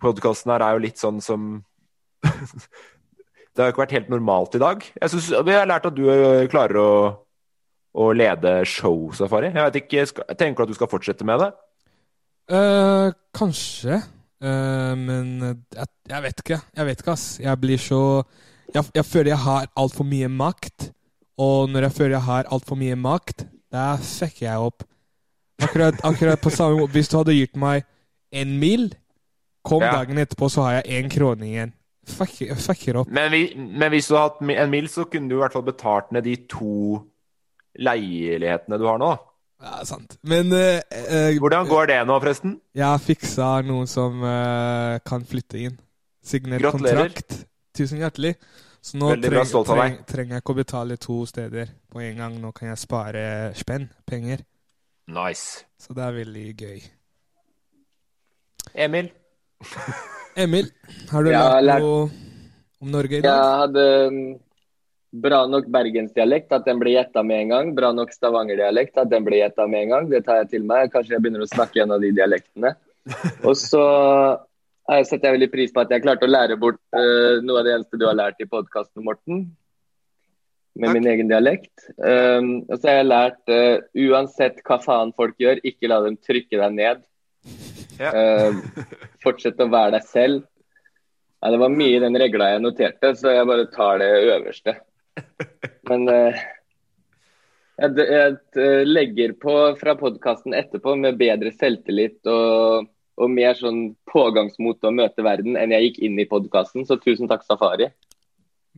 podkasten 0.00 0.54
her 0.54 0.64
er 0.64 0.76
jo 0.76 0.84
litt 0.86 1.02
sånn 1.02 1.20
som 1.24 1.60
Det 3.52 3.60
har 3.60 3.68
jo 3.68 3.72
ikke 3.74 3.82
vært 3.82 3.96
helt 3.98 4.08
normalt 4.08 4.54
i 4.56 4.60
dag. 4.62 4.84
Jeg 4.96 5.12
synes 5.12 5.26
Vi 5.44 5.52
har 5.52 5.66
lært 5.68 5.84
at 5.84 5.96
du 5.96 6.06
eh, 6.08 6.46
klarer 6.48 6.78
å 6.80 6.92
å 7.92 8.08
lede 8.16 8.62
show-safari? 8.68 9.52
Jeg 9.52 9.68
vet 9.68 9.78
ikke, 9.82 10.06
skal, 10.08 10.32
Tenker 10.38 10.62
du 10.62 10.64
at 10.64 10.72
du 10.72 10.78
skal 10.78 10.90
fortsette 10.90 11.26
med 11.28 11.42
det? 11.44 11.50
Uh, 12.52 13.12
kanskje. 13.36 14.00
Uh, 14.42 14.94
men 14.98 15.34
jeg, 15.44 15.90
jeg 16.10 16.24
vet 16.26 16.42
ikke. 16.44 16.60
Jeg 16.78 16.88
vet 16.88 17.04
ikke, 17.04 17.16
ass. 17.16 17.26
Jeg 17.42 17.60
blir 17.60 17.80
så 17.80 18.02
Jeg, 18.72 18.84
jeg 18.96 19.04
føler 19.04 19.34
jeg 19.34 19.44
har 19.44 19.68
altfor 19.76 20.08
mye 20.08 20.30
makt. 20.32 20.88
Og 21.42 21.68
når 21.72 21.88
jeg 21.88 21.96
føler 21.98 22.16
jeg 22.16 22.28
har 22.28 22.48
altfor 22.54 22.78
mye 22.80 22.96
makt, 22.96 23.46
da 23.72 23.92
fucker 24.00 24.46
jeg 24.46 24.68
opp. 24.70 24.86
Akkurat, 25.62 26.00
akkurat 26.02 26.40
på 26.42 26.50
samme 26.50 26.80
måte 26.80 26.96
Hvis 26.96 27.10
du 27.12 27.18
hadde 27.20 27.36
gitt 27.36 27.56
meg 27.60 27.84
en 28.32 28.56
mil, 28.58 28.88
kom 29.62 29.82
Ja. 29.82 29.92
dagen 29.92 30.18
etterpå, 30.18 30.48
så 30.50 30.66
har 30.66 30.72
jeg 30.80 31.02
én 31.02 31.10
krone 31.10 31.46
igjen. 31.46 31.72
Fuck, 32.06 32.40
fucker 32.58 32.96
opp. 33.02 33.08
Men, 33.08 33.30
vi, 33.30 33.54
men 33.56 33.90
hvis 33.94 34.08
du 34.10 34.16
hadde 34.16 34.32
hatt 34.34 34.62
en 34.64 34.70
mil, 34.70 34.88
så 34.90 35.04
kunne 35.06 35.30
du 35.30 35.36
i 35.36 35.42
hvert 35.42 35.54
fall 35.54 35.66
betalt 35.66 36.10
ned 36.12 36.26
de 36.26 36.36
to 36.50 36.98
leilighetene 37.78 38.78
du 38.78 38.88
har 38.88 38.98
nå. 38.98 39.12
Ja, 39.62 39.84
sant. 39.86 40.18
Men 40.26 40.50
uh, 40.50 41.38
Hvordan 41.38 41.68
går 41.70 41.86
det 41.92 42.00
nå, 42.08 42.18
forresten? 42.18 42.56
Jeg 42.74 42.86
har 42.88 42.98
fiksa 42.98 43.52
noen 43.62 43.86
som 43.86 44.18
uh, 44.26 44.98
kan 45.06 45.22
flytte 45.24 45.60
inn. 45.68 45.78
Signert 46.22 46.66
kontrakt. 46.74 47.38
Tusen 47.74 48.02
hjertelig. 48.02 48.34
Så 48.82 48.98
nå 48.98 49.12
treng, 49.22 49.46
deg. 49.46 50.00
trenger 50.10 50.34
jeg 50.34 50.42
ikke 50.42 50.54
å 50.56 50.58
betale 50.58 50.96
to 50.98 51.20
steder 51.30 51.70
på 51.92 52.02
en 52.02 52.18
gang. 52.18 52.40
Nå 52.42 52.50
kan 52.56 52.72
jeg 52.72 52.82
spare 52.82 53.24
spenn, 53.54 53.86
penger. 54.10 54.42
Nice. 55.12 55.62
Så 55.78 55.94
det 55.94 56.02
er 56.02 56.16
veldig 56.18 56.46
gøy. 56.58 56.82
Emil? 58.74 59.12
Emil, 60.36 60.70
har 61.10 61.26
du 61.26 61.30
ja, 61.32 61.42
lært 61.60 61.84
noe 61.84 62.08
om 62.82 62.90
Norge 62.92 63.18
i 63.18 63.22
dag? 63.24 63.28
Jeg 63.28 63.58
hadde 63.62 63.84
mm, 64.14 64.22
bra 65.24 65.42
nok 65.50 65.68
bergensdialekt 65.72 66.54
at 66.56 66.64
den 66.68 66.80
ble 66.80 66.94
gjetta 66.94 67.24
med 67.26 67.44
en 67.44 67.52
gang. 67.52 67.74
Bra 67.76 67.92
nok 67.96 68.14
stavangerdialekt 68.14 69.00
at 69.02 69.10
den 69.12 69.26
ble 69.26 69.42
gjetta 69.42 69.66
med 69.68 69.86
en 69.86 69.94
gang. 69.94 70.08
Det 70.12 70.22
tar 70.26 70.42
jeg 70.42 70.52
til 70.54 70.66
meg. 70.68 70.88
Kanskje 70.94 71.16
jeg 71.16 71.24
begynner 71.24 71.44
å 71.44 71.50
snakke 71.50 71.84
en 71.84 71.94
av 71.96 72.04
de 72.04 72.12
dialektene. 72.16 72.74
Og 73.48 73.56
så 73.58 73.84
eh, 73.84 75.02
setter 75.04 75.28
jeg 75.28 75.38
veldig 75.38 75.50
pris 75.52 75.74
på 75.74 75.84
at 75.84 75.92
jeg 75.92 76.04
klarte 76.04 76.28
å 76.28 76.32
lære 76.32 76.56
bort 76.60 76.80
uh, 76.96 77.42
noe 77.44 77.60
av 77.60 77.66
det 77.66 77.76
eneste 77.76 78.00
du 78.00 78.06
har 78.08 78.16
lært 78.18 78.40
i 78.40 78.48
podkasten, 78.48 79.04
Morten. 79.04 79.50
Med 80.80 80.96
min 80.96 81.06
egen 81.10 81.28
dialekt. 81.28 81.90
Um, 81.98 82.62
og 82.64 82.78
så 82.78 82.88
har 82.88 83.02
jeg 83.02 83.08
lært 83.10 83.50
uh, 83.52 83.82
uansett 84.08 84.62
hva 84.64 84.78
faen 84.80 85.12
folk 85.12 85.36
gjør, 85.42 85.60
ikke 85.68 85.90
la 85.92 85.98
dem 86.06 86.16
trykke 86.16 86.56
deg 86.56 86.78
ned. 86.78 87.02
Eh, 88.10 88.88
Fortsett 89.22 89.60
å 89.62 89.68
være 89.70 89.96
deg 89.98 90.08
selv. 90.08 90.48
Ja, 91.42 91.50
det 91.50 91.58
var 91.58 91.74
mye 91.74 91.96
i 91.96 92.02
den 92.02 92.16
regla 92.18 92.52
jeg 92.52 92.62
noterte, 92.62 93.12
så 93.18 93.34
jeg 93.34 93.46
bare 93.50 93.70
tar 93.72 93.98
det 94.02 94.10
øverste. 94.30 94.76
Men 95.90 96.06
uh, 96.06 96.42
jeg, 97.82 97.96
jeg 97.98 98.36
eh, 98.62 98.82
legger 98.86 99.34
på 99.42 99.56
fra 99.80 99.96
podkasten 99.98 100.54
etterpå 100.54 100.94
med 101.00 101.18
bedre 101.18 101.50
selvtillit 101.56 102.30
og, 102.30 102.86
og 103.18 103.34
mer 103.34 103.58
sånn 103.58 103.82
pågangsmot 104.12 104.78
til 104.78 104.92
å 104.92 104.96
møte 105.02 105.26
verden 105.26 105.58
enn 105.58 105.74
jeg 105.74 105.88
gikk 105.88 106.00
inn 106.06 106.22
i 106.22 106.28
podkasten, 106.30 106.86
så 106.86 107.00
tusen 107.02 107.30
takk, 107.30 107.42
Safari. 107.48 107.90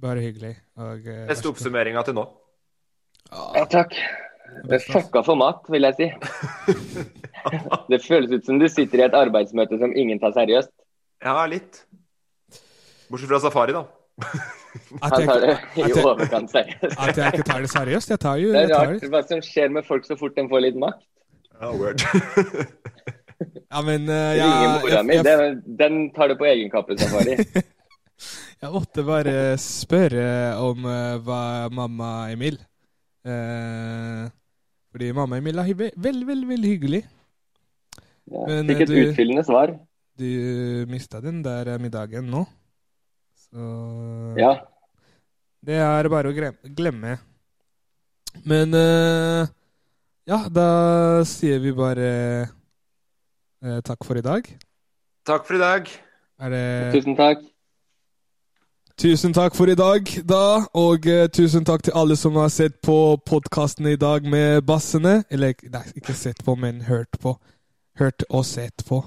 Bare 0.00 0.24
hyggelig. 0.24 0.56
Og, 0.80 1.04
Beste 1.28 1.52
oppsummeringa 1.52 2.02
til 2.08 2.16
nå. 2.16 2.24
Ja, 3.28 3.68
takk. 3.68 3.92
Det 4.68 4.80
fucka 4.86 5.22
for 5.26 5.38
mat, 5.40 5.64
vil 5.72 5.86
jeg 5.88 5.96
si. 5.98 6.08
Det 7.90 7.98
føles 8.00 8.30
ut 8.32 8.46
som 8.46 8.58
du 8.60 8.66
sitter 8.72 9.02
i 9.02 9.06
et 9.08 9.16
arbeidsmøte 9.18 9.76
som 9.80 9.92
ingen 9.92 10.20
tar 10.22 10.32
seriøst. 10.36 10.70
Ja, 11.24 11.42
litt. 11.50 11.82
Bortsett 13.10 13.28
fra 13.28 13.40
safari, 13.42 13.74
da. 13.76 13.84
At 15.02 15.12
Han 15.12 15.20
jeg, 15.20 15.28
tar 15.28 15.42
det 15.42 15.56
i 15.82 15.90
overkant 16.00 16.52
seriøst. 16.54 16.96
at 17.02 17.18
jeg 17.18 17.34
ikke 17.34 17.46
tar 17.50 17.64
det 17.64 17.70
seriøst? 17.72 18.14
Jeg 18.14 18.22
tar 18.22 18.40
jo 18.40 18.54
Det 18.54 18.62
er 18.62 18.72
rart 18.72 19.06
hva 19.10 19.22
som 19.26 19.42
skjer 19.44 19.74
med 19.74 19.86
folk 19.86 20.06
så 20.06 20.16
fort 20.18 20.36
de 20.38 20.46
får 20.50 20.64
litt 20.68 20.78
makt. 20.80 21.04
Ja, 21.60 21.70
word. 21.74 22.04
Ja, 23.74 23.80
men 23.82 24.06
uh, 24.06 24.32
jeg, 24.38 24.46
mora 24.46 24.90
jeg, 24.92 25.04
mi. 25.08 25.14
jeg, 25.16 25.24
Den, 25.26 25.56
den 25.80 25.96
tar 26.14 26.30
du 26.30 26.36
på 26.38 26.46
egen 26.46 26.70
kappe, 26.70 26.94
Safari. 26.98 27.34
Jeg 28.62 28.70
måtte 28.72 29.02
bare 29.04 29.34
spørre 29.60 30.28
om 30.62 30.86
uh, 30.86 31.18
hva 31.26 31.40
mamma 31.74 32.12
Emil 32.32 32.54
eh, 33.24 34.28
Fordi 34.92 35.12
mamma 35.16 35.38
Emil 35.40 35.58
er 35.58 35.70
veldig, 35.70 35.90
veldig, 35.96 36.26
veldig 36.28 36.48
veldig 36.48 36.70
hyggelig. 36.74 37.02
Ja, 38.30 38.44
Men, 38.46 38.68
Fikk 38.70 38.80
et 38.84 38.88
du- 38.88 39.00
utfyllende 39.08 39.44
svar. 39.44 39.74
Du 40.16 40.86
mista 40.88 41.20
den 41.20 41.42
der 41.42 41.74
eh, 41.74 41.78
middagen 41.82 42.30
nå. 42.30 42.44
Så 43.34 44.38
Ja. 44.38 44.52
Det 45.64 45.74
er 45.80 46.08
bare 46.12 46.28
å 46.28 46.34
glemme. 46.76 47.18
Men 48.44 48.74
eh, 48.74 49.46
ja, 50.28 50.38
da 50.48 50.68
sier 51.24 51.58
vi 51.62 51.72
bare 51.72 52.08
eh, 53.62 53.80
takk 53.84 54.04
for 54.04 54.16
i 54.20 54.24
dag. 54.24 54.46
Takk 55.24 55.46
for 55.46 55.56
i 55.56 55.62
dag. 55.62 55.88
Er 56.40 56.50
det 56.50 56.64
Tusen 56.92 57.16
takk. 57.16 57.40
Tusen 59.00 59.32
takk 59.34 59.56
for 59.58 59.66
i 59.70 59.74
dag, 59.74 60.06
da. 60.28 60.66
Og 60.78 61.06
uh, 61.10 61.24
tusen 61.34 61.64
takk 61.66 61.82
til 61.86 61.96
alle 61.98 62.14
som 62.18 62.36
har 62.38 62.50
sett 62.54 62.76
på 62.84 63.16
podkasten 63.26 63.88
i 63.90 63.96
dag 63.98 64.26
med 64.30 64.62
bassene. 64.68 65.22
Eller 65.34 65.56
nei, 65.72 65.82
ikke 65.98 66.14
sett 66.16 66.44
på, 66.46 66.54
men 66.58 66.84
hørt 66.86 67.18
på. 67.22 67.34
Hørt 67.98 68.22
og 68.30 68.44
sett 68.46 68.84
på. 68.86 69.02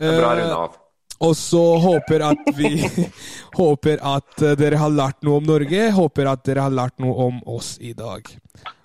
Det 0.00 0.08
er 0.08 0.20
bra 0.20 0.34
Eh, 0.40 0.52
av. 0.56 0.76
og 1.20 1.34
så 1.36 1.62
håper 1.80 2.22
at 2.24 2.46
vi 2.56 2.70
Håper 3.60 4.00
at 4.00 4.40
eh, 4.42 4.54
dere 4.56 4.78
har 4.80 4.92
lært 4.92 5.24
noe 5.24 5.40
om 5.40 5.48
Norge. 5.48 5.90
Håper 5.96 6.30
at 6.32 6.44
dere 6.48 6.64
har 6.68 6.72
lært 6.72 7.00
noe 7.00 7.16
om 7.28 7.40
oss 7.46 7.74
i 7.80 7.92
dag. 7.96 8.24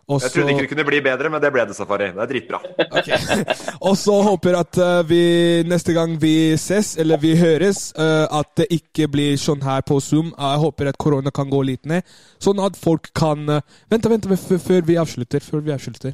Og 0.05 0.21
Jeg 0.21 0.31
trodde 0.35 0.51
ikke 0.53 0.61
det 0.61 0.69
kunne 0.69 0.85
bli 0.85 0.97
bedre, 1.01 1.29
men 1.33 1.41
det 1.41 1.49
ble 1.53 1.63
det, 1.65 1.73
Safari. 1.73 2.11
Det 2.13 2.21
er 2.21 2.29
dritbra. 2.29 2.59
Og 3.89 3.95
så 3.97 4.17
håper 4.27 4.57
at 4.59 4.77
eh, 4.77 4.99
vi 5.09 5.21
neste 5.65 5.95
gang 5.97 6.13
vi 6.21 6.53
ses, 6.61 6.91
eller 7.01 7.17
vi 7.23 7.33
høres, 7.39 7.87
eh, 7.97 8.25
at 8.29 8.51
det 8.61 8.67
ikke 8.75 9.09
blir 9.15 9.33
sånn 9.41 9.65
her 9.65 9.81
på 9.81 9.97
Zoom. 10.03 10.29
Jeg 10.29 10.61
håper 10.61 10.91
at 10.91 11.01
korona 11.01 11.33
kan 11.33 11.49
gå 11.49 11.63
litt 11.65 11.89
ned, 11.89 12.05
sånn 12.37 12.61
at 12.61 12.77
folk 12.77 13.09
kan 13.17 13.49
uh, 13.49 13.81
Vent, 13.89 14.05
vent, 14.11 14.29
før 14.61 14.85
vi 14.85 14.99
avslutter. 15.01 15.41
Før 15.41 15.65
vi 15.65 15.73
avslutter. 15.73 16.13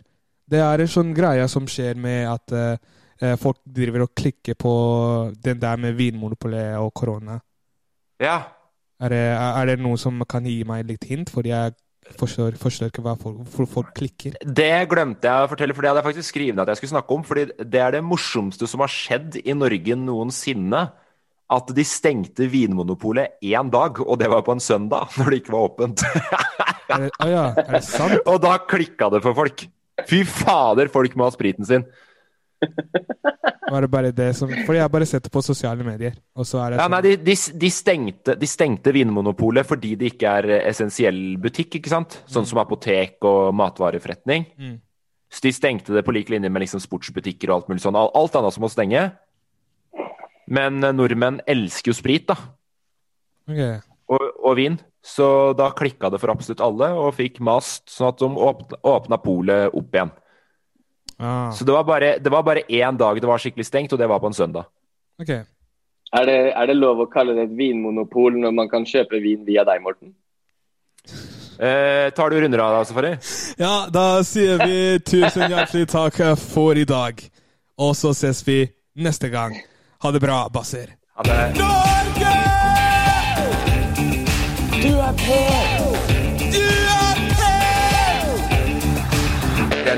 Det 0.51 0.63
er 0.63 0.83
en 0.83 0.95
sånn 0.95 1.11
greie 1.15 1.43
som 1.51 1.67
skjer 1.67 1.99
med 1.99 2.27
at 2.31 3.37
folk 3.39 3.59
driver 3.69 4.07
og 4.07 4.15
klikker 4.17 4.57
på 4.59 4.71
den 5.45 5.59
der 5.61 5.77
med 5.79 5.93
Vinmonopolet 5.95 6.73
og 6.81 6.89
korona. 6.97 7.37
Ja. 8.19 8.39
Er 9.01 9.13
det, 9.13 9.21
er 9.37 9.69
det 9.69 9.77
noe 9.81 9.99
som 10.01 10.19
kan 10.29 10.47
gi 10.49 10.57
meg 10.67 10.89
litt 10.89 11.05
hint? 11.09 11.31
Fordi 11.31 11.53
jeg 11.53 11.75
forstår, 12.19 12.55
forstår 12.59 12.91
ikke 12.91 13.03
hva 13.05 13.13
folk, 13.19 13.67
folk 13.69 13.91
klikker. 13.97 14.37
Det 14.41 14.73
glemte 14.91 15.29
jeg 15.29 15.45
å 15.45 15.51
fortelle, 15.51 15.75
for 15.75 15.83
det 15.83 15.91
hadde 15.91 16.01
jeg 16.03 16.09
faktisk 16.09 16.29
skrevet 16.31 16.57
ned 16.57 16.63
at 16.65 16.73
jeg 16.73 16.81
skulle 16.81 16.95
snakke 16.95 17.15
om. 17.15 17.23
fordi 17.27 17.45
det 17.61 17.81
er 17.81 17.95
det 17.95 18.03
morsomste 18.05 18.69
som 18.69 18.83
har 18.83 18.91
skjedd 18.91 19.39
i 19.43 19.55
Norge 19.57 19.97
noensinne. 19.99 20.83
At 21.51 21.67
de 21.75 21.83
stengte 21.83 22.45
Vinmonopolet 22.47 23.35
én 23.43 23.71
dag, 23.71 23.97
og 23.99 24.19
det 24.21 24.29
var 24.31 24.45
på 24.47 24.55
en 24.55 24.63
søndag, 24.63 25.11
når 25.19 25.31
det 25.31 25.41
ikke 25.41 25.55
var 25.55 25.67
åpent. 25.67 26.05
Er 26.91 27.05
det, 27.05 27.11
oh 27.23 27.31
ja, 27.31 27.43
er 27.59 27.75
det 27.75 27.83
sant? 27.87 28.21
og 28.31 28.39
da 28.43 28.55
klikka 28.63 29.11
det 29.11 29.23
for 29.25 29.35
folk. 29.35 29.65
Fy 30.07 30.23
fader, 30.25 30.89
folk 30.91 31.17
må 31.19 31.27
ha 31.27 31.35
spriten 31.35 31.67
sin. 31.67 31.83
Var 33.71 33.85
det 33.85 33.89
bare 33.91 34.11
det 34.11 34.27
som 34.35 34.49
Fordi 34.51 34.77
jeg 34.77 34.83
har 34.83 34.91
bare 34.91 35.07
sett 35.07 35.23
det 35.23 35.31
på 35.31 35.41
sosiale 35.45 35.85
medier. 35.85 36.15
Og 36.35 36.45
så 36.47 36.59
er 36.59 36.73
det 36.73 36.79
Ja, 36.81 36.85
sånn, 36.85 36.95
nei, 36.97 37.01
de, 37.05 37.13
de, 37.23 37.35
de, 37.63 37.69
stengte, 37.71 38.35
de 38.39 38.49
stengte 38.49 38.93
Vinmonopolet 38.95 39.67
fordi 39.67 39.93
det 39.99 40.13
ikke 40.13 40.35
er 40.41 40.49
essensiell 40.59 41.21
butikk, 41.41 41.79
ikke 41.79 41.93
sant? 41.93 42.19
Sånn 42.29 42.47
som 42.49 42.59
apotek 42.61 43.23
og 43.27 43.53
matvareforretning. 43.55 44.47
Mm. 44.59 44.79
Så 45.31 45.45
de 45.45 45.53
stengte 45.55 45.95
det 45.95 46.03
på 46.03 46.13
lik 46.15 46.29
linje 46.33 46.51
med 46.51 46.65
liksom 46.65 46.83
sportsbutikker 46.83 47.51
og 47.51 47.61
alt 47.61 47.71
mulig 47.71 47.85
sånn. 47.85 47.95
Alt 47.95 48.35
annet 48.35 48.57
som 48.57 48.65
må 48.65 48.71
stenge. 48.71 49.05
Men 50.51 50.83
eh, 50.83 50.95
nordmenn 50.95 51.39
elsker 51.49 51.93
jo 51.93 51.97
sprit, 51.97 52.27
da. 52.27 52.35
Okay. 53.47 53.77
Og, 54.11 54.25
og 54.43 54.57
vin. 54.59 54.75
Så 55.01 55.25
da 55.57 55.71
klikka 55.73 56.11
det 56.11 56.19
for 56.21 56.33
absolutt 56.33 56.61
alle, 56.61 56.91
og 56.93 57.15
fikk 57.17 57.39
mast 57.43 57.87
sånn 57.89 58.11
at 58.11 58.19
de 58.19 58.27
åpna, 58.27 58.81
åpna 58.85 59.17
polet 59.23 59.71
opp 59.71 59.95
igjen. 59.95 60.11
Ah, 61.21 61.51
Så 61.53 61.65
det 61.67 61.73
var 61.75 61.83
bare 61.85 62.15
det 62.19 62.31
var 62.33 62.43
bare 62.43 62.63
én 62.67 62.97
dag 62.97 63.19
det 63.21 63.27
var 63.29 63.37
skikkelig 63.37 63.65
stengt, 63.67 63.93
og 63.93 63.99
det 63.99 64.07
var 64.09 64.19
på 64.19 64.27
en 64.31 64.33
søndag. 64.33 64.65
Okay. 65.21 65.43
Er 66.13 66.25
det, 66.25 66.37
er 66.57 66.67
det 66.67 66.75
lov 66.75 66.99
å 67.05 67.07
kalle 67.11 67.35
det 67.37 67.45
et 67.47 67.53
vinmonopol 67.55 68.35
når 68.41 68.51
man 68.57 68.67
kan 68.71 68.83
kjøpe 68.89 69.21
vin 69.23 69.45
via 69.47 69.63
deg, 69.63 69.79
Morten? 69.85 70.15
Eh, 71.61 72.09
tar 72.17 72.29
du 72.33 72.39
runder 72.41 72.59
av, 72.59 72.73
da, 72.73 72.85
Safari? 72.89 73.11
Ja, 73.61 73.85
da 73.93 74.23
sier 74.25 74.57
vi 74.65 74.97
tusen 75.05 75.45
hjertelig 75.51 75.87
takk 75.93 76.17
for 76.41 76.75
i 76.75 76.87
dag. 76.89 77.21
Og 77.77 77.93
så 77.95 78.11
ses 78.17 78.41
vi 78.47 78.65
neste 78.97 79.29
gang. 79.29 79.55
Ha 80.01 80.11
det 80.11 80.19
bra, 80.23 80.47
basser. 80.49 80.97
Ha 81.15 81.23
det. 81.23 81.53
Du 84.81 84.89
er 84.89 85.13
på! 85.21 85.39
Du 86.51 86.63
er 86.97 87.23
på! 87.37 87.51
Jeg 89.85 89.97